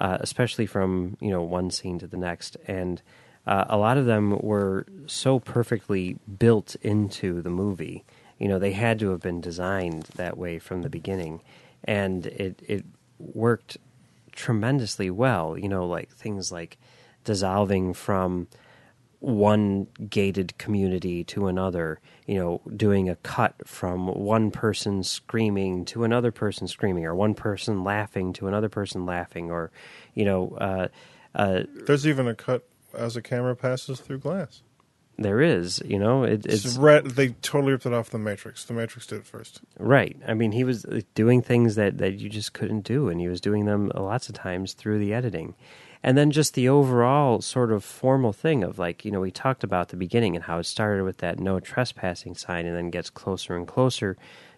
uh, 0.00 0.18
especially 0.20 0.66
from 0.66 1.16
you 1.20 1.30
know 1.30 1.42
one 1.42 1.70
scene 1.70 1.98
to 1.98 2.06
the 2.06 2.16
next, 2.16 2.56
and 2.66 3.02
uh, 3.46 3.64
a 3.68 3.76
lot 3.76 3.98
of 3.98 4.06
them 4.06 4.38
were 4.38 4.86
so 5.06 5.38
perfectly 5.38 6.18
built 6.38 6.76
into 6.82 7.42
the 7.42 7.50
movie. 7.50 8.04
You 8.38 8.48
know, 8.48 8.58
they 8.58 8.72
had 8.72 8.98
to 9.00 9.10
have 9.10 9.20
been 9.20 9.40
designed 9.40 10.04
that 10.16 10.38
way 10.38 10.58
from 10.58 10.82
the 10.82 10.90
beginning, 10.90 11.42
and 11.84 12.26
it 12.26 12.62
it 12.66 12.84
worked 13.18 13.76
tremendously 14.32 15.10
well. 15.10 15.58
You 15.58 15.68
know, 15.68 15.86
like 15.86 16.10
things 16.10 16.50
like 16.50 16.78
dissolving 17.24 17.92
from 17.92 18.48
one 19.20 19.86
gated 20.08 20.56
community 20.58 21.24
to 21.24 21.48
another, 21.48 22.00
you 22.26 22.38
know, 22.38 22.60
doing 22.76 23.08
a 23.08 23.16
cut 23.16 23.54
from 23.66 24.06
one 24.06 24.50
person 24.50 25.02
screaming 25.02 25.84
to 25.86 26.04
another 26.04 26.30
person 26.30 26.68
screaming, 26.68 27.04
or 27.04 27.14
one 27.14 27.34
person 27.34 27.82
laughing 27.82 28.32
to 28.34 28.46
another 28.46 28.68
person 28.68 29.04
laughing, 29.06 29.50
or, 29.50 29.70
you 30.14 30.24
know, 30.24 30.56
uh, 30.60 30.88
uh, 31.34 31.62
There's 31.86 32.06
even 32.06 32.28
a 32.28 32.34
cut 32.34 32.66
as 32.94 33.16
a 33.16 33.22
camera 33.22 33.54
passes 33.56 34.00
through 34.00 34.18
glass. 34.18 34.62
there 35.18 35.40
is, 35.40 35.82
you 35.84 35.98
know, 35.98 36.22
it, 36.22 36.46
It's 36.46 36.64
it's 36.78 37.14
they 37.14 37.30
totally 37.42 37.72
ripped 37.72 37.86
it 37.86 37.92
off 37.92 38.10
the 38.10 38.18
Matrix. 38.18 38.64
The 38.64 38.72
Matrix 38.72 39.06
did 39.08 39.18
it 39.18 39.26
first. 39.26 39.60
right. 39.78 40.16
I 40.28 40.34
mean, 40.34 40.52
he 40.52 40.62
was 40.62 40.86
doing 41.16 41.42
things 41.42 41.74
that, 41.74 41.98
that 41.98 42.14
you 42.20 42.28
just 42.28 42.52
couldn't 42.52 42.82
do, 42.82 43.08
and 43.08 43.20
he 43.20 43.26
was 43.28 43.40
doing 43.40 43.64
them 43.64 43.90
lots 43.96 44.28
of 44.28 44.36
times 44.36 44.74
through 44.74 45.00
the 45.00 45.12
editing. 45.12 45.54
And 46.02 46.16
then 46.16 46.30
just 46.30 46.54
the 46.54 46.68
overall 46.68 47.40
sort 47.40 47.72
of 47.72 47.84
formal 47.84 48.32
thing 48.32 48.62
of 48.62 48.78
like, 48.78 49.04
you 49.04 49.10
know, 49.10 49.20
we 49.20 49.30
talked 49.30 49.64
about 49.64 49.88
the 49.88 49.96
beginning 49.96 50.36
and 50.36 50.44
how 50.44 50.58
it 50.58 50.64
started 50.64 51.04
with 51.04 51.18
that 51.18 51.38
no 51.38 51.60
trespassing 51.60 52.34
sign 52.34 52.66
and 52.66 52.76
then 52.76 52.90
gets 52.90 53.10
closer 53.10 53.56
and 53.56 53.66
closer 53.66 54.16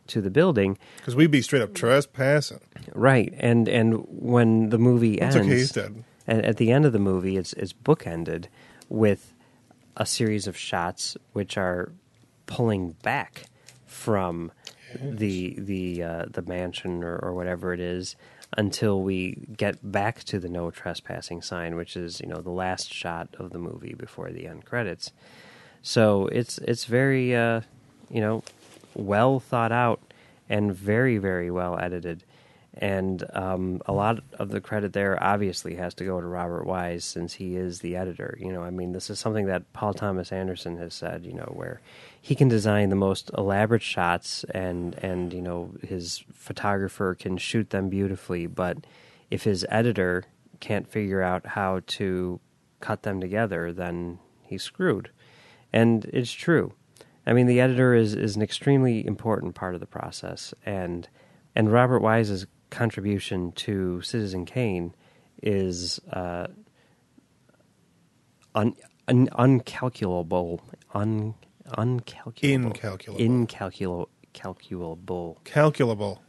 to 0.08 0.20
the 0.20 0.30
building. 0.30 0.76
Because 0.98 1.16
we'd 1.16 1.30
be 1.30 1.42
straight 1.42 1.62
up 1.62 1.74
trespassing. 1.74 2.60
Right. 2.94 3.32
And 3.38 3.68
and 3.68 4.04
when 4.08 4.70
the 4.70 4.78
movie 4.78 5.20
ends 5.20 5.36
okay, 5.36 5.48
he's 5.48 5.72
dead. 5.72 6.04
and 6.26 6.44
at 6.44 6.56
the 6.58 6.72
end 6.72 6.84
of 6.84 6.92
the 6.92 6.98
movie 6.98 7.36
it's 7.36 7.52
it's 7.54 7.72
bookended 7.72 8.46
with 8.88 9.32
a 9.96 10.04
series 10.04 10.46
of 10.46 10.56
shots 10.56 11.16
which 11.32 11.56
are 11.56 11.92
pulling 12.46 12.92
back 13.02 13.44
from 13.86 14.50
the 15.00 15.54
the 15.58 16.02
uh, 16.02 16.24
the 16.28 16.42
mansion 16.42 17.04
or, 17.04 17.16
or 17.16 17.32
whatever 17.32 17.72
it 17.72 17.80
is 17.80 18.16
until 18.56 19.02
we 19.02 19.46
get 19.56 19.78
back 19.92 20.24
to 20.24 20.38
the 20.38 20.48
no 20.48 20.70
trespassing 20.70 21.40
sign 21.40 21.76
which 21.76 21.96
is 21.96 22.20
you 22.20 22.26
know 22.26 22.40
the 22.40 22.50
last 22.50 22.92
shot 22.92 23.28
of 23.38 23.50
the 23.50 23.58
movie 23.58 23.94
before 23.94 24.30
the 24.30 24.46
end 24.46 24.64
credits. 24.64 25.12
So 25.82 26.26
it's 26.26 26.58
it's 26.58 26.84
very 26.84 27.34
uh, 27.34 27.62
you 28.10 28.20
know 28.20 28.42
well 28.94 29.40
thought 29.40 29.72
out 29.72 30.00
and 30.48 30.74
very 30.74 31.18
very 31.18 31.50
well 31.50 31.78
edited 31.78 32.24
and 32.74 33.24
um, 33.34 33.82
a 33.86 33.92
lot 33.92 34.22
of 34.38 34.50
the 34.50 34.60
credit 34.60 34.92
there 34.92 35.20
obviously 35.22 35.74
has 35.74 35.92
to 35.94 36.04
go 36.04 36.20
to 36.20 36.26
Robert 36.26 36.64
Wise 36.64 37.04
since 37.04 37.34
he 37.34 37.56
is 37.56 37.80
the 37.80 37.96
editor. 37.96 38.38
You 38.40 38.52
know, 38.52 38.62
I 38.62 38.70
mean, 38.70 38.92
this 38.92 39.10
is 39.10 39.18
something 39.18 39.46
that 39.46 39.72
Paul 39.72 39.92
Thomas 39.92 40.30
Anderson 40.30 40.76
has 40.76 40.94
said. 40.94 41.26
You 41.26 41.34
know, 41.34 41.52
where 41.54 41.80
he 42.20 42.34
can 42.34 42.48
design 42.48 42.90
the 42.90 42.96
most 42.96 43.30
elaborate 43.36 43.82
shots, 43.82 44.44
and 44.50 44.94
and 44.96 45.32
you 45.32 45.42
know 45.42 45.72
his 45.82 46.24
photographer 46.32 47.14
can 47.14 47.38
shoot 47.38 47.70
them 47.70 47.88
beautifully, 47.88 48.46
but 48.46 48.78
if 49.30 49.44
his 49.44 49.66
editor 49.68 50.24
can't 50.60 50.88
figure 50.88 51.22
out 51.22 51.46
how 51.46 51.80
to 51.86 52.38
cut 52.80 53.02
them 53.02 53.20
together, 53.20 53.72
then 53.72 54.18
he's 54.42 54.62
screwed. 54.62 55.10
And 55.72 56.04
it's 56.06 56.32
true. 56.32 56.74
I 57.26 57.32
mean, 57.32 57.46
the 57.46 57.60
editor 57.60 57.94
is, 57.94 58.14
is 58.14 58.34
an 58.36 58.42
extremely 58.42 59.06
important 59.06 59.54
part 59.54 59.74
of 59.74 59.80
the 59.80 59.86
process, 59.86 60.54
and 60.64 61.08
and 61.54 61.72
Robert 61.72 62.00
Wise's 62.00 62.46
contribution 62.70 63.52
to 63.52 64.00
Citizen 64.02 64.44
Kane 64.46 64.94
is 65.42 66.00
uh, 66.12 66.46
un, 68.54 68.74
un, 69.08 69.28
uncalculable, 69.38 70.60
un, 70.94 71.34
uncalculable, 71.76 72.42
Incalculable. 72.66 73.20
incalculable, 73.20 74.08
calculable, 74.32 75.38
Calculable. 75.44 76.22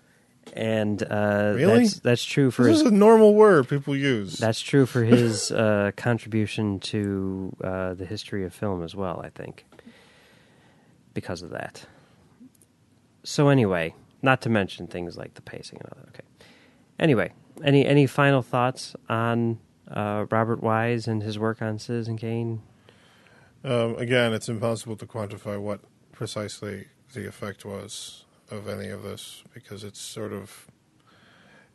and 0.54 1.04
uh, 1.04 1.54
Really? 1.56 1.80
that's 1.80 2.00
that's 2.00 2.24
true 2.26 2.52
for 2.52 2.64
This 2.64 2.78
his 2.78 2.82
is 2.82 2.88
a 2.92 2.96
normal 2.96 3.34
word 3.36 3.68
people 3.68 3.96
use. 3.96 4.38
that's 4.38 4.62
true 4.62 4.86
for 4.86 5.04
his 5.16 5.52
uh, 5.52 5.92
contribution 5.96 6.80
to 6.82 7.56
uh, 7.64 7.94
the 7.94 8.06
history 8.06 8.46
of 8.46 8.54
film 8.54 8.84
as 8.84 8.96
well, 8.96 9.22
I 9.24 9.30
think. 9.30 9.66
Because 11.14 11.42
of 11.42 11.50
that. 11.50 11.86
So 13.24 13.50
anyway, 13.50 13.94
not 14.22 14.42
to 14.44 14.50
mention 14.50 14.88
things 14.88 15.18
like 15.18 15.34
the 15.34 15.42
pacing 15.42 15.80
and 15.82 15.92
other. 15.92 16.06
Okay. 16.10 16.24
Anyway, 17.02 17.34
any 17.64 17.86
any 17.86 18.06
final 18.06 18.43
thoughts 18.43 18.95
on 19.10 19.60
uh, 19.89 20.26
Robert 20.30 20.62
Wise 20.62 21.08
and 21.08 21.24
his 21.24 21.39
work 21.39 21.62
on 21.62 21.80
Citizen 21.80 22.16
Kane? 22.16 22.62
Um, 23.64 23.95
again, 23.97 24.34
it's 24.34 24.47
impossible 24.47 24.95
to 24.97 25.06
quantify 25.08 25.60
what 25.60 25.82
precisely 26.12 26.88
the 27.14 27.28
effect 27.28 27.66
was 27.66 28.26
of 28.52 28.68
any 28.68 28.89
of 28.89 29.02
this 29.02 29.43
because 29.54 29.84
it's 29.84 29.99
sort 29.99 30.32
of 30.32 30.68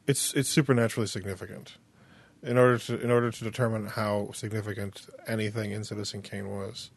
it's 0.07 0.33
it's 0.35 0.49
supernaturally 0.49 1.09
significant. 1.09 1.77
In 2.43 2.57
order 2.57 2.79
to 2.79 3.01
in 3.01 3.11
order 3.11 3.33
to 3.33 3.45
determine 3.45 3.87
how 3.87 4.31
significant 4.33 5.09
anything 5.27 5.73
in 5.73 5.83
Citizen 5.83 6.23
Kane 6.23 6.49
was, 6.49 6.91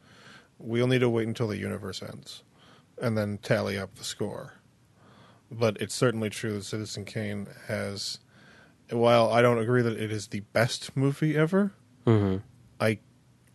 we'll 0.59 0.87
need 0.87 0.99
to 0.99 1.09
wait 1.09 1.27
until 1.27 1.47
the 1.47 1.57
universe 1.57 2.03
ends, 2.03 2.43
and 3.01 3.17
then 3.17 3.39
tally 3.39 3.75
up 3.75 3.95
the 3.95 4.03
score. 4.03 4.58
But 5.51 5.77
it's 5.81 5.95
certainly 5.95 6.29
true 6.29 6.53
that 6.55 6.63
Citizen 6.65 7.05
Kane 7.05 7.47
has. 7.67 8.19
While 8.91 9.31
I 9.31 9.41
don't 9.41 9.59
agree 9.59 9.81
that 9.83 9.99
it 9.99 10.11
is 10.11 10.27
the 10.27 10.39
best 10.53 10.95
movie 10.95 11.35
ever, 11.37 11.73
Mm-hmm. 12.07 12.37
I 12.79 12.99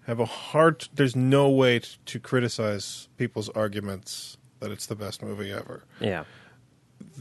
have 0.06 0.20
a 0.20 0.24
hard. 0.26 0.88
There's 0.94 1.16
no 1.16 1.48
way 1.50 1.78
t- 1.80 1.88
to 2.06 2.20
criticize 2.20 3.08
people's 3.16 3.48
arguments 3.50 4.36
that 4.60 4.70
it's 4.70 4.86
the 4.86 4.94
best 4.94 5.22
movie 5.22 5.50
ever. 5.50 5.82
Yeah. 5.98 6.24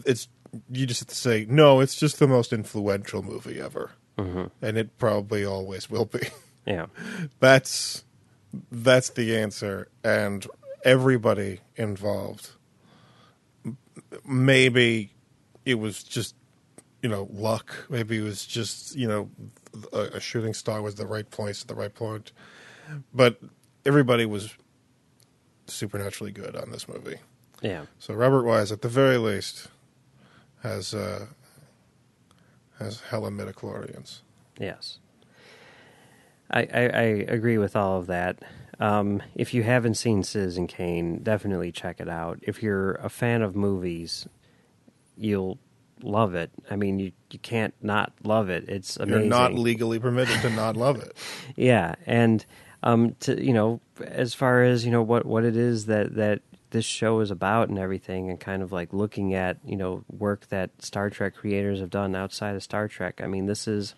It's 0.05 0.28
you 0.69 0.86
just 0.86 0.99
have 1.01 1.07
to 1.07 1.15
say 1.15 1.47
no. 1.49 1.80
It's 1.80 1.95
just 1.95 2.19
the 2.19 2.28
most 2.28 2.53
influential 2.53 3.24
movie 3.24 3.59
ever, 3.59 3.91
Mm-hmm. 4.17 4.45
and 4.61 4.78
it 4.78 4.97
probably 4.99 5.43
always 5.45 5.89
will 5.89 6.05
be. 6.05 6.19
Yeah. 6.67 6.86
that's 7.39 8.03
that's 8.71 9.09
the 9.09 9.36
answer, 9.38 9.88
and 10.03 10.45
everybody 10.86 11.59
involved. 11.76 12.51
Maybe 14.26 15.13
it 15.65 15.76
was 15.76 16.03
just 16.03 16.36
you 17.01 17.09
know 17.09 17.28
luck. 17.32 17.86
Maybe 17.89 18.17
it 18.17 18.24
was 18.24 18.45
just 18.45 18.95
you 18.95 19.07
know 19.07 19.30
a, 19.91 20.17
a 20.17 20.19
shooting 20.19 20.53
star 20.53 20.82
was 20.82 20.95
the 20.95 21.05
right 21.05 21.30
place 21.30 21.61
at 21.61 21.67
the 21.67 21.76
right 21.76 21.93
point, 21.93 22.32
but 23.13 23.39
everybody 23.86 24.26
was 24.26 24.53
supernaturally 25.67 26.32
good 26.32 26.55
on 26.55 26.71
this 26.71 26.88
movie. 26.88 27.17
Yeah. 27.61 27.86
So 27.99 28.13
Robert 28.13 28.43
Wise, 28.43 28.71
at 28.71 28.82
the 28.82 28.89
very 28.89 29.17
least, 29.17 29.67
has 30.61 30.93
uh, 30.93 31.28
has 32.80 33.01
hella 33.01 33.32
midichlorians. 33.32 34.19
Yes. 34.59 34.99
I, 36.51 36.61
I, 36.61 36.82
I 36.82 37.01
agree 37.30 37.57
with 37.57 37.76
all 37.76 37.99
of 37.99 38.07
that. 38.07 38.43
Um, 38.80 39.21
if 39.36 39.53
you 39.53 39.63
haven't 39.63 39.95
seen 39.95 40.24
Citizen 40.24 40.67
Kane, 40.67 41.21
definitely 41.21 41.71
check 41.71 41.99
it 41.99 42.09
out. 42.09 42.39
If 42.41 42.63
you're 42.63 42.93
a 42.95 43.09
fan 43.09 43.41
of 43.41 43.55
movies, 43.55 44.28
you'll 45.15 45.59
love 46.01 46.36
it. 46.36 46.51
I 46.69 46.76
mean, 46.76 46.99
you 46.99 47.11
you 47.32 47.39
can't 47.39 47.74
not 47.82 48.13
love 48.24 48.49
it. 48.49 48.65
It's 48.67 48.97
amazing. 48.97 49.21
You're 49.21 49.30
not 49.30 49.53
legally 49.53 49.99
permitted 49.99 50.41
to 50.41 50.49
not 50.49 50.76
love 50.76 51.01
it. 51.01 51.15
Yeah, 51.55 51.95
and 52.05 52.45
um, 52.82 53.15
to 53.21 53.43
you 53.43 53.53
know, 53.53 53.80
as 54.01 54.34
far 54.34 54.63
as 54.63 54.86
you 54.86 54.91
know, 54.91 55.03
what 55.03 55.26
what 55.26 55.45
it 55.45 55.55
is 55.55 55.86
that 55.86 56.15
that 56.15 56.41
this 56.71 56.86
show 56.86 57.19
is 57.19 57.30
about 57.30 57.69
and 57.69 57.78
everything, 57.78 58.30
and 58.30 58.39
kind 58.39 58.63
of 58.63 58.71
like 58.71 58.91
looking 58.91 59.34
at 59.36 59.57
you 59.65 59.78
know 59.78 60.03
work 60.09 60.47
that 60.49 60.69
Star 60.82 61.09
Trek 61.09 61.36
creators 61.36 61.80
have 61.80 61.89
done 61.89 62.15
outside 62.15 62.55
of 62.55 62.63
Star 62.63 62.88
Trek. 62.88 63.21
I 63.24 63.28
mean, 63.28 63.45
this 63.45 63.67
is 63.67 63.93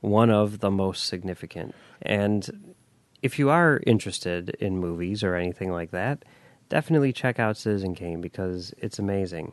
one 0.00 0.30
of 0.30 0.60
the 0.60 0.70
most 0.70 1.06
significant. 1.06 1.74
And 2.02 2.74
if 3.22 3.38
you 3.38 3.50
are 3.50 3.80
interested 3.86 4.50
in 4.60 4.78
movies 4.78 5.22
or 5.22 5.34
anything 5.34 5.72
like 5.72 5.90
that, 5.90 6.24
definitely 6.68 7.12
check 7.12 7.38
out 7.38 7.56
Citizen 7.56 7.94
Kane 7.94 8.20
because 8.20 8.74
it's 8.78 8.98
amazing. 8.98 9.52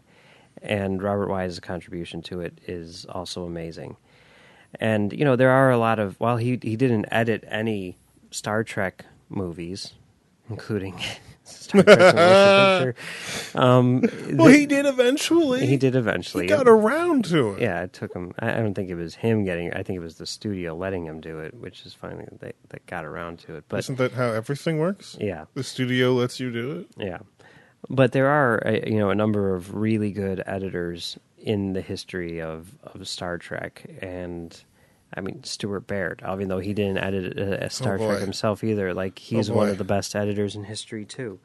And 0.61 1.01
Robert 1.01 1.29
Wise's 1.29 1.59
contribution 1.59 2.21
to 2.23 2.41
it 2.41 2.59
is 2.67 3.05
also 3.05 3.45
amazing. 3.45 3.97
And 4.79 5.13
you 5.13 5.25
know, 5.25 5.35
there 5.35 5.51
are 5.51 5.71
a 5.71 5.77
lot 5.77 5.99
of 5.99 6.19
while 6.19 6.37
he 6.37 6.59
he 6.61 6.75
didn't 6.75 7.05
edit 7.11 7.43
any 7.47 7.97
Star 8.31 8.63
Trek 8.63 9.05
movies, 9.29 9.93
including 10.49 10.99
Star 11.43 11.83
Trek 11.83 11.95
the 11.97 12.13
Motion 12.13 12.93
Picture. 12.93 13.59
Um, 13.59 14.01
Well, 14.37 14.47
the- 14.49 14.57
he 14.57 14.65
did 14.65 14.85
eventually. 14.85 15.65
he 15.65 15.77
did 15.77 15.95
eventually. 15.95 16.45
He 16.45 16.49
got 16.49 16.67
around 16.67 17.25
to 17.25 17.53
it. 17.53 17.61
Yeah, 17.61 17.83
it 17.83 17.93
took 17.93 18.13
him. 18.13 18.33
I 18.39 18.53
I 18.53 18.57
don't 18.57 18.73
think 18.73 18.89
it 18.89 18.95
was 18.95 19.15
him 19.15 19.43
getting. 19.45 19.73
I 19.73 19.83
think 19.83 19.97
it 19.97 20.03
was 20.03 20.15
the 20.17 20.25
studio 20.25 20.75
letting 20.75 21.05
him 21.05 21.19
do 21.21 21.39
it, 21.39 21.53
which 21.53 21.85
is 21.85 21.93
finally 21.93 22.25
they 22.39 22.53
that 22.69 22.85
got 22.85 23.05
around 23.05 23.39
to 23.39 23.55
it. 23.55 23.65
But 23.67 23.79
Isn't 23.79 23.97
that 23.97 24.13
how 24.13 24.27
everything 24.31 24.79
works? 24.79 25.17
yeah, 25.19 25.45
The 25.53 25.63
studio 25.63 26.13
lets 26.13 26.39
you 26.39 26.51
do 26.51 26.71
it. 26.79 26.87
yeah. 26.97 27.19
But 27.89 28.13
there 28.13 28.27
are 28.27 28.65
uh, 28.65 28.71
you 28.87 28.97
know 28.97 29.09
a 29.09 29.15
number 29.15 29.53
of 29.55 29.75
really 29.75 30.11
good 30.11 30.41
editors 30.45 31.17
in 31.37 31.73
the 31.73 31.81
history 31.81 32.41
of 32.41 32.73
of 32.83 33.05
Star 33.07 33.37
Trek, 33.37 33.83
and 34.01 34.57
I 35.15 35.21
mean 35.21 35.43
Stuart 35.43 35.87
Baird. 35.87 36.21
Even 36.27 36.47
though 36.47 36.59
he 36.59 36.73
didn't 36.73 36.97
edit 36.97 37.37
a, 37.37 37.65
a 37.65 37.69
Star 37.69 37.97
boy. 37.97 38.07
Trek 38.09 38.21
himself 38.21 38.63
either, 38.63 38.93
like 38.93 39.19
he's 39.19 39.49
Oh, 39.49 39.53
one 39.53 39.69
of 39.69 39.77
the 39.77 39.83
best 39.83 40.15
editors 40.15 40.55
in 40.55 40.63
history 40.63 41.05
too. 41.05 41.39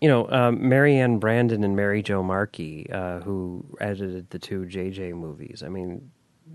You 0.00 0.08
know, 0.08 0.28
um, 0.30 0.58
Maryann 0.60 1.18
Brandon 1.20 1.64
and 1.64 1.76
Mary 1.76 2.02
Jo 2.02 2.22
Markey, 2.22 2.90
uh, 2.92 3.20
who 3.20 3.64
edited 3.80 4.30
the 4.30 4.38
two 4.38 4.62
JJ 4.66 5.14
movies. 5.14 5.62
I 5.64 5.68
mean, 5.68 6.10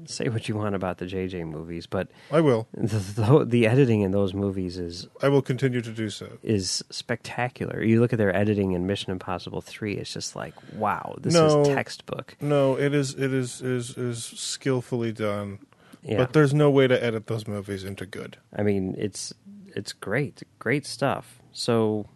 say 0.05 0.27
what 0.29 0.47
you 0.47 0.55
want 0.55 0.75
about 0.75 0.99
the 0.99 1.05
JJ 1.05 1.47
movies, 1.47 1.87
but 1.87 2.09
I 2.31 2.41
will. 2.41 2.67
the, 2.73 2.97
the, 2.97 3.45
the 3.45 3.67
editing 3.67 4.01
in 4.01 4.11
those 4.11 4.35
movies 4.35 4.77
is 4.77 5.07
I 5.23 5.29
will 5.29 5.41
continue 5.41 5.81
to 5.81 5.89
do 5.91 6.09
so. 6.11 6.27
is 6.43 6.83
spectacular. 6.91 7.81
You 7.81 8.01
look 8.01 8.13
at 8.13 8.19
their 8.19 8.35
editing 8.35 8.73
in 8.73 8.85
Mission 8.85 9.11
Impossible 9.11 9.61
Three; 9.61 9.93
it's 9.95 10.13
just 10.13 10.35
like, 10.35 10.53
wow, 10.73 11.15
this 11.19 11.33
No. 11.33 11.61
is 11.61 11.67
textbook. 11.69 12.35
No, 12.41 12.75
it 12.77 12.93
is 12.93 13.13
it 13.15 13.33
is 13.33 13.61
is 13.61 13.97
is 13.97 14.23
skillfully 14.23 15.11
done. 15.11 15.59
Yeah, 16.01 16.17
But 16.17 16.33
there's 16.33 16.53
no 16.53 16.69
way 16.71 16.87
to 16.87 17.03
edit 17.03 17.27
those 17.27 17.47
movies 17.47 17.83
into 17.83 18.05
good. 18.05 18.37
I 18.55 18.63
mean, 18.63 18.95
it's 18.97 19.33
it's 19.75 19.93
great, 19.93 20.43
great 20.57 20.85
stuff. 20.85 21.39
So, 21.51 22.07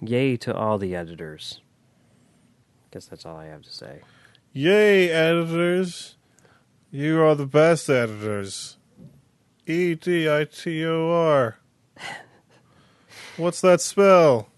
yay 0.00 0.36
to 0.38 0.54
all 0.54 0.78
the 0.78 0.94
editors. 0.96 1.60
Guess 2.90 3.06
that's 3.06 3.26
all 3.26 3.36
I 3.36 3.46
have 3.46 3.62
to 3.62 3.72
say. 3.72 4.00
Yay, 4.52 5.10
editors! 5.10 6.16
You 6.90 7.20
are 7.22 7.34
the 7.34 7.46
best 7.46 7.90
editors. 7.90 8.78
E 9.66 9.94
D 9.94 10.30
I 10.30 10.44
T 10.44 10.84
O 10.86 11.10
R. 11.10 11.58
What's 13.36 13.60
that 13.62 13.80
spell? 13.80 14.48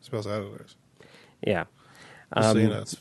spells 0.00 0.26
editors. 0.26 0.76
Yeah. 1.46 1.64
Just 2.36 2.52
so 2.52 2.58
you 2.58 2.66
Um, 2.66 2.72
know, 2.72 2.80
it's, 2.82 2.96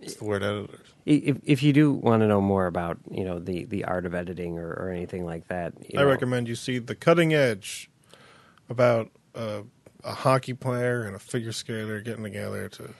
it's 0.00 0.14
the 0.16 0.24
word 0.24 0.42
editors. 0.42 0.83
If 1.06 1.38
if 1.44 1.62
you 1.62 1.72
do 1.72 1.92
want 1.92 2.22
to 2.22 2.26
know 2.26 2.40
more 2.40 2.66
about 2.66 2.98
you 3.10 3.24
know 3.24 3.38
the, 3.38 3.64
the 3.64 3.84
art 3.84 4.06
of 4.06 4.14
editing 4.14 4.58
or, 4.58 4.70
or 4.70 4.90
anything 4.90 5.24
like 5.26 5.48
that, 5.48 5.74
I 5.94 6.02
know, 6.02 6.08
recommend 6.08 6.48
you 6.48 6.54
see 6.54 6.78
The 6.78 6.94
Cutting 6.94 7.34
Edge 7.34 7.90
about 8.70 9.10
uh, 9.34 9.62
a 10.02 10.14
hockey 10.14 10.54
player 10.54 11.02
and 11.04 11.14
a 11.14 11.18
figure 11.18 11.52
skater 11.52 12.00
getting 12.00 12.24
together 12.24 12.68
to 12.70 12.90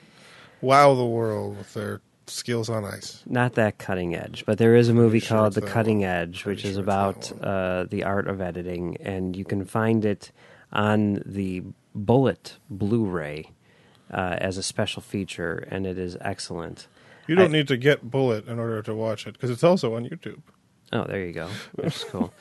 wow 0.60 0.94
the 0.94 1.04
world 1.04 1.56
with 1.56 1.72
their 1.74 2.00
skills 2.26 2.70
on 2.70 2.84
ice. 2.84 3.22
not 3.26 3.54
that 3.54 3.78
cutting 3.78 4.14
edge, 4.14 4.44
but 4.46 4.58
there 4.58 4.74
is 4.74 4.88
a 4.88 4.94
movie 4.94 5.20
sure 5.20 5.38
called 5.38 5.52
The 5.54 5.60
Cutting 5.62 6.00
one. 6.00 6.08
Edge, 6.08 6.44
which 6.44 6.64
is 6.64 6.74
sure 6.74 6.82
that 6.82 6.82
about 6.82 7.32
uh, 7.42 7.84
the 7.90 8.04
art 8.04 8.28
of 8.28 8.40
editing, 8.40 8.96
and 9.00 9.36
you 9.36 9.44
can 9.44 9.64
find 9.64 10.04
it 10.04 10.32
on 10.72 11.22
the 11.26 11.62
Bullet 11.94 12.58
Blu-ray 12.70 13.50
uh, 14.10 14.36
as 14.38 14.56
a 14.58 14.62
special 14.62 15.02
feature, 15.02 15.66
and 15.70 15.86
it 15.86 15.98
is 15.98 16.16
excellent. 16.20 16.88
You 17.26 17.34
don't 17.36 17.50
I- 17.50 17.58
need 17.58 17.68
to 17.68 17.76
get 17.76 18.10
Bullet 18.10 18.46
in 18.46 18.58
order 18.58 18.82
to 18.82 18.94
watch 18.94 19.26
it 19.26 19.32
because 19.34 19.50
it's 19.50 19.64
also 19.64 19.94
on 19.96 20.04
YouTube. 20.04 20.40
Oh, 20.92 21.04
there 21.04 21.24
you 21.24 21.32
go. 21.32 21.48
Is 21.78 22.04
cool. 22.10 22.32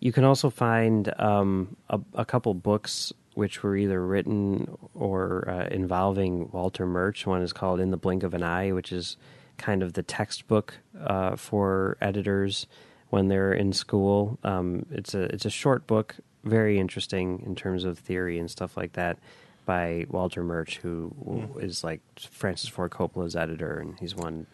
You 0.00 0.12
can 0.12 0.24
also 0.24 0.50
find 0.50 1.12
um, 1.18 1.76
a, 1.88 1.98
a 2.14 2.24
couple 2.24 2.52
books 2.54 3.12
which 3.34 3.62
were 3.62 3.76
either 3.76 4.04
written 4.04 4.76
or 4.94 5.48
uh, 5.48 5.66
involving 5.68 6.50
Walter 6.52 6.86
Murch. 6.86 7.26
One 7.26 7.42
is 7.42 7.52
called 7.52 7.80
In 7.80 7.90
the 7.90 7.96
Blink 7.96 8.22
of 8.22 8.32
an 8.34 8.42
Eye, 8.42 8.72
which 8.72 8.92
is 8.92 9.16
kind 9.58 9.82
of 9.82 9.94
the 9.94 10.02
textbook 10.02 10.74
uh, 11.00 11.36
for 11.36 11.96
editors 12.00 12.66
when 13.10 13.28
they're 13.28 13.52
in 13.52 13.72
school. 13.72 14.38
Um, 14.44 14.86
it's 14.90 15.14
a 15.14 15.22
it's 15.24 15.44
a 15.46 15.50
short 15.50 15.86
book, 15.86 16.16
very 16.44 16.78
interesting 16.78 17.42
in 17.46 17.54
terms 17.54 17.84
of 17.84 17.98
theory 17.98 18.38
and 18.38 18.50
stuff 18.50 18.76
like 18.76 18.92
that. 18.94 19.18
By 19.66 20.06
Walter 20.08 20.42
Murch, 20.44 20.78
who 20.78 21.12
is 21.60 21.82
like 21.84 22.00
Francis 22.30 22.70
Ford 22.70 22.90
Coppola's 22.92 23.34
editor, 23.36 23.78
and 23.78 23.98
he's 23.98 24.14
won 24.14 24.46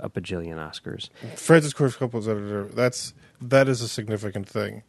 a 0.00 0.08
bajillion 0.08 0.56
Oscars. 0.56 1.10
Francis 1.36 1.72
Ford 1.74 1.90
Coppola's 1.92 2.28
editor. 2.28 2.64
That's 2.72 3.12
that 3.42 3.68
is 3.68 3.82
a 3.82 3.88
significant 3.88 4.48
thing. 4.48 4.82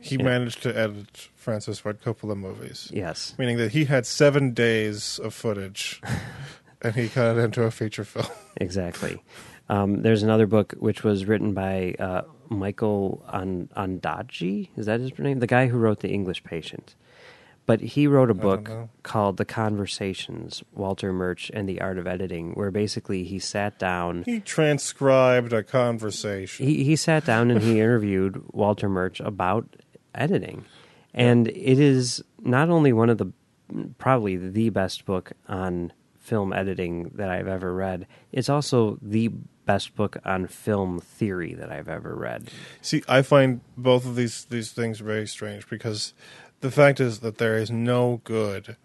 He 0.00 0.14
Yeah. 0.16 0.22
managed 0.22 0.62
to 0.62 0.74
edit 0.78 1.28
Francis 1.34 1.80
Ford 1.80 2.00
Coppola 2.00 2.36
movies, 2.36 2.88
Yes, 2.94 3.34
meaning 3.36 3.56
that 3.58 3.72
he 3.72 3.86
had 3.86 4.06
seven 4.06 4.52
days 4.54 5.18
of 5.18 5.34
footage, 5.34 6.00
and 6.82 6.94
he 6.94 7.08
cut 7.08 7.36
it 7.36 7.40
into 7.40 7.64
a 7.64 7.70
feature 7.72 8.04
film. 8.04 8.26
exactly. 8.56 9.20
Um, 9.68 10.02
there's 10.02 10.22
another 10.22 10.46
book 10.46 10.74
which 10.78 11.02
was 11.02 11.26
written 11.26 11.52
by 11.52 11.94
uh, 11.98 12.22
Michael 12.48 13.22
An- 13.28 13.68
Ondaatje. 13.76 14.68
Is 14.76 14.86
that 14.86 15.00
his 15.00 15.18
name? 15.18 15.40
The 15.40 15.46
guy 15.48 15.66
who 15.66 15.76
wrote 15.76 16.00
The 16.00 16.08
English 16.10 16.44
Patient. 16.44 16.94
But 17.68 17.82
he 17.82 18.06
wrote 18.06 18.30
a 18.30 18.34
book 18.34 18.70
called 19.02 19.36
The 19.36 19.44
Conversations, 19.44 20.64
Walter 20.72 21.12
Murch 21.12 21.50
and 21.52 21.68
the 21.68 21.82
Art 21.82 21.98
of 21.98 22.06
Editing, 22.06 22.52
where 22.52 22.70
basically 22.70 23.24
he 23.24 23.38
sat 23.38 23.78
down. 23.78 24.22
He 24.24 24.40
transcribed 24.40 25.52
a 25.52 25.62
conversation. 25.62 26.64
He, 26.66 26.82
he 26.82 26.96
sat 26.96 27.26
down 27.26 27.50
and 27.50 27.60
he 27.60 27.72
interviewed 27.78 28.42
Walter 28.54 28.88
Murch 28.88 29.20
about 29.20 29.68
editing. 30.14 30.64
And 31.12 31.48
it 31.48 31.78
is 31.78 32.24
not 32.40 32.70
only 32.70 32.94
one 32.94 33.10
of 33.10 33.18
the, 33.18 33.30
probably 33.98 34.38
the 34.38 34.70
best 34.70 35.04
book 35.04 35.32
on 35.46 35.92
film 36.16 36.54
editing 36.54 37.10
that 37.16 37.28
I've 37.28 37.48
ever 37.48 37.74
read, 37.74 38.06
it's 38.32 38.48
also 38.48 38.98
the 39.02 39.28
best 39.66 39.94
book 39.94 40.16
on 40.24 40.46
film 40.46 41.00
theory 41.00 41.52
that 41.52 41.70
I've 41.70 41.90
ever 41.90 42.14
read. 42.14 42.50
See, 42.80 43.02
I 43.06 43.20
find 43.20 43.60
both 43.76 44.06
of 44.06 44.16
these 44.16 44.46
these 44.46 44.72
things 44.72 45.00
very 45.00 45.26
strange 45.26 45.68
because 45.68 46.14
the 46.60 46.70
fact 46.70 47.00
is 47.00 47.20
that 47.20 47.38
there 47.38 47.56
is 47.56 47.70
no 47.70 48.20
good 48.24 48.76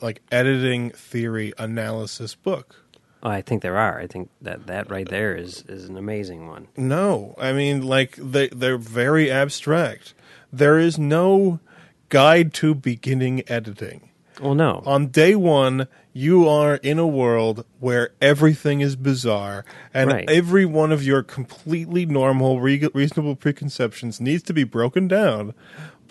like 0.00 0.22
editing 0.30 0.90
theory 0.90 1.52
analysis 1.58 2.34
book. 2.34 2.76
Oh, 3.22 3.30
I 3.30 3.40
think 3.40 3.62
there 3.62 3.76
are. 3.78 4.00
I 4.00 4.06
think 4.08 4.30
that 4.40 4.66
that 4.66 4.90
right 4.90 5.08
there 5.08 5.36
is, 5.36 5.62
is 5.68 5.88
an 5.88 5.96
amazing 5.96 6.48
one. 6.48 6.66
No, 6.76 7.34
I 7.38 7.52
mean 7.52 7.82
like 7.82 8.16
they 8.16 8.48
they're 8.48 8.78
very 8.78 9.30
abstract. 9.30 10.14
There 10.52 10.78
is 10.78 10.98
no 10.98 11.60
guide 12.08 12.52
to 12.54 12.74
beginning 12.74 13.42
editing. 13.48 14.08
Well, 14.40 14.54
no. 14.54 14.82
On 14.86 15.08
day 15.08 15.34
1, 15.34 15.86
you 16.14 16.48
are 16.48 16.76
in 16.76 16.98
a 16.98 17.06
world 17.06 17.64
where 17.80 18.10
everything 18.20 18.80
is 18.80 18.96
bizarre 18.96 19.64
and 19.94 20.10
Right. 20.10 20.28
every 20.28 20.64
one 20.64 20.90
of 20.90 21.04
your 21.04 21.22
completely 21.22 22.06
normal 22.06 22.58
re- 22.60 22.88
reasonable 22.94 23.36
preconceptions 23.36 24.20
needs 24.20 24.42
to 24.44 24.52
be 24.54 24.64
broken 24.64 25.06
down, 25.06 25.54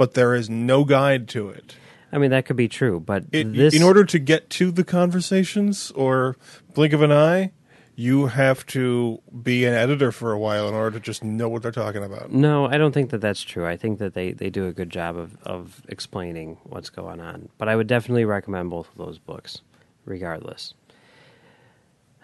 but 0.02 0.16
there 0.16 0.34
is 0.34 0.50
no 0.50 0.84
guide 0.84 1.28
to 1.28 1.48
it. 1.50 1.76
I 2.12 2.18
mean, 2.18 2.32
that 2.32 2.46
could 2.48 2.56
be 2.56 2.68
true, 2.68 3.00
but 3.00 3.24
It, 3.32 3.54
this. 3.54 3.76
in 3.76 3.84
order 3.84 4.04
to 4.04 4.18
get 4.18 4.50
to 4.58 4.72
the 4.72 4.84
conversations 4.84 5.92
or 5.92 6.38
blink 6.74 6.92
of 6.94 7.04
an 7.04 7.12
eye, 7.12 7.52
you 7.96 8.26
have 8.26 8.66
to 8.66 9.22
be 9.44 9.64
an 9.64 9.76
editor 9.76 10.12
for 10.12 10.32
a 10.32 10.40
while 10.40 10.68
in 10.68 10.74
order 10.74 10.98
to 10.98 11.00
just 11.00 11.24
know 11.24 11.48
what 11.48 11.62
they're 11.62 11.72
talking 11.72 12.04
about. 12.04 12.32
No, 12.32 12.66
I 12.66 12.80
don't 12.80 12.94
think 12.94 13.12
that 13.12 13.22
that's 13.22 13.44
true. 13.44 13.68
I 13.68 13.78
think 13.78 14.00
that 14.00 14.16
they, 14.16 14.32
they 14.32 14.50
do 14.50 14.66
a 14.66 14.72
good 14.72 14.90
job 14.90 15.16
of, 15.18 15.38
of 15.44 15.84
explaining 15.88 16.58
what's 16.64 16.90
going 16.90 17.20
on. 17.20 17.50
But 17.60 17.70
I 17.70 17.76
would 17.76 17.86
definitely 17.86 18.26
recommend 18.26 18.72
both 18.72 18.90
of 18.90 18.98
those 18.98 19.20
books. 19.20 19.62
regardless. 20.04 20.74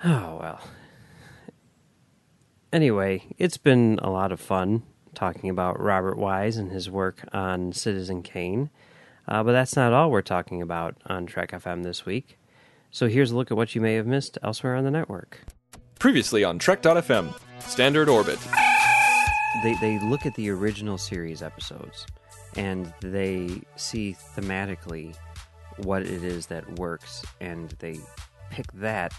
Oh, 0.04 0.40
well. 0.42 0.62
Anyway, 2.74 3.24
it's 3.38 3.58
been 3.58 4.00
a 4.02 4.10
lot 4.10 4.32
of 4.32 4.40
fun 4.40 4.82
talking 5.18 5.50
about 5.50 5.82
Robert 5.82 6.16
Wise 6.16 6.58
and 6.58 6.72
his 6.72 6.92
work 6.92 7.28
on 7.34 7.74
Citizen 7.74 8.22
Kane. 8.22 8.70
Uh, 9.28 9.44
but 9.44 9.52
that's 9.52 9.76
not 9.76 9.92
all 9.92 10.12
we're 10.12 10.22
talking 10.22 10.62
about 10.62 10.96
on 11.08 11.26
Trek 11.26 11.52
FM 11.52 11.84
this 11.84 12.06
week. 12.06 12.38
So 12.92 13.08
here's 13.08 13.32
a 13.32 13.36
look 13.36 13.50
at 13.50 13.58
what 13.58 13.74
you 13.74 13.82
may 13.82 13.96
have 13.96 14.06
missed 14.06 14.38
elsewhere 14.44 14.76
on 14.76 14.84
the 14.84 14.92
network. 14.92 15.40
Previously 16.00 16.44
on 16.44 16.60
Trek.fm, 16.60 17.34
Standard 17.60 18.08
Orbit. 18.08 18.38
They, 19.64 19.74
they 19.82 20.00
look 20.08 20.28
at 20.28 20.36
the 20.36 20.52
original 20.52 21.00
series 21.00 21.42
episodes 21.42 22.06
and 22.56 22.94
they 23.02 23.62
see 23.76 24.16
thematically 24.36 25.16
what 25.78 26.04
it 26.04 26.24
is 26.24 26.46
that 26.48 26.78
works 26.78 27.26
and 27.42 27.72
they 27.80 28.00
pick 28.52 28.72
that 28.74 29.14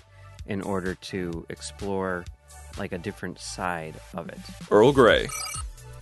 in 0.47 0.63
order 0.63 0.95
to 0.95 1.45
explore 1.49 2.25
like 2.79 2.93
a 2.93 2.99
different 2.99 3.41
side 3.41 3.97
of 4.15 4.29
it. 4.29 4.39
Earl 4.71 4.93
Grey. 4.93 5.29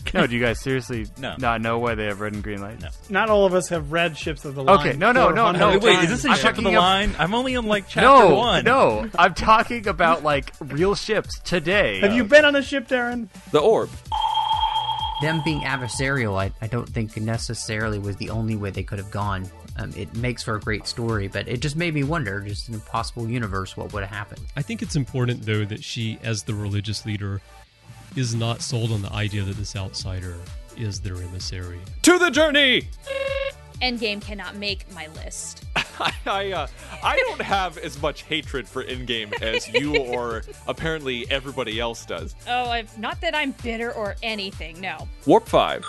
No, 0.14 0.26
do 0.26 0.34
you 0.34 0.40
guys 0.42 0.60
seriously 0.60 1.06
No. 1.18 1.34
not 1.38 1.60
know 1.60 1.78
why 1.78 1.94
they 1.94 2.06
have 2.06 2.20
red 2.20 2.32
and 2.34 2.42
green 2.42 2.60
lights? 2.60 2.82
No. 2.82 2.88
Not 3.08 3.30
all 3.30 3.44
of 3.46 3.54
us 3.54 3.68
have 3.70 3.92
read 3.92 4.16
Ships 4.16 4.44
of 4.44 4.54
the 4.54 4.62
Line. 4.64 4.78
Okay, 4.88 4.96
no, 4.96 5.12
no, 5.12 5.28
no, 5.30 5.42
400 5.52 5.58
no, 5.58 5.68
Wait, 5.70 5.82
wait, 5.82 5.90
is 5.90 5.96
times. 5.96 6.08
this 6.10 6.24
a 6.24 6.28
I'm 6.30 6.36
ship 6.36 6.50
of 6.50 6.56
the 6.56 6.62
talking 6.62 6.74
ab- 6.76 6.80
line? 6.80 7.14
I'm 7.18 7.34
only 7.34 7.56
on 7.56 7.66
like 7.66 7.88
chapter 7.88 8.02
No, 8.28 8.34
one. 8.36 8.64
no, 8.64 9.08
I'm 9.18 9.34
talking 9.34 9.86
about 9.88 10.22
like 10.22 10.52
real 10.60 10.94
ships 10.94 11.38
today. 11.40 12.00
Have 12.00 12.12
you 12.14 12.24
been 12.24 12.44
on 12.44 12.56
a 12.56 12.62
ship, 12.62 12.88
Darren? 12.88 13.28
The 13.50 13.58
Orb. 13.60 13.90
them 15.22 15.40
being 15.44 15.60
adversarial, 15.62 16.38
I, 16.38 16.52
I 16.60 16.66
don't 16.66 16.88
think 16.88 17.16
necessarily 17.16 17.98
was 17.98 18.16
the 18.16 18.30
only 18.30 18.54
way 18.56 18.70
they 18.70 18.82
could 18.82 18.98
have 18.98 19.10
gone. 19.10 19.48
Um, 19.78 19.92
it 19.96 20.14
makes 20.16 20.42
for 20.42 20.56
a 20.56 20.60
great 20.60 20.86
story, 20.86 21.28
but 21.28 21.48
it 21.48 21.60
just 21.60 21.76
made 21.76 21.92
me 21.94 22.02
wonder, 22.02 22.40
just 22.40 22.68
in 22.68 22.74
a 22.74 22.78
possible 22.78 23.28
universe, 23.28 23.76
what 23.76 23.92
would 23.92 24.02
have 24.04 24.10
happened. 24.14 24.40
I 24.56 24.62
think 24.62 24.80
it's 24.82 24.96
important, 24.96 25.44
though, 25.44 25.64
that 25.66 25.84
she, 25.84 26.18
as 26.22 26.44
the 26.44 26.54
religious 26.54 27.04
leader, 27.04 27.40
is 28.16 28.34
not 28.34 28.62
sold 28.62 28.90
on 28.92 29.02
the 29.02 29.12
idea 29.12 29.42
that 29.42 29.56
this 29.56 29.76
outsider 29.76 30.36
is 30.76 31.00
their 31.00 31.16
emissary. 31.16 31.78
To 32.02 32.18
the 32.18 32.30
journey! 32.30 32.88
Endgame 33.82 34.22
cannot 34.22 34.56
make 34.56 34.90
my 34.94 35.06
list. 35.08 35.64
I 35.76 36.12
I, 36.26 36.52
uh, 36.52 36.66
I 37.02 37.16
don't 37.16 37.42
have 37.42 37.76
as 37.78 38.00
much 38.00 38.22
hatred 38.22 38.66
for 38.66 38.82
Endgame 38.84 39.40
as 39.42 39.68
you 39.68 39.96
or 40.12 40.42
apparently 40.66 41.30
everybody 41.30 41.78
else 41.78 42.06
does. 42.06 42.34
Oh, 42.48 42.70
I've 42.70 42.96
not 42.98 43.20
that 43.20 43.34
I'm 43.34 43.52
bitter 43.62 43.92
or 43.92 44.16
anything. 44.22 44.80
No. 44.80 45.06
Warp 45.26 45.46
5. 45.46 45.84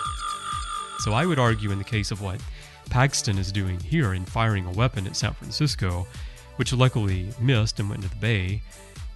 So 1.00 1.12
I 1.12 1.24
would 1.24 1.38
argue, 1.38 1.70
in 1.70 1.78
the 1.78 1.84
case 1.84 2.10
of 2.10 2.20
what 2.20 2.40
Paxton 2.90 3.38
is 3.38 3.52
doing 3.52 3.80
here 3.80 4.14
in 4.14 4.24
firing 4.24 4.66
a 4.66 4.70
weapon 4.72 5.06
at 5.06 5.16
San 5.16 5.32
Francisco, 5.32 6.06
which 6.56 6.72
luckily 6.72 7.28
missed 7.40 7.80
and 7.80 7.88
went 7.88 8.02
into 8.02 8.14
the 8.14 8.20
bay, 8.20 8.62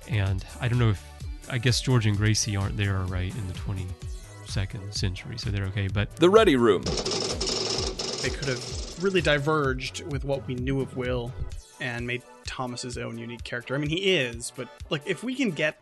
and 0.08 0.44
I 0.60 0.68
don't 0.68 0.78
know 0.78 0.90
if 0.90 1.04
I 1.50 1.58
guess 1.58 1.80
George 1.80 2.06
and 2.06 2.16
Gracie 2.16 2.56
aren't 2.56 2.76
there 2.76 2.98
right 3.00 3.34
in 3.34 3.46
the 3.48 3.54
22nd 3.54 4.94
century, 4.94 5.38
so 5.38 5.50
they're 5.50 5.66
okay. 5.66 5.88
But 5.88 6.16
The 6.16 6.30
Ready 6.30 6.56
Room. 6.56 6.82
They 8.22 8.30
could 8.30 8.48
have 8.48 9.02
really 9.02 9.20
diverged 9.20 10.06
with 10.06 10.24
what 10.24 10.46
we 10.46 10.54
knew 10.54 10.80
of 10.80 10.96
Will 10.96 11.32
and 11.80 12.06
made 12.06 12.22
Thomas's 12.46 12.96
own 12.96 13.18
unique 13.18 13.42
character. 13.44 13.74
I 13.74 13.78
mean, 13.78 13.90
he 13.90 14.14
is, 14.14 14.52
but 14.54 14.68
like 14.90 15.02
if 15.06 15.24
we 15.24 15.34
can 15.34 15.50
get 15.50 15.80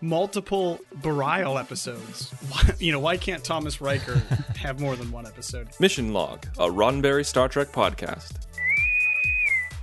multiple 0.00 0.78
Burial 0.96 1.58
episodes, 1.58 2.30
why, 2.50 2.74
you 2.78 2.92
know, 2.92 3.00
why 3.00 3.16
can't 3.16 3.42
Thomas 3.42 3.80
Riker 3.80 4.16
have 4.56 4.80
more 4.80 4.96
than 4.96 5.10
one 5.10 5.26
episode? 5.26 5.68
Mission 5.80 6.12
Log, 6.12 6.46
a 6.58 6.68
Roddenberry 6.68 7.24
Star 7.24 7.48
Trek 7.48 7.72
podcast. 7.72 8.32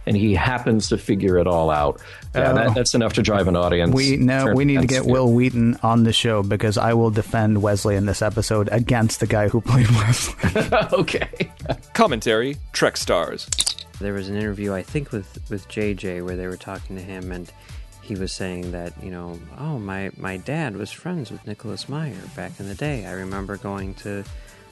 And 0.08 0.16
he 0.16 0.36
happens 0.36 0.90
to 0.90 0.98
figure 0.98 1.38
it 1.40 1.48
all 1.48 1.72
out. 1.72 2.00
Yeah, 2.36 2.52
Oh. 2.52 2.56
that, 2.56 2.76
that's 2.76 2.94
enough 2.94 3.14
to 3.14 3.22
drive 3.24 3.48
an 3.48 3.56
audience. 3.56 3.94
We 3.94 4.18
no, 4.18 4.54
we 4.54 4.64
need 4.66 4.76
to 4.76 4.80
heads 4.82 4.92
get 4.94 5.06
Wil 5.06 5.32
Wheaton 5.34 5.80
on 5.82 6.04
the 6.04 6.14
show 6.14 6.44
because 6.44 6.78
I 6.78 6.94
will 6.94 7.10
defend 7.10 7.62
Wesley 7.62 7.96
in 7.96 8.06
this 8.06 8.22
episode 8.22 8.70
against 8.72 9.20
the 9.20 9.28
guy 9.28 9.48
who 9.48 9.62
played 9.62 9.90
Wesley. 9.92 10.52
okay. 10.94 11.52
Commentary 11.94 12.58
Trek 12.74 12.98
Stars. 12.98 13.48
There 14.00 14.14
was 14.14 14.28
an 14.30 14.36
interview, 14.36 14.74
I 14.74 14.84
think, 14.84 15.12
with 15.12 15.40
with 15.50 15.68
JJ 15.70 16.24
where 16.26 16.36
they 16.36 16.48
were 16.48 16.58
talking 16.58 16.98
to 16.98 17.02
him, 17.02 17.32
and 17.32 17.52
he 18.02 18.16
was 18.16 18.32
saying 18.34 18.72
that 18.74 18.94
you 19.02 19.10
know, 19.10 19.40
oh 19.58 19.80
my 19.80 20.12
my 20.18 20.38
dad 20.38 20.76
was 20.76 20.92
friends 20.92 21.32
with 21.32 21.48
Nicholas 21.48 21.88
Meyer 21.90 22.14
back 22.36 22.60
in 22.60 22.68
the 22.68 22.76
day. 22.76 23.06
I 23.06 23.14
remember 23.14 23.58
going 23.58 23.94
to 23.96 24.24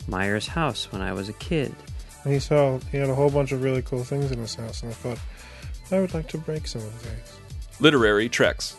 Meyer's 0.08 0.48
house 0.48 0.92
when 0.92 1.02
I 1.02 1.14
was 1.14 1.30
a 1.30 1.34
kid. 1.34 1.74
And 2.24 2.34
he 2.34 2.40
saw 2.40 2.80
he 2.92 2.98
had 2.98 3.10
a 3.10 3.16
whole 3.16 3.30
bunch 3.30 3.52
of 3.52 3.62
really 3.64 3.82
cool 3.82 4.04
things 4.04 4.32
in 4.32 4.40
his 4.40 4.56
house, 4.56 4.82
and 4.82 4.92
I 4.92 4.96
thought 4.96 5.20
I 5.92 6.00
would 6.00 6.14
like 6.14 6.28
to 6.30 6.38
break 6.38 6.68
some 6.68 6.82
of 6.82 7.04
these. 7.04 7.38
Literary 7.80 8.30
Treks. 8.30 8.76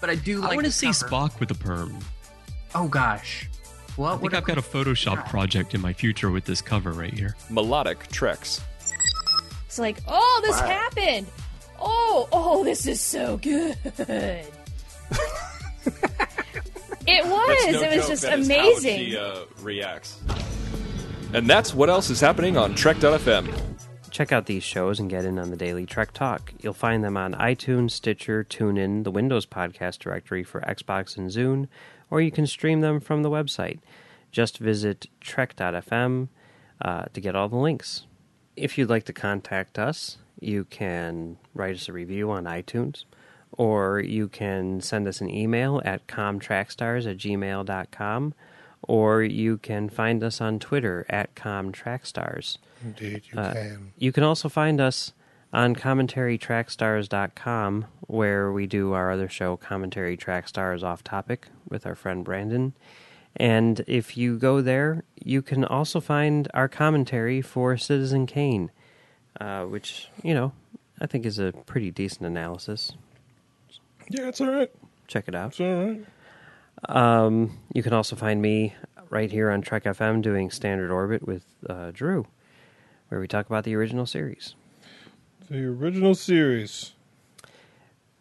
But 0.00 0.10
I 0.10 0.16
do 0.16 0.40
like 0.40 0.52
I 0.52 0.54
want 0.56 0.66
to 0.66 0.72
see 0.72 0.86
cover. 0.86 1.06
Spock 1.08 1.40
with 1.40 1.50
a 1.50 1.54
perm. 1.54 1.98
Oh 2.74 2.88
gosh. 2.88 3.48
Well, 3.96 4.08
I 4.08 4.12
think 4.12 4.22
what 4.22 4.34
I've 4.34 4.44
got 4.44 4.58
a 4.58 4.62
Photoshop 4.62 5.16
Yeah. 5.16 5.22
project 5.22 5.74
in 5.74 5.80
my 5.80 5.92
future 5.92 6.30
with 6.30 6.44
this 6.44 6.60
cover 6.62 6.92
right 6.92 7.12
here. 7.12 7.36
Melodic 7.50 8.08
Treks. 8.08 8.60
It's 9.66 9.78
like, 9.78 9.98
oh, 10.08 10.40
this 10.44 10.58
happened. 10.60 11.26
Oh, 11.80 12.28
oh, 12.32 12.64
this 12.64 12.86
is 12.86 13.00
so 13.00 13.36
good. 13.38 13.76
it 13.98 14.46
was. 17.24 17.74
it 17.74 17.96
was 17.96 18.08
just 18.08 18.24
amazing. 18.24 18.98
She, 18.98 19.16
uh, 19.16 19.40
reacts. 19.60 20.18
And 21.34 21.48
that's 21.48 21.74
what 21.74 21.88
else 21.88 22.10
is 22.10 22.20
happening 22.20 22.56
on 22.56 22.74
Trek.fm. 22.74 23.50
Check 24.10 24.30
out 24.30 24.44
these 24.44 24.62
shows 24.62 25.00
and 25.00 25.08
get 25.08 25.24
in 25.24 25.38
on 25.38 25.50
the 25.50 25.56
daily 25.56 25.86
Trek 25.86 26.12
Talk. 26.12 26.52
You'll 26.60 26.74
find 26.74 27.02
them 27.02 27.16
on 27.16 27.32
iTunes, 27.34 27.92
Stitcher, 27.92 28.44
TuneIn, 28.44 29.04
the 29.04 29.10
Windows 29.10 29.46
Podcast 29.46 30.00
Directory 30.00 30.44
for 30.44 30.60
Xbox 30.60 31.16
and 31.16 31.30
Zune, 31.30 31.68
or 32.10 32.20
you 32.20 32.30
can 32.30 32.46
stream 32.46 32.82
them 32.82 33.00
from 33.00 33.22
the 33.22 33.30
website. 33.30 33.78
Just 34.30 34.58
visit 34.58 35.06
trek.fm 35.20 36.28
uh, 36.82 37.04
to 37.06 37.20
get 37.20 37.34
all 37.34 37.48
the 37.48 37.56
links. 37.56 38.06
If 38.54 38.76
you'd 38.76 38.90
like 38.90 39.04
to 39.04 39.14
contact 39.14 39.78
us, 39.78 40.18
you 40.38 40.64
can 40.64 41.38
write 41.54 41.76
us 41.76 41.88
a 41.88 41.92
review 41.92 42.30
on 42.30 42.44
iTunes, 42.44 43.04
or 43.52 44.00
you 44.00 44.28
can 44.28 44.82
send 44.82 45.08
us 45.08 45.22
an 45.22 45.30
email 45.30 45.80
at 45.86 46.06
comtrackstars 46.06 47.10
at 47.10 47.16
gmail.com, 47.16 48.34
or 48.82 49.22
you 49.22 49.58
can 49.58 49.88
find 49.88 50.22
us 50.24 50.40
on 50.40 50.58
Twitter 50.58 51.06
at 51.08 51.34
comtrackstars. 51.34 52.58
Indeed, 52.84 53.22
you 53.32 53.38
Uh, 53.38 53.52
can. 53.52 53.92
You 53.98 54.12
can 54.12 54.24
also 54.24 54.48
find 54.48 54.80
us 54.80 55.12
on 55.52 55.76
commentarytrackstars.com, 55.76 57.86
where 58.06 58.52
we 58.52 58.66
do 58.66 58.92
our 58.92 59.10
other 59.10 59.28
show, 59.28 59.56
Commentary 59.56 60.16
Track 60.16 60.48
Stars 60.48 60.82
Off 60.82 61.04
Topic, 61.04 61.48
with 61.68 61.86
our 61.86 61.94
friend 61.94 62.24
Brandon. 62.24 62.72
And 63.36 63.82
if 63.86 64.16
you 64.16 64.38
go 64.38 64.60
there, 64.60 65.04
you 65.22 65.42
can 65.42 65.64
also 65.64 66.00
find 66.00 66.48
our 66.54 66.68
commentary 66.68 67.40
for 67.40 67.76
Citizen 67.76 68.26
Kane, 68.26 68.70
uh, 69.40 69.64
which, 69.64 70.08
you 70.22 70.34
know, 70.34 70.52
I 71.00 71.06
think 71.06 71.24
is 71.24 71.38
a 71.38 71.52
pretty 71.66 71.90
decent 71.90 72.26
analysis. 72.26 72.92
Yeah, 74.10 74.28
it's 74.28 74.40
all 74.40 74.50
right. 74.50 74.70
Check 75.06 75.28
it 75.28 75.34
out. 75.34 75.50
It's 75.50 75.60
all 75.60 75.84
right. 75.86 76.04
Um, 76.88 77.58
you 77.72 77.82
can 77.82 77.92
also 77.92 78.16
find 78.16 78.42
me 78.42 78.74
right 79.10 79.30
here 79.30 79.50
on 79.50 79.62
Trek 79.62 79.84
FM 79.84 80.22
doing 80.22 80.50
Standard 80.50 80.90
Orbit 80.90 81.26
with 81.26 81.44
uh, 81.68 81.90
Drew, 81.92 82.26
where 83.08 83.20
we 83.20 83.28
talk 83.28 83.46
about 83.46 83.64
the 83.64 83.76
original 83.76 84.06
series. 84.06 84.54
The 85.48 85.64
original 85.64 86.14
series. 86.14 86.92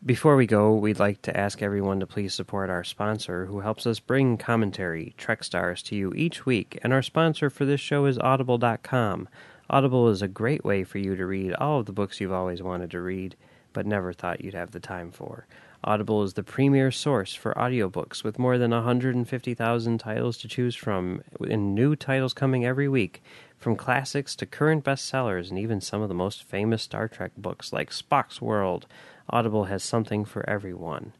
Before 0.03 0.35
we 0.35 0.47
go, 0.47 0.73
we'd 0.73 0.99
like 0.99 1.21
to 1.21 1.37
ask 1.37 1.61
everyone 1.61 1.99
to 1.99 2.07
please 2.07 2.33
support 2.33 2.71
our 2.71 2.83
sponsor 2.83 3.45
who 3.45 3.59
helps 3.59 3.85
us 3.85 3.99
bring 3.99 4.35
commentary, 4.35 5.13
Trek 5.15 5.43
Stars, 5.43 5.83
to 5.83 5.95
you 5.95 6.11
each 6.15 6.45
week. 6.45 6.79
And 6.83 6.91
our 6.91 7.03
sponsor 7.03 7.51
for 7.51 7.65
this 7.65 7.79
show 7.79 8.05
is 8.05 8.17
Audible.com. 8.17 9.29
Audible 9.69 10.09
is 10.09 10.21
a 10.23 10.27
great 10.27 10.65
way 10.65 10.83
for 10.83 10.97
you 10.97 11.15
to 11.15 11.25
read 11.25 11.53
all 11.53 11.79
of 11.79 11.85
the 11.85 11.93
books 11.93 12.19
you've 12.19 12.33
always 12.33 12.63
wanted 12.63 12.91
to 12.91 12.99
read, 12.99 13.35
but 13.73 13.85
never 13.85 14.11
thought 14.11 14.43
you'd 14.43 14.55
have 14.55 14.71
the 14.71 14.79
time 14.79 15.11
for. 15.11 15.45
Audible 15.83 16.21
is 16.21 16.33
the 16.35 16.43
premier 16.43 16.91
source 16.91 17.33
for 17.33 17.55
audiobooks 17.55 18.23
with 18.23 18.37
more 18.37 18.59
than 18.59 18.69
150,000 18.69 19.97
titles 19.97 20.37
to 20.37 20.47
choose 20.47 20.75
from, 20.75 21.23
and 21.39 21.73
new 21.73 21.95
titles 21.95 22.33
coming 22.33 22.63
every 22.63 22.87
week, 22.87 23.23
from 23.57 23.75
classics 23.75 24.35
to 24.35 24.45
current 24.45 24.83
bestsellers 24.83 25.49
and 25.49 25.57
even 25.57 25.81
some 25.81 26.01
of 26.03 26.07
the 26.07 26.13
most 26.13 26.43
famous 26.43 26.83
Star 26.83 27.07
Trek 27.07 27.31
books 27.35 27.73
like 27.73 27.89
Spock's 27.89 28.39
World. 28.39 28.85
Audible 29.29 29.65
has 29.65 29.83
something 29.83 30.23
for 30.23 30.47
everyone. 30.47 31.13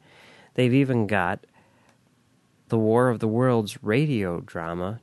They've 0.54 0.74
even 0.74 1.08
got 1.08 1.46
The 2.68 2.78
War 2.78 3.10
of 3.10 3.20
the 3.20 3.28
Worlds 3.28 3.82
radio 3.84 4.42
drama, 4.42 5.02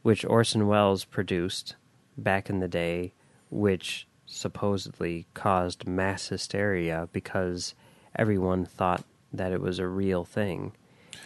which 0.00 0.24
Orson 0.24 0.66
Welles 0.66 1.04
produced 1.04 1.76
back 2.16 2.48
in 2.48 2.60
the 2.60 2.68
day, 2.68 3.12
which 3.50 4.06
supposedly 4.24 5.26
caused 5.34 5.86
mass 5.86 6.28
hysteria 6.28 7.08
because 7.12 7.74
everyone 8.16 8.64
thought 8.64 9.04
that 9.32 9.52
it 9.52 9.60
was 9.60 9.78
a 9.78 9.86
real 9.86 10.24
thing 10.24 10.72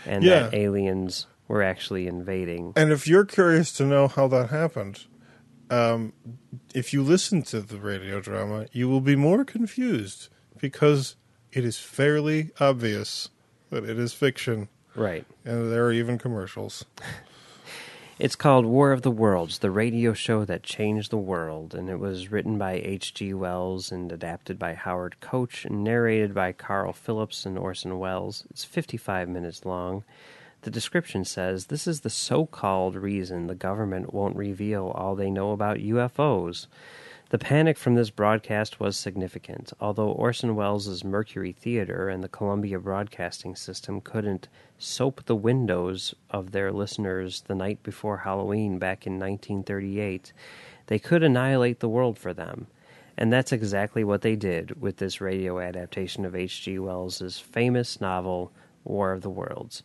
and 0.07 0.24
that 0.24 0.55
aliens 0.55 1.26
were 1.47 1.62
actually 1.62 2.07
invading. 2.07 2.72
And 2.76 2.93
if 2.93 3.07
you're 3.07 3.24
curious 3.24 3.72
to 3.74 3.84
know 3.84 4.09
how 4.09 4.28
that 4.28 4.51
happened, 4.51 5.05
um, 5.70 6.12
if 6.74 6.93
you 6.93 7.03
listen 7.03 7.43
to 7.45 7.61
the 7.61 7.78
radio 7.78 8.20
drama, 8.20 8.66
you 8.72 8.89
will 8.89 9.01
be 9.01 9.16
more 9.16 9.45
confused 9.45 10.28
because 10.59 11.16
it 11.53 11.64
is 11.64 11.78
fairly 11.78 12.51
obvious 12.61 13.30
that 13.70 13.84
it 13.84 13.99
is 13.99 14.12
fiction. 14.12 14.68
Right. 14.95 15.24
And 15.45 15.70
there 15.70 15.86
are 15.86 15.93
even 15.93 16.18
commercials. 16.18 16.84
It's 18.18 18.34
called 18.34 18.66
War 18.66 18.90
of 18.90 19.02
the 19.02 19.12
Worlds, 19.12 19.60
the 19.60 19.70
radio 19.70 20.12
show 20.12 20.44
that 20.44 20.64
changed 20.64 21.12
the 21.12 21.16
world, 21.16 21.72
and 21.72 21.88
it 21.88 22.00
was 22.00 22.32
written 22.32 22.58
by 22.58 22.72
H.G. 22.72 23.32
Wells 23.34 23.92
and 23.92 24.10
adapted 24.10 24.58
by 24.58 24.74
Howard 24.74 25.20
Koch 25.20 25.64
and 25.64 25.84
narrated 25.84 26.34
by 26.34 26.50
Carl 26.50 26.92
Phillips 26.92 27.46
and 27.46 27.56
Orson 27.56 27.96
Welles. 28.00 28.42
It's 28.50 28.64
55 28.64 29.28
minutes 29.28 29.64
long. 29.64 30.02
The 30.62 30.70
description 30.72 31.24
says 31.24 31.66
this 31.66 31.86
is 31.86 32.00
the 32.00 32.10
so 32.10 32.44
called 32.44 32.96
reason 32.96 33.46
the 33.46 33.54
government 33.54 34.12
won't 34.12 34.34
reveal 34.34 34.88
all 34.88 35.14
they 35.14 35.30
know 35.30 35.52
about 35.52 35.76
UFOs. 35.76 36.66
The 37.31 37.39
panic 37.39 37.76
from 37.76 37.95
this 37.95 38.09
broadcast 38.09 38.81
was 38.81 38.97
significant, 38.97 39.74
although 39.81 40.11
Orson 40.11 40.57
Welles' 40.57 41.05
Mercury 41.05 41.53
Theater 41.53 42.09
and 42.09 42.24
the 42.24 42.29
Columbia 42.29 42.79
Broadcasting 42.79 43.55
System 43.55 44.01
couldn't 44.01 44.49
soap 44.79 45.22
the 45.26 45.37
windows 45.37 46.14
of 46.31 46.53
their 46.53 46.72
listeners 46.72 47.43
the 47.43 47.55
night 47.55 47.83
before 47.83 48.18
Halloween 48.18 48.79
back 48.79 49.07
in 49.07 49.18
1938. 49.18 50.33
They 50.87 50.99
could 50.99 51.22
annihilate 51.22 51.81
the 51.81 51.89
world 51.91 52.18
for 52.18 52.33
them. 52.33 52.66
And 53.18 53.31
that's 53.31 53.53
exactly 53.53 54.05
what 54.05 54.22
they 54.22 54.35
did 54.35 54.81
with 54.81 54.97
this 54.97 55.20
radio 55.20 55.61
adaptation 55.61 56.24
of 56.24 56.35
H.G. 56.35 56.79
Wells' 56.79 57.39
famous 57.39 58.01
novel, 58.01 58.53
War 58.85 59.12
of 59.12 59.20
the 59.20 59.29
Worlds. 59.29 59.83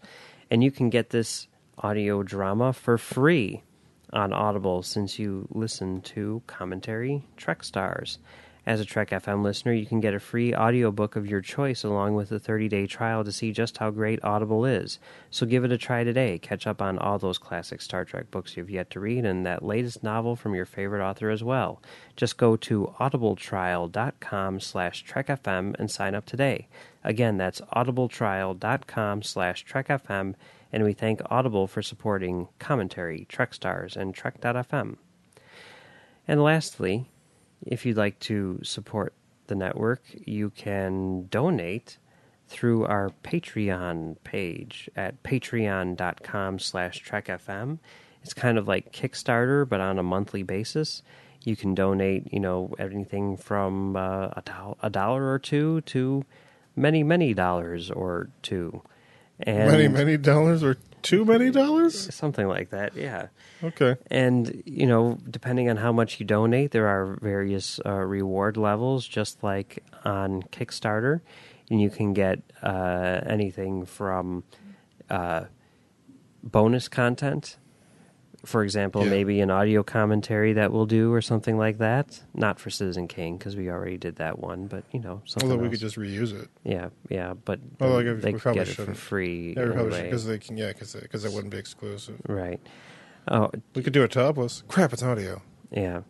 And 0.50 0.64
you 0.64 0.72
can 0.72 0.90
get 0.90 1.10
this 1.10 1.50
audio 1.78 2.24
drama 2.24 2.72
for 2.72 2.98
free 2.98 3.64
on 4.14 4.32
Audible 4.32 4.84
since 4.84 5.20
you 5.20 5.48
listen 5.52 6.02
to 6.02 6.42
Commentary 6.48 7.24
Trek 7.36 7.64
Stars. 7.64 8.20
As 8.66 8.80
a 8.80 8.86
Trek 8.86 9.10
FM 9.10 9.44
listener, 9.44 9.74
you 9.74 9.86
can 9.86 10.00
get 10.00 10.14
a 10.14 10.22
free 10.22 10.56
audiobook 10.56 11.18
of 11.18 11.28
your 11.28 11.42
choice 11.42 11.84
along 11.84 12.16
with 12.16 12.32
a 12.32 12.40
30-day 12.40 12.88
trial 12.88 13.26
to 13.26 13.32
see 13.32 13.52
just 13.52 13.78
how 13.78 13.92
great 13.92 14.24
Audible 14.24 14.64
is. 14.64 15.00
So 15.30 15.46
give 15.46 15.66
it 15.66 15.72
a 15.74 15.78
try 15.78 16.06
today. 16.06 16.40
Catch 16.40 16.66
up 16.66 16.82
on 16.82 16.98
all 16.98 17.20
those 17.20 17.38
classic 17.38 17.82
Star 17.82 18.06
Trek 18.06 18.32
books 18.32 18.56
you've 18.56 18.70
yet 18.70 18.90
to 18.92 19.02
read 19.02 19.26
and 19.26 19.46
that 19.46 19.66
latest 19.66 20.02
novel 20.02 20.38
from 20.38 20.56
your 20.56 20.66
favorite 20.66 21.06
author 21.06 21.30
as 21.30 21.44
well. 21.44 21.82
Just 22.16 22.38
go 22.38 22.56
to 22.56 22.94
audibletrial.com 23.02 24.62
slash 24.62 25.06
trekfm 25.06 25.76
and 25.78 25.92
sign 25.92 26.16
up 26.16 26.26
today. 26.26 26.70
Again, 27.04 27.36
that's 27.36 27.60
audibletrial.com 27.76 29.24
slash 29.24 29.66
trekfm 29.66 30.36
and 30.74 30.84
we 30.84 30.92
thank 30.92 31.22
Audible 31.30 31.68
for 31.68 31.84
supporting 31.84 32.50
Commentary, 32.58 33.26
Trek 33.30 33.54
Stars, 33.54 33.96
and 33.96 34.14
Trek.fm. 34.14 34.98
And 36.28 36.44
lastly, 36.44 37.10
if 37.62 37.86
you'd 37.86 37.96
like 37.98 38.20
to 38.22 38.60
support 38.64 39.14
the 39.48 39.56
network, 39.56 40.02
you 40.26 40.50
can 40.50 41.28
donate 41.28 42.00
through 42.48 42.86
our 42.86 43.12
Patreon 43.24 44.18
page 44.24 44.90
at 44.96 45.22
patreon.com 45.22 46.60
slash 46.60 47.04
trekfm. 47.04 47.78
It's 48.24 48.34
kind 48.34 48.58
of 48.58 48.68
like 48.68 48.92
Kickstarter, 48.92 49.68
but 49.68 49.80
on 49.80 50.00
a 50.00 50.04
monthly 50.04 50.44
basis. 50.44 51.04
You 51.44 51.56
can 51.56 51.76
donate, 51.76 52.32
you 52.34 52.40
know, 52.40 52.74
anything 52.80 53.38
from 53.38 53.96
uh, 53.96 54.30
a, 54.30 54.42
do- 54.46 54.78
a 54.82 54.90
dollar 54.90 55.32
or 55.32 55.40
two 55.40 55.82
to 55.82 56.26
many, 56.76 57.04
many 57.04 57.34
dollars 57.34 57.92
or 57.92 58.30
two. 58.42 58.82
And 59.46 59.72
many, 59.72 59.88
many 59.88 60.18
dollars 60.18 60.64
or 60.64 60.78
too 61.02 61.26
many 61.26 61.52
dollars? 61.52 62.14
Something 62.16 62.48
like 62.48 62.70
that, 62.70 62.96
yeah. 62.96 63.28
Okay. 63.64 63.98
And, 64.10 64.64
you 64.66 64.86
know, 64.86 65.18
depending 65.30 65.70
on 65.70 65.78
how 65.78 65.92
much 65.92 66.20
you 66.20 66.26
donate, 66.26 66.72
there 66.72 66.88
are 66.88 67.18
various 67.22 67.80
uh, 67.86 67.92
reward 67.92 68.58
levels, 68.58 69.08
just 69.08 69.44
like 69.44 69.84
on 70.06 70.44
Kickstarter. 70.44 71.22
And 71.70 71.82
you 71.82 71.90
can 71.90 72.14
get 72.14 72.40
uh, 72.62 73.22
anything 73.26 73.86
from 73.86 74.44
uh, 75.10 75.46
bonus 76.42 76.88
content. 76.88 77.58
For 78.46 78.62
example, 78.64 79.04
Yeah. 79.06 79.10
maybe 79.10 79.40
an 79.40 79.50
audio 79.50 79.84
commentary 79.84 80.52
that 80.54 80.74
we'll 80.74 80.86
do 80.86 81.14
or 81.14 81.22
something 81.22 81.58
like 81.58 81.78
that. 81.78 82.22
Not 82.34 82.60
for 82.60 82.70
Citizen 82.70 83.08
King, 83.08 83.38
because 83.38 83.56
we 83.56 83.70
already 83.70 83.98
did 83.98 84.18
that 84.18 84.38
one, 84.40 84.68
but, 84.68 84.84
you 84.92 85.00
know, 85.00 85.22
something 85.26 85.50
Although 85.50 85.62
we 85.62 85.68
else. 85.70 85.76
could 85.76 85.80
just 85.80 85.96
reuse 85.98 86.34
it. 86.38 86.50
Yeah, 86.66 86.90
yeah, 87.10 87.36
but 87.46 87.62
Well, 87.80 87.92
like, 87.94 88.06
they 88.22 88.34
we 88.34 88.40
could 88.40 88.54
get 88.56 88.68
it 88.68 88.74
for 88.76 88.94
free. 88.94 89.54
Yeah, 89.56 89.64
we 89.68 89.72
probably 89.72 89.92
should 89.92 89.94
anyway. 89.94 90.10
because 90.10 90.26
they 90.26 90.38
can. 90.40 90.58
Yeah, 90.58 90.74
because 90.74 91.24
it 91.26 91.32
wouldn't 91.32 91.52
be 91.52 91.58
exclusive. 91.58 92.20
Right. 92.28 92.60
Oh, 93.30 93.50
We 93.76 93.82
could 93.82 93.94
do 93.94 94.04
a 94.04 94.10
topless. 94.10 94.64
Crap, 94.68 94.92
it's 94.92 95.04
audio. 95.04 95.42
Yeah. 95.72 96.02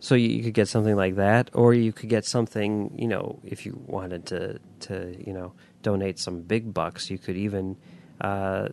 So 0.00 0.14
you, 0.14 0.28
you 0.30 0.42
could 0.42 0.54
get 0.54 0.68
something 0.68 0.96
like 0.96 1.16
that, 1.16 1.50
or 1.52 1.74
you 1.74 1.92
could 1.92 2.08
get 2.08 2.24
something, 2.24 2.96
you 2.98 3.06
know, 3.06 3.38
if 3.44 3.66
you 3.66 3.78
wanted 3.86 4.24
to, 4.26 4.58
to 4.88 5.14
you 5.24 5.34
know, 5.34 5.52
donate 5.82 6.18
some 6.18 6.40
big 6.40 6.72
bucks, 6.72 7.10
you 7.10 7.18
could 7.18 7.36
even 7.36 7.76
uh, 8.22 8.68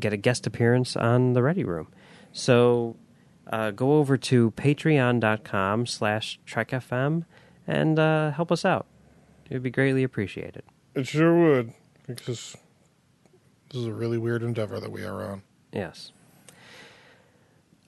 get 0.00 0.14
a 0.14 0.16
guest 0.16 0.46
appearance 0.46 0.96
on 0.96 1.34
the 1.34 1.42
Ready 1.42 1.62
Room. 1.64 1.88
So 2.38 2.94
uh, 3.48 3.72
go 3.72 3.94
over 3.94 4.16
to 4.16 4.52
patreon.com 4.52 5.86
slash 5.86 6.38
trekfm 6.46 7.24
and 7.66 7.98
uh, 7.98 8.30
help 8.30 8.52
us 8.52 8.64
out. 8.64 8.86
It 9.50 9.54
would 9.54 9.64
be 9.64 9.70
greatly 9.70 10.04
appreciated. 10.04 10.62
It 10.94 11.08
sure 11.08 11.36
would 11.36 11.72
because 12.06 12.56
this 13.70 13.80
is 13.80 13.86
a 13.86 13.92
really 13.92 14.18
weird 14.18 14.44
endeavor 14.44 14.78
that 14.78 14.92
we 14.92 15.04
are 15.04 15.32
on. 15.32 15.42
Yes. 15.72 16.12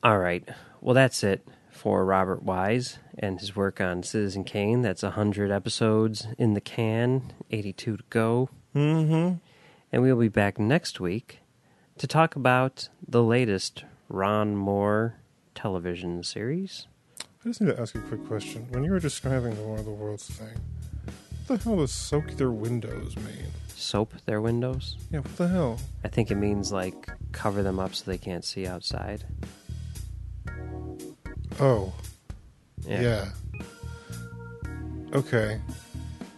All 0.02 0.18
right. 0.18 0.46
Well, 0.80 0.94
that's 0.94 1.22
it 1.22 1.46
for 1.70 2.04
Robert 2.04 2.42
Wise 2.42 2.98
and 3.16 3.38
his 3.38 3.54
work 3.54 3.80
on 3.80 4.02
Citizen 4.02 4.42
Kane. 4.42 4.82
That's 4.82 5.04
100 5.04 5.52
episodes 5.52 6.26
in 6.38 6.54
the 6.54 6.60
can, 6.60 7.32
82 7.52 7.98
to 7.98 8.02
go. 8.10 8.50
Mm-hmm. 8.74 9.34
And 9.92 10.02
we'll 10.02 10.16
be 10.16 10.28
back 10.28 10.58
next 10.58 10.98
week 10.98 11.38
to 11.98 12.08
talk 12.08 12.34
about 12.34 12.88
the 13.06 13.22
latest 13.22 13.84
Ron 14.10 14.56
Moore 14.56 15.14
television 15.54 16.24
series. 16.24 16.88
I 17.20 17.48
just 17.48 17.60
need 17.60 17.68
to 17.68 17.80
ask 17.80 17.94
you 17.94 18.00
a 18.00 18.04
quick 18.04 18.26
question. 18.26 18.66
When 18.70 18.82
you 18.82 18.90
were 18.90 18.98
describing 18.98 19.54
the 19.54 19.62
War 19.62 19.78
of 19.78 19.84
the 19.84 19.92
Worlds 19.92 20.26
thing, 20.28 20.58
what 21.46 21.60
the 21.60 21.64
hell 21.64 21.76
does 21.76 21.92
soak 21.92 22.32
their 22.32 22.50
windows 22.50 23.16
mean? 23.16 23.46
Soap 23.68 24.14
their 24.26 24.40
windows? 24.40 24.96
Yeah, 25.12 25.20
what 25.20 25.36
the 25.36 25.48
hell? 25.48 25.78
I 26.04 26.08
think 26.08 26.32
it 26.32 26.34
means 26.34 26.72
like 26.72 27.08
cover 27.30 27.62
them 27.62 27.78
up 27.78 27.94
so 27.94 28.10
they 28.10 28.18
can't 28.18 28.44
see 28.44 28.66
outside. 28.66 29.24
Oh. 31.60 31.92
Yeah. 32.82 33.00
Yeah. 33.02 33.28
Okay. 35.14 35.60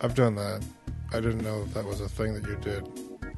I've 0.02 0.14
done 0.14 0.34
that. 0.34 0.62
I 1.12 1.20
didn't 1.20 1.42
know 1.42 1.64
that, 1.64 1.74
that 1.74 1.84
was 1.86 2.02
a 2.02 2.08
thing 2.08 2.34
that 2.34 2.46
you 2.46 2.56
did. 2.56 2.86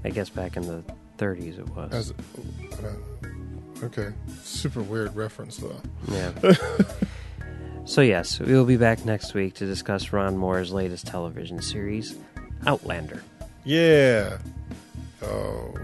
I 0.04 0.10
guess 0.10 0.28
back 0.28 0.56
in 0.56 0.66
the 0.66 0.82
30s 1.18 1.58
it 1.58 1.68
was. 1.68 1.92
As 1.92 2.10
uh, 2.10 2.92
okay, 3.84 4.12
super 4.42 4.82
weird 4.82 5.14
reference 5.14 5.58
though. 5.58 5.80
Yeah. 6.10 6.32
so, 7.84 8.00
yes, 8.00 8.40
we 8.40 8.52
will 8.52 8.64
be 8.64 8.76
back 8.76 9.04
next 9.04 9.34
week 9.34 9.54
to 9.54 9.66
discuss 9.66 10.12
Ron 10.12 10.36
Moore's 10.36 10.72
latest 10.72 11.06
television 11.06 11.60
series, 11.62 12.16
Outlander. 12.66 13.22
Yeah. 13.64 14.38
Oh. 15.22 15.74